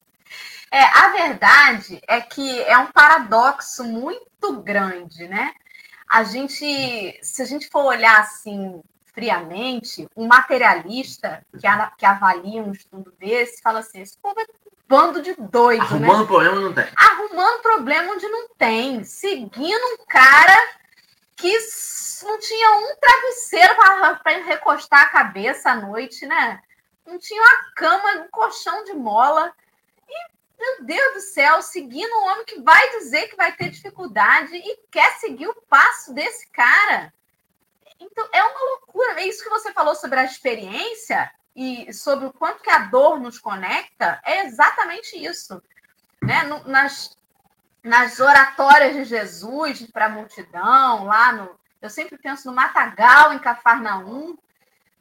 É, 0.76 0.82
a 0.86 1.10
verdade 1.12 2.02
é 2.08 2.20
que 2.20 2.64
é 2.64 2.76
um 2.80 2.92
paradoxo 2.92 3.84
muito 3.84 4.60
grande, 4.60 5.28
né? 5.28 5.54
A 6.10 6.24
gente, 6.24 7.20
se 7.22 7.44
a 7.44 7.46
gente 7.46 7.70
for 7.70 7.86
olhar 7.86 8.20
assim 8.20 8.82
friamente, 9.14 10.08
um 10.16 10.28
materialista 10.28 11.46
que, 11.52 11.68
que 11.98 12.06
avalia 12.06 12.62
um 12.62 12.72
estudo 12.72 13.14
desse 13.20 13.62
fala 13.62 13.80
assim: 13.80 14.02
esse 14.02 14.18
povo 14.18 14.40
é 14.40 14.44
um 14.44 14.72
bando 14.88 15.22
de 15.22 15.34
doido. 15.36 16.00
Né? 16.00 16.08
Arrumando 16.10 16.22
né? 16.22 16.28
problema 16.28 16.60
não 16.60 16.74
tem. 16.74 16.88
Arrumando 16.96 17.62
problema 17.62 18.14
onde 18.14 18.28
não 18.28 18.50
tem. 18.58 19.04
Seguindo 19.04 19.86
um 19.94 20.06
cara 20.08 20.56
que 21.36 21.54
não 22.24 22.40
tinha 22.40 22.72
um 22.72 22.96
travesseiro 23.00 23.76
para 23.76 24.44
recostar 24.44 25.04
a 25.04 25.10
cabeça 25.10 25.72
à 25.72 25.76
noite, 25.76 26.26
né? 26.26 26.62
Não 27.06 27.20
tinha 27.20 27.42
uma 27.42 27.74
cama, 27.76 28.24
um 28.24 28.28
colchão 28.30 28.84
de 28.84 28.94
mola. 28.94 29.54
Meu 30.58 30.86
Deus 30.86 31.14
do 31.16 31.20
céu, 31.20 31.62
seguindo 31.62 32.10
um 32.10 32.26
homem 32.30 32.46
que 32.46 32.62
vai 32.62 32.90
dizer 32.92 33.28
que 33.28 33.36
vai 33.36 33.52
ter 33.52 33.70
dificuldade 33.70 34.56
e 34.56 34.80
quer 34.90 35.12
seguir 35.20 35.48
o 35.48 35.62
passo 35.68 36.14
desse 36.14 36.50
cara. 36.52 37.14
Então, 38.04 38.28
é 38.32 38.44
uma 38.44 38.60
loucura. 38.72 39.22
É 39.22 39.28
isso 39.28 39.44
que 39.44 39.50
você 39.50 39.72
falou 39.72 39.96
sobre 39.96 40.20
a 40.20 40.26
experiência 40.26 41.32
e 41.56 41.94
sobre 41.94 42.26
o 42.26 42.34
quanto 42.34 42.64
que 42.64 42.70
a 42.70 42.80
dor 42.80 43.20
nos 43.20 43.40
conecta, 43.40 44.20
é 44.26 44.46
exatamente 44.46 45.16
isso. 45.16 45.62
Né? 46.22 46.44
Nas, 46.66 47.18
nas 47.84 48.20
oratórias 48.20 48.96
de 48.96 49.04
Jesus 49.04 49.90
para 49.92 50.06
a 50.06 50.10
multidão, 50.10 51.06
lá 51.06 51.32
no. 51.32 51.60
Eu 51.82 51.90
sempre 51.90 52.18
penso 52.18 52.48
no 52.48 52.56
Matagal, 52.56 53.34
em 53.34 53.40
Cafarnaum. 53.40 54.38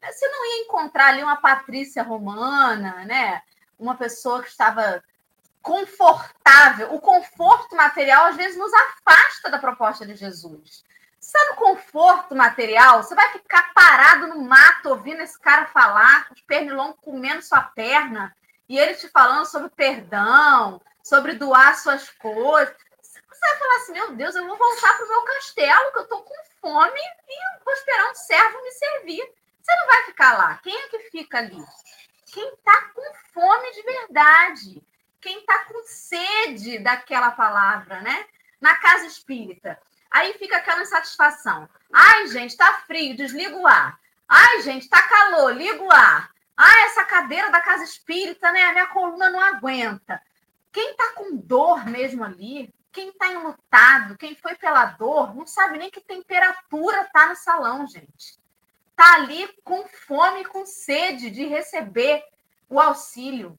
Você 0.02 0.28
não 0.28 0.44
ia 0.44 0.64
encontrar 0.64 1.08
ali 1.08 1.22
uma 1.22 1.36
Patrícia 1.36 2.02
romana, 2.02 3.04
né? 3.04 3.40
Uma 3.78 3.94
pessoa 3.94 4.42
que 4.42 4.48
estava 4.48 5.02
confortável. 5.62 6.92
O 6.92 7.00
conforto 7.00 7.76
material, 7.76 8.26
às 8.26 8.36
vezes, 8.36 8.58
nos 8.58 8.72
afasta 8.74 9.48
da 9.48 9.60
proposta 9.60 10.04
de 10.04 10.16
Jesus. 10.16 10.84
Sabe 11.22 11.50
no 11.50 11.56
conforto 11.56 12.34
material, 12.34 13.02
você 13.02 13.14
vai 13.14 13.32
ficar 13.32 13.72
parado 13.72 14.26
no 14.26 14.42
mato 14.42 14.90
ouvindo 14.90 15.22
esse 15.22 15.38
cara 15.38 15.66
falar, 15.66 16.28
os 16.32 16.40
pernilongos 16.42 16.98
comendo 17.00 17.40
sua 17.40 17.62
perna, 17.62 18.36
e 18.68 18.78
ele 18.78 18.94
te 18.94 19.08
falando 19.08 19.46
sobre 19.46 19.70
perdão, 19.70 20.80
sobre 21.02 21.34
doar 21.34 21.78
suas 21.78 22.10
coisas. 22.10 22.74
Você 23.00 23.20
vai 23.40 23.58
falar 23.58 23.76
assim: 23.76 23.92
meu 23.92 24.16
Deus, 24.16 24.34
eu 24.34 24.46
vou 24.46 24.56
voltar 24.58 24.96
para 24.96 25.06
o 25.06 25.08
meu 25.08 25.22
castelo, 25.22 25.92
que 25.92 25.98
eu 25.98 26.02
estou 26.02 26.22
com 26.22 26.34
fome, 26.60 27.00
e 27.28 27.64
vou 27.64 27.72
esperar 27.74 28.10
um 28.10 28.14
servo 28.14 28.62
me 28.62 28.70
servir. 28.72 29.32
Você 29.62 29.76
não 29.76 29.86
vai 29.86 30.04
ficar 30.04 30.36
lá. 30.36 30.58
Quem 30.62 30.76
é 30.76 30.88
que 30.88 30.98
fica 31.10 31.38
ali? 31.38 31.64
Quem 32.26 32.52
está 32.52 32.90
com 32.94 33.14
fome 33.32 33.72
de 33.72 33.82
verdade 33.82 34.82
quem 35.22 35.38
está 35.38 35.64
com 35.66 35.82
sede 35.84 36.80
daquela 36.80 37.30
palavra, 37.30 38.00
né? 38.02 38.26
Na 38.60 38.74
casa 38.76 39.06
espírita. 39.06 39.80
Aí 40.12 40.34
fica 40.34 40.58
aquela 40.58 40.82
insatisfação. 40.82 41.68
Ai, 41.90 42.26
gente, 42.28 42.50
está 42.50 42.80
frio, 42.86 43.16
desliga 43.16 43.56
o 43.56 43.66
ar. 43.66 43.98
Ai, 44.28 44.60
gente, 44.60 44.82
está 44.82 45.00
calor, 45.02 45.56
liga 45.56 45.82
o 45.82 45.90
ar. 45.90 46.30
Ai, 46.54 46.82
essa 46.84 47.04
cadeira 47.04 47.50
da 47.50 47.60
casa 47.60 47.82
espírita, 47.84 48.52
né? 48.52 48.62
A 48.64 48.72
minha 48.72 48.86
coluna 48.88 49.30
não 49.30 49.40
aguenta. 49.40 50.20
Quem 50.70 50.90
está 50.90 51.12
com 51.14 51.36
dor 51.36 51.86
mesmo 51.86 52.22
ali, 52.22 52.72
quem 52.92 53.08
está 53.08 53.32
enlutado, 53.32 54.18
quem 54.18 54.34
foi 54.34 54.54
pela 54.54 54.84
dor, 54.84 55.34
não 55.34 55.46
sabe 55.46 55.78
nem 55.78 55.90
que 55.90 56.00
temperatura 56.00 57.08
tá 57.12 57.28
no 57.28 57.36
salão, 57.36 57.86
gente. 57.86 58.38
Tá 58.94 59.14
ali 59.14 59.48
com 59.64 59.86
fome, 60.06 60.44
com 60.44 60.66
sede 60.66 61.30
de 61.30 61.46
receber 61.46 62.22
o 62.68 62.78
auxílio. 62.78 63.58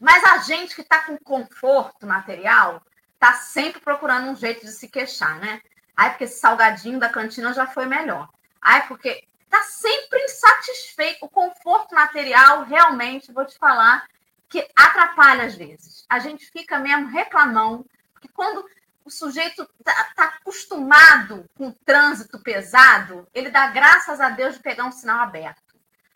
Mas 0.00 0.24
a 0.24 0.38
gente 0.38 0.74
que 0.74 0.80
está 0.80 1.04
com 1.04 1.18
conforto 1.18 2.06
material, 2.06 2.82
tá 3.18 3.34
sempre 3.34 3.80
procurando 3.80 4.30
um 4.30 4.36
jeito 4.36 4.64
de 4.64 4.72
se 4.72 4.88
queixar, 4.88 5.38
né? 5.38 5.60
Ai, 5.96 6.10
porque 6.10 6.24
esse 6.24 6.40
salgadinho 6.40 6.98
da 6.98 7.08
cantina 7.08 7.52
já 7.52 7.66
foi 7.66 7.86
melhor. 7.86 8.28
Ai, 8.60 8.86
porque 8.88 9.26
tá 9.48 9.62
sempre 9.62 10.20
insatisfeito. 10.24 11.24
O 11.24 11.28
conforto 11.28 11.94
material, 11.94 12.64
realmente, 12.64 13.32
vou 13.32 13.44
te 13.44 13.56
falar, 13.56 14.06
que 14.48 14.68
atrapalha 14.76 15.44
às 15.44 15.54
vezes. 15.54 16.04
A 16.08 16.18
gente 16.18 16.50
fica 16.50 16.78
mesmo 16.78 17.08
reclamando, 17.08 17.88
porque 18.12 18.28
quando 18.28 18.64
o 19.04 19.10
sujeito 19.10 19.68
está 19.78 20.12
tá 20.16 20.24
acostumado 20.40 21.44
com 21.56 21.68
o 21.68 21.74
trânsito 21.84 22.40
pesado, 22.40 23.28
ele 23.34 23.50
dá 23.50 23.66
graças 23.68 24.20
a 24.20 24.30
Deus 24.30 24.54
de 24.54 24.62
pegar 24.62 24.84
um 24.84 24.92
sinal 24.92 25.20
aberto. 25.20 25.62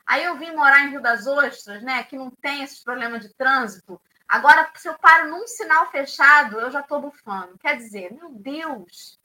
Aí 0.06 0.24
eu 0.24 0.36
vim 0.38 0.56
morar 0.56 0.84
em 0.84 0.90
Rio 0.90 1.02
das 1.02 1.26
Ostras, 1.26 1.82
né, 1.82 2.02
que 2.04 2.16
não 2.16 2.30
tem 2.30 2.62
esses 2.62 2.82
problemas 2.82 3.20
de 3.22 3.34
trânsito. 3.34 4.00
Agora, 4.26 4.70
se 4.74 4.88
eu 4.88 4.98
paro 4.98 5.28
num 5.28 5.46
sinal 5.46 5.90
fechado, 5.90 6.58
eu 6.58 6.70
já 6.70 6.80
estou 6.80 7.00
bufando. 7.00 7.58
Quer 7.58 7.76
dizer, 7.76 8.12
meu 8.12 8.30
Deus, 8.30 9.18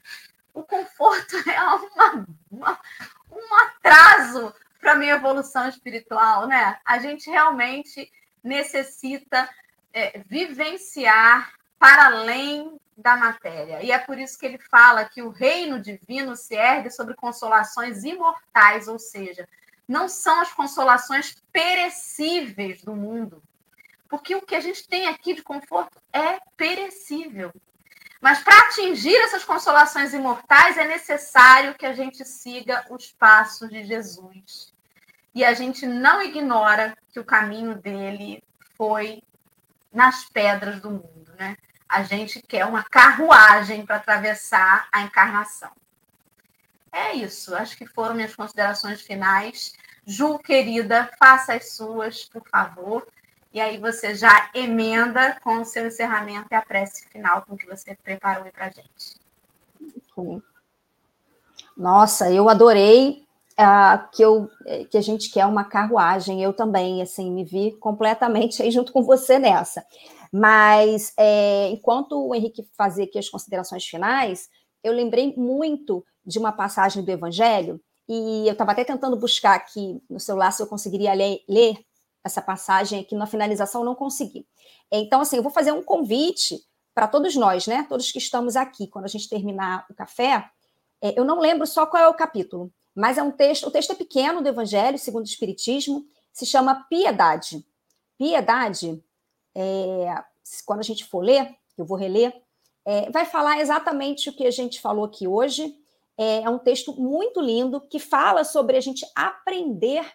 o 0.54 0.64
conforto 0.64 1.36
é 1.50 1.62
uma, 1.62 2.28
uma 2.52 2.80
um 3.36 3.56
atraso 3.56 4.54
para 4.80 4.94
a 4.94 4.96
minha 4.96 5.16
evolução 5.16 5.68
espiritual, 5.68 6.48
né? 6.48 6.78
A 6.86 7.00
gente 7.00 7.30
realmente 7.30 8.12
necessita 8.44 9.50
é, 9.94 10.22
vivenciar 10.26 11.54
para 11.80 12.08
além 12.08 12.80
da 12.98 13.16
matéria. 13.16 13.82
E 13.82 13.92
é 13.92 13.98
por 13.98 14.18
isso 14.20 14.38
que 14.38 14.46
ele 14.46 14.60
fala 14.60 15.06
que 15.06 15.22
o 15.22 15.30
reino 15.30 15.80
divino 15.80 16.36
se 16.36 16.56
ergue 16.56 16.92
sobre 16.92 17.16
consolações 17.16 18.04
imortais, 18.04 18.88
ou 18.88 19.00
seja, 19.00 19.48
não 19.88 20.08
são 20.08 20.42
as 20.42 20.52
consolações 20.54 21.36
perecíveis 21.52 22.82
do 22.82 22.96
mundo. 22.96 23.42
Porque 24.08 24.36
o 24.36 24.42
que 24.42 24.56
a 24.56 24.60
gente 24.60 24.88
tem 24.88 25.08
aqui 25.08 25.34
de 25.34 25.42
conforto 25.42 26.00
é 26.12 26.40
perecível. 26.56 27.52
Mas 28.24 28.42
para 28.42 28.58
atingir 28.58 29.18
essas 29.18 29.44
consolações 29.44 30.14
imortais 30.14 30.78
é 30.78 30.88
necessário 30.88 31.76
que 31.76 31.86
a 31.86 31.92
gente 31.92 32.24
siga 32.24 32.86
os 32.90 33.12
passos 33.12 33.70
de 33.70 33.84
Jesus. 33.84 34.74
E 35.36 35.44
a 35.44 35.54
gente 35.54 35.86
não 35.86 36.22
ignora 36.22 36.98
que 37.12 37.20
o 37.20 37.26
caminho 37.26 37.76
dele 37.76 38.42
foi 38.78 39.22
nas 39.92 40.24
pedras 40.24 40.80
do 40.80 40.90
mundo, 40.90 41.34
né? 41.38 41.58
A 41.90 42.04
gente 42.04 42.42
quer 42.42 42.66
uma 42.66 42.84
carruagem 42.84 43.86
para 43.86 43.98
atravessar 43.98 44.88
a 44.90 45.02
encarnação. 45.02 45.74
É 46.94 47.12
isso, 47.12 47.54
acho 47.54 47.76
que 47.76 47.86
foram 47.86 48.16
minhas 48.16 48.38
considerações 48.38 49.02
finais. 49.02 49.74
Ju, 50.08 50.40
querida, 50.40 51.12
faça 51.20 51.56
as 51.56 51.74
suas, 51.74 52.24
por 52.24 52.48
favor. 52.48 53.06
E 53.54 53.62
aí 53.62 53.78
você 53.78 54.16
já 54.16 54.50
emenda 54.54 55.40
com 55.44 55.62
o 55.62 55.66
seu 55.66 55.86
encerramento 55.86 56.48
e 56.52 56.56
a 56.56 56.62
prece 56.62 57.08
final 57.10 57.44
com 57.44 57.56
que 57.56 57.68
você 57.68 57.96
preparou 57.96 58.46
aí 58.46 58.52
para 58.52 58.72
gente. 58.72 59.22
Nossa, 61.78 62.32
eu 62.32 62.50
adorei 62.50 63.24
uh, 63.54 64.10
que, 64.12 64.24
eu, 64.24 64.50
que 64.90 64.98
a 64.98 65.02
gente 65.02 65.32
quer 65.32 65.46
uma 65.46 65.64
carruagem. 65.64 66.42
Eu 66.42 66.52
também, 66.52 67.02
assim, 67.02 67.32
me 67.32 67.44
vi 67.44 67.72
completamente 67.74 68.62
aí 68.64 68.72
junto 68.72 68.92
com 68.92 69.04
você 69.04 69.38
nessa. 69.38 69.86
Mas 70.32 71.14
é, 71.16 71.70
enquanto 71.70 72.28
o 72.28 72.34
Henrique 72.34 72.68
fazia 72.76 73.04
aqui 73.04 73.20
as 73.20 73.30
considerações 73.30 73.86
finais, 73.86 74.50
eu 74.84 74.92
lembrei 74.92 75.32
muito 75.38 76.04
de 76.26 76.40
uma 76.40 76.52
passagem 76.52 77.04
do 77.04 77.12
Evangelho, 77.12 77.80
e 78.08 78.48
eu 78.48 78.54
estava 78.54 78.72
até 78.72 78.84
tentando 78.84 79.16
buscar 79.16 79.56
aqui 79.56 80.02
no 80.10 80.20
celular 80.20 80.52
se 80.52 80.62
eu 80.62 80.68
conseguiria 80.68 81.14
ler, 81.14 81.44
ler 81.48 81.78
essa 82.24 82.42
passagem 82.42 83.02
aqui 83.02 83.16
na 83.16 83.26
finalização, 83.26 83.84
não 83.84 83.96
consegui. 83.96 84.48
Então, 84.92 85.22
assim, 85.22 85.38
eu 85.38 85.44
vou 85.44 85.52
fazer 85.52 85.72
um 85.72 85.84
convite 85.84 86.60
para 86.94 87.08
todos 87.08 87.36
nós, 87.36 87.68
né? 87.68 87.86
Todos 87.90 88.12
que 88.12 88.20
estamos 88.20 88.56
aqui, 88.56 88.88
quando 88.88 89.06
a 89.06 89.10
gente 89.10 89.28
terminar 89.28 89.86
o 89.90 89.94
café. 89.94 90.50
É, 91.02 91.20
eu 91.20 91.26
não 91.26 91.40
lembro 91.40 91.66
só 91.68 91.86
qual 91.86 92.04
é 92.04 92.08
o 92.08 92.14
capítulo, 92.14 92.72
mas 92.96 93.18
é 93.18 93.24
um 93.24 93.32
texto, 93.32 93.68
o 93.68 93.72
texto 93.72 93.92
é 93.92 93.96
pequeno 93.96 94.42
do 94.42 94.48
Evangelho, 94.48 94.98
segundo 94.98 95.24
o 95.24 95.28
Espiritismo, 95.28 96.06
se 96.32 96.46
chama 96.46 96.86
Piedade. 96.90 97.66
Piedade, 98.18 99.04
é, 99.56 100.24
quando 100.66 100.80
a 100.80 100.84
gente 100.84 101.04
for 101.04 101.22
ler, 101.22 101.56
eu 101.78 101.86
vou 101.86 101.98
reler, 101.98 102.42
é, 102.86 103.10
vai 103.10 103.26
falar 103.26 103.60
exatamente 103.60 104.30
o 104.30 104.34
que 104.34 104.46
a 104.46 104.52
gente 104.52 104.80
falou 104.80 105.06
aqui 105.06 105.28
hoje. 105.28 105.76
É, 106.18 106.44
é 106.44 106.50
um 106.50 106.60
texto 106.60 106.94
muito 107.00 107.42
lindo 107.42 107.82
que 107.82 108.00
fala 108.00 108.44
sobre 108.44 108.78
a 108.78 108.82
gente 108.82 109.06
aprender 109.16 110.06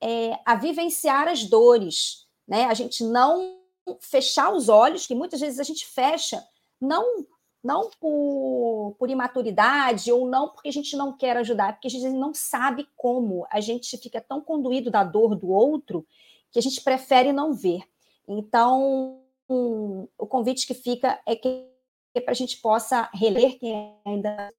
é, 0.00 0.38
a 0.44 0.54
vivenciar 0.54 1.28
as 1.28 1.44
dores, 1.44 2.26
né? 2.46 2.64
A 2.64 2.74
gente 2.74 3.04
não 3.04 3.58
fechar 4.00 4.52
os 4.52 4.68
olhos, 4.68 5.06
que 5.06 5.14
muitas 5.14 5.40
vezes 5.40 5.58
a 5.58 5.64
gente 5.64 5.86
fecha, 5.86 6.44
não 6.80 7.26
não 7.62 7.90
por, 8.00 8.94
por 8.98 9.10
imaturidade 9.10 10.12
ou 10.12 10.28
não 10.28 10.48
porque 10.48 10.68
a 10.68 10.72
gente 10.72 10.96
não 10.96 11.16
quer 11.16 11.36
ajudar, 11.36 11.72
porque 11.72 11.88
a 11.88 11.90
gente 11.90 12.08
não 12.08 12.32
sabe 12.32 12.88
como. 12.96 13.46
A 13.50 13.60
gente 13.60 13.98
fica 13.98 14.20
tão 14.20 14.40
conduído 14.40 14.90
da 14.90 15.02
dor 15.02 15.34
do 15.34 15.50
outro 15.50 16.06
que 16.50 16.58
a 16.58 16.62
gente 16.62 16.80
prefere 16.80 17.32
não 17.32 17.52
ver. 17.52 17.82
Então, 18.26 19.20
um, 19.48 20.06
o 20.16 20.26
convite 20.26 20.66
que 20.66 20.74
fica 20.74 21.20
é 21.26 21.34
que 21.34 21.66
é 22.14 22.20
para 22.20 22.32
a 22.32 22.34
gente 22.34 22.58
possa 22.58 23.10
reler 23.12 23.58
quem 23.58 23.96
ainda 24.04 24.52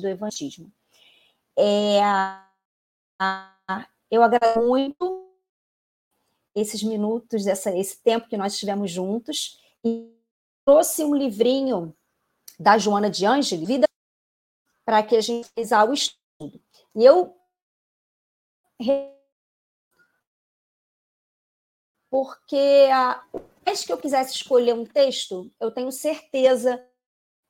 do 0.00 0.08
evangelismo. 0.08 0.72
É, 1.56 2.00
eu 4.10 4.22
agradeço 4.22 4.60
muito 4.66 5.30
esses 6.54 6.82
minutos, 6.82 7.46
essa, 7.46 7.76
esse 7.76 8.00
tempo 8.02 8.28
que 8.28 8.36
nós 8.36 8.58
tivemos 8.58 8.90
juntos, 8.90 9.58
e 9.84 10.14
trouxe 10.64 11.02
um 11.04 11.14
livrinho 11.14 11.96
da 12.58 12.76
Joana 12.76 13.10
de 13.10 13.24
Ângeles, 13.24 13.66
Vida, 13.66 13.86
para 14.84 15.02
que 15.02 15.16
a 15.16 15.20
gente 15.20 15.48
realizar 15.56 15.88
o 15.88 15.94
estudo. 15.94 16.60
E 16.94 17.04
eu 17.04 17.36
porque 22.10 22.90
a 22.92 23.24
vez 23.64 23.84
que 23.84 23.92
eu 23.92 23.96
quisesse 23.96 24.34
escolher 24.34 24.74
um 24.74 24.84
texto, 24.84 25.50
eu 25.58 25.70
tenho 25.70 25.90
certeza 25.90 26.84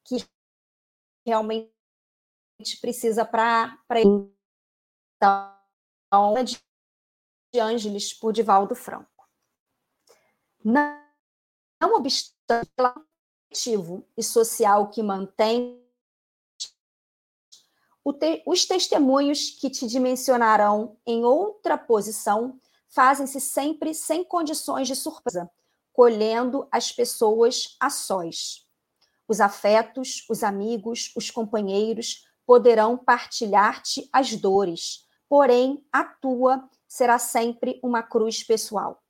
que 0.05 0.25
realmente 1.27 1.73
precisa 2.81 3.25
para 3.25 3.77
então, 3.99 5.62
de 7.53 7.61
Ângeles 7.61 8.13
por 8.13 8.33
Divaldo 8.33 8.75
Franco. 8.75 9.29
Não, 10.65 11.01
não 11.81 11.95
obstante 11.97 12.71
o 12.79 13.03
coletivo 13.49 14.07
e 14.17 14.23
social 14.23 14.91
que 14.91 15.03
mantém 15.03 15.83
os 18.45 18.67
testemunhos 18.67 19.51
que 19.51 19.71
te 19.71 19.87
dimensionarão 19.87 20.97
em 21.07 21.25
outra 21.25 21.79
posição 21.79 22.59
fazem-se 22.89 23.41
sempre 23.41 23.95
sem 23.95 24.25
condições 24.25 24.89
de 24.89 24.97
surpresa, 24.97 25.51
colhendo 25.93 26.67
as 26.71 26.91
pessoas 26.91 27.77
a 27.81 27.89
sós. 27.89 28.67
Os 29.29 29.41
afetos, 29.41 30.27
os 30.29 30.43
amigos, 30.43 31.13
os 31.17 31.31
companheiros 31.31 32.27
poderão 32.45 32.99
partilhar-te 32.99 34.09
as 34.13 34.35
dores, 34.35 35.07
porém 35.33 35.83
a 35.91 36.05
tua 36.05 36.69
será 36.87 37.19
sempre 37.19 37.81
uma 37.83 38.03
cruz 38.03 38.45
pessoal. 38.45 39.03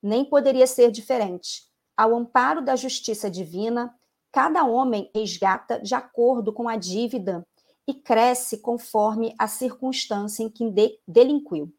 Nem 0.00 0.24
poderia 0.24 0.68
ser 0.68 0.92
diferente. 0.92 1.64
Ao 1.96 2.14
amparo 2.14 2.62
da 2.62 2.76
justiça 2.76 3.28
divina, 3.28 3.92
cada 4.30 4.64
homem 4.64 5.10
resgata 5.12 5.80
de 5.80 5.92
acordo 5.92 6.52
com 6.52 6.68
a 6.68 6.76
dívida 6.76 7.44
e 7.88 7.92
cresce 7.92 8.58
conforme 8.58 9.34
a 9.36 9.48
circunstância 9.48 10.44
em 10.44 10.48
que 10.48 10.72
delinquiu. 11.08 11.74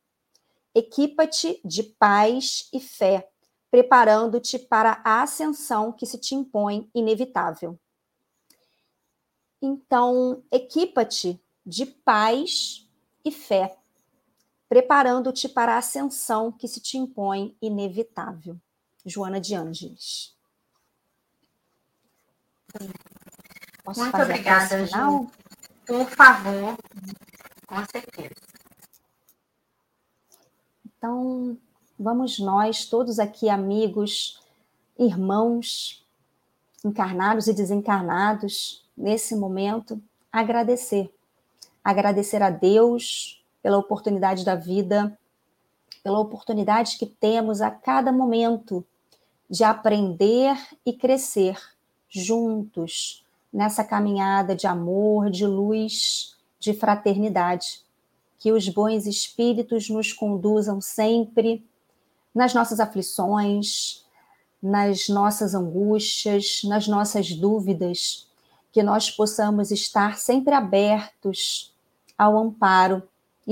Equipa-te 0.76 1.62
de 1.64 1.82
paz 1.82 2.68
e 2.74 2.82
fé, 2.82 3.30
preparando-te 3.72 4.60
para 4.60 5.02
a 5.06 5.22
ascensão 5.22 5.94
que 5.94 6.06
se 6.06 6.20
te 6.20 6.36
impõe 6.36 6.92
inevitável. 6.94 7.80
Então, 9.62 10.44
equipa-te 10.52 11.42
de 11.66 11.86
paz 11.86 12.86
e 13.24 13.32
fé, 13.32 13.78
preparando-te 14.68 15.48
para 15.48 15.76
a 15.76 15.78
ascensão 15.78 16.52
que 16.52 16.68
se 16.68 16.80
te 16.80 16.98
impõe 16.98 17.56
inevitável. 17.62 18.58
Joana 19.06 19.40
de 19.40 19.54
Ângeles. 19.54 20.36
Posso 23.84 24.00
Muito 24.00 24.18
obrigada, 24.18 24.86
Ju. 24.86 25.30
Por 25.86 26.10
favor, 26.10 26.76
com 27.68 27.86
certeza. 27.92 28.34
Então, 30.86 31.56
vamos 31.98 32.40
nós, 32.40 32.86
todos 32.86 33.20
aqui 33.20 33.48
amigos, 33.48 34.42
irmãos, 34.98 36.04
encarnados 36.84 37.48
e 37.48 37.54
desencarnados, 37.54 38.84
nesse 38.98 39.36
momento, 39.36 40.02
agradecer. 40.32 41.14
Agradecer 41.84 42.42
a 42.42 42.50
Deus 42.50 43.45
pela 43.66 43.80
oportunidade 43.80 44.46
da 44.46 44.54
vida, 44.54 45.18
pela 46.04 46.20
oportunidade 46.20 47.00
que 47.00 47.08
temos 47.08 47.62
a 47.62 47.72
cada 47.72 48.12
momento 48.12 48.86
de 49.50 49.64
aprender 49.64 50.56
e 50.86 50.94
crescer 50.94 51.58
juntos 52.08 53.26
nessa 53.52 53.84
caminhada 53.84 54.56
de 54.56 54.68
amor, 54.68 55.32
de 55.32 55.48
luz, 55.48 56.38
de 56.60 56.76
fraternidade. 56.76 57.82
Que 58.38 58.52
os 58.52 58.70
bons 58.70 59.08
espíritos 59.08 59.90
nos 59.90 60.14
conduzam 60.14 60.80
sempre 60.80 61.68
nas 62.36 62.54
nossas 62.54 62.80
aflições, 62.80 64.06
nas 64.62 65.10
nossas 65.10 65.56
angústias, 65.56 66.62
nas 66.66 66.88
nossas 66.88 67.32
dúvidas, 67.32 68.30
que 68.72 68.84
nós 68.84 69.10
possamos 69.10 69.72
estar 69.72 70.20
sempre 70.20 70.54
abertos 70.54 71.74
ao 72.16 72.38
amparo 72.38 73.02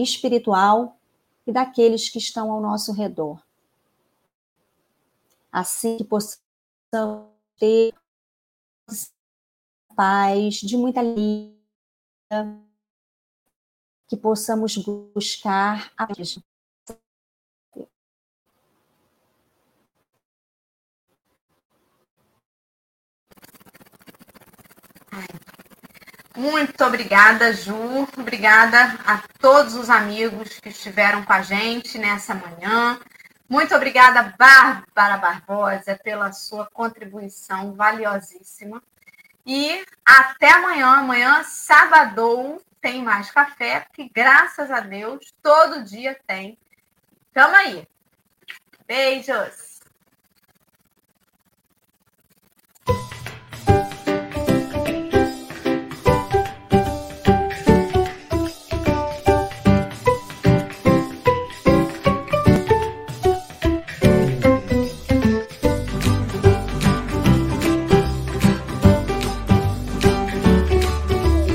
espiritual 0.01 0.97
e 1.45 1.51
daqueles 1.51 2.09
que 2.09 2.17
estão 2.17 2.51
ao 2.51 2.61
nosso 2.61 2.91
redor. 2.93 3.41
Assim 5.51 5.97
que 5.97 6.03
possamos 6.03 7.27
ter 7.59 7.93
paz, 9.95 10.55
de 10.55 10.75
muita 10.75 10.99
alegria, 10.99 11.53
que 14.07 14.17
possamos 14.17 14.77
buscar 15.13 15.91
a 15.97 16.07
paz. 16.07 16.39
Muito 26.35 26.83
obrigada, 26.83 27.53
Ju. 27.53 28.07
Obrigada 28.17 28.97
a 29.05 29.21
todos 29.39 29.75
os 29.75 29.89
amigos 29.89 30.59
que 30.59 30.69
estiveram 30.69 31.23
com 31.23 31.33
a 31.33 31.41
gente 31.41 31.97
nessa 31.97 32.33
manhã. 32.33 32.99
Muito 33.47 33.75
obrigada, 33.75 34.33
Bárbara 34.37 35.17
Barbosa, 35.17 35.99
pela 36.03 36.31
sua 36.31 36.67
contribuição 36.73 37.73
valiosíssima. 37.73 38.81
E 39.45 39.85
até 40.03 40.53
amanhã. 40.53 40.87
Amanhã, 40.87 41.43
sábado, 41.43 42.59
tem 42.81 43.03
mais 43.03 43.29
café, 43.29 43.85
que 43.93 44.09
graças 44.09 44.71
a 44.71 44.79
Deus 44.79 45.33
todo 45.41 45.83
dia 45.83 46.19
tem. 46.25 46.57
Tamo 47.31 47.55
aí. 47.55 47.87
Beijos. 48.87 49.72